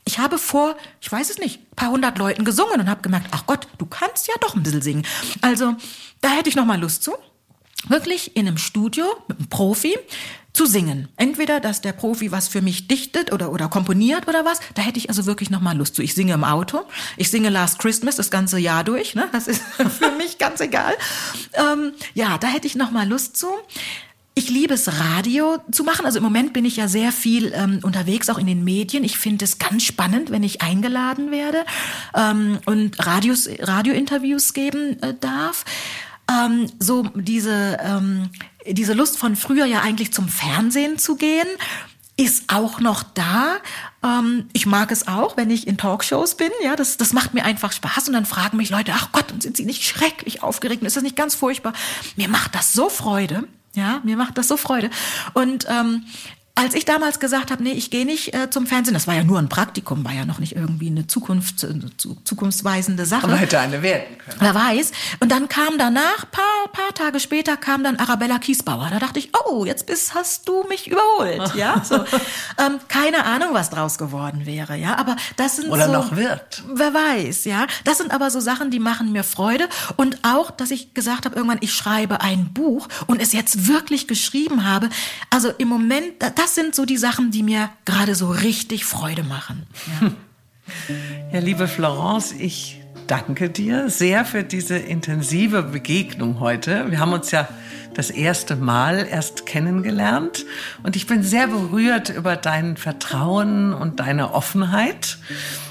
[0.05, 3.47] ich habe vor, ich weiß es nicht, paar hundert Leuten gesungen und habe gemerkt, ach
[3.47, 5.07] Gott, du kannst ja doch ein bisschen singen.
[5.41, 5.75] Also
[6.21, 7.15] da hätte ich noch mal Lust zu
[7.87, 9.97] wirklich in einem Studio mit einem Profi
[10.53, 11.09] zu singen.
[11.17, 14.59] Entweder, dass der Profi was für mich dichtet oder, oder komponiert oder was.
[14.75, 16.03] Da hätte ich also wirklich nochmal Lust zu.
[16.03, 16.81] Ich singe im Auto.
[17.17, 19.15] Ich singe Last Christmas das ganze Jahr durch.
[19.15, 19.29] Ne?
[19.31, 19.63] Das ist
[19.99, 20.95] für mich ganz egal.
[21.55, 23.47] Ähm, ja, da hätte ich nochmal Lust zu.
[24.35, 26.07] Ich liebe es, Radio zu machen.
[26.07, 29.05] Also im Moment bin ich ja sehr viel ähm, unterwegs, auch in den Medien.
[29.05, 31.65] Ich finde es ganz spannend, wenn ich eingeladen werde
[32.17, 35.65] ähm, und Radios, Radiointerviews geben äh, darf
[36.31, 38.31] ähm, so diese, ähm,
[38.67, 41.47] diese Lust von früher ja eigentlich zum Fernsehen zu gehen,
[42.19, 43.59] ist auch noch da.
[44.03, 46.51] Ähm, ich mag es auch, wenn ich in Talkshows bin.
[46.63, 48.09] Ja, das, das macht mir einfach Spaß.
[48.09, 50.83] Und dann fragen mich Leute, ach Gott, und sind sie nicht schrecklich aufgeregt?
[50.83, 51.73] Ist das nicht ganz furchtbar?
[52.17, 53.45] Mir macht das so Freude.
[53.75, 54.91] Ja, mir macht das so Freude.
[55.35, 56.07] Und ähm,
[56.59, 59.23] als ich damals gesagt habe, nee, ich gehe nicht äh, zum Fernsehen, das war ja
[59.23, 61.91] nur ein Praktikum, war ja noch nicht irgendwie eine Zukunft, eine
[62.25, 63.25] zukunftsweisende Sache.
[63.25, 64.37] Aber hätte eine werden können.
[64.41, 64.91] Wer weiß.
[65.21, 68.89] Und dann kam danach, paar, paar Tage später, kam dann Arabella Kiesbauer.
[68.91, 71.55] Da dachte ich, oh, jetzt bist, hast du mich überholt.
[71.55, 71.97] Ja, so.
[72.59, 74.77] ähm, keine Ahnung, was draus geworden wäre.
[74.77, 76.65] Ja, aber das sind Oder so, noch wird.
[76.75, 77.67] Wer weiß, ja.
[77.85, 79.69] Das sind aber so Sachen, die machen mir Freude.
[79.97, 84.09] Und auch, dass ich gesagt habe, irgendwann, ich schreibe ein Buch und es jetzt wirklich
[84.09, 84.89] geschrieben habe.
[85.31, 86.15] Also im Moment,
[86.49, 89.67] das sind so die Sachen, die mir gerade so richtig Freude machen.
[90.01, 90.11] Ja.
[91.33, 96.91] Ja, liebe Florence, ich danke dir sehr für diese intensive Begegnung heute.
[96.91, 97.49] Wir haben uns ja
[97.95, 100.45] das erste Mal erst kennengelernt
[100.83, 105.17] und ich bin sehr berührt über dein Vertrauen und deine Offenheit.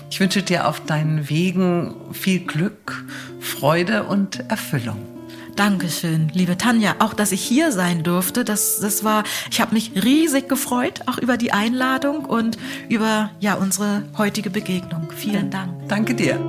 [0.09, 3.05] Ich wünsche dir auf deinen Wegen viel Glück,
[3.39, 5.16] Freude und Erfüllung.
[5.57, 6.97] Dankeschön, liebe Tanja.
[6.99, 11.17] Auch, dass ich hier sein durfte, das, das war, ich habe mich riesig gefreut, auch
[11.17, 12.59] über die Einladung und
[12.89, 15.11] über ja unsere heutige Begegnung.
[15.15, 15.71] Vielen Dank.
[15.87, 16.39] Danke dir.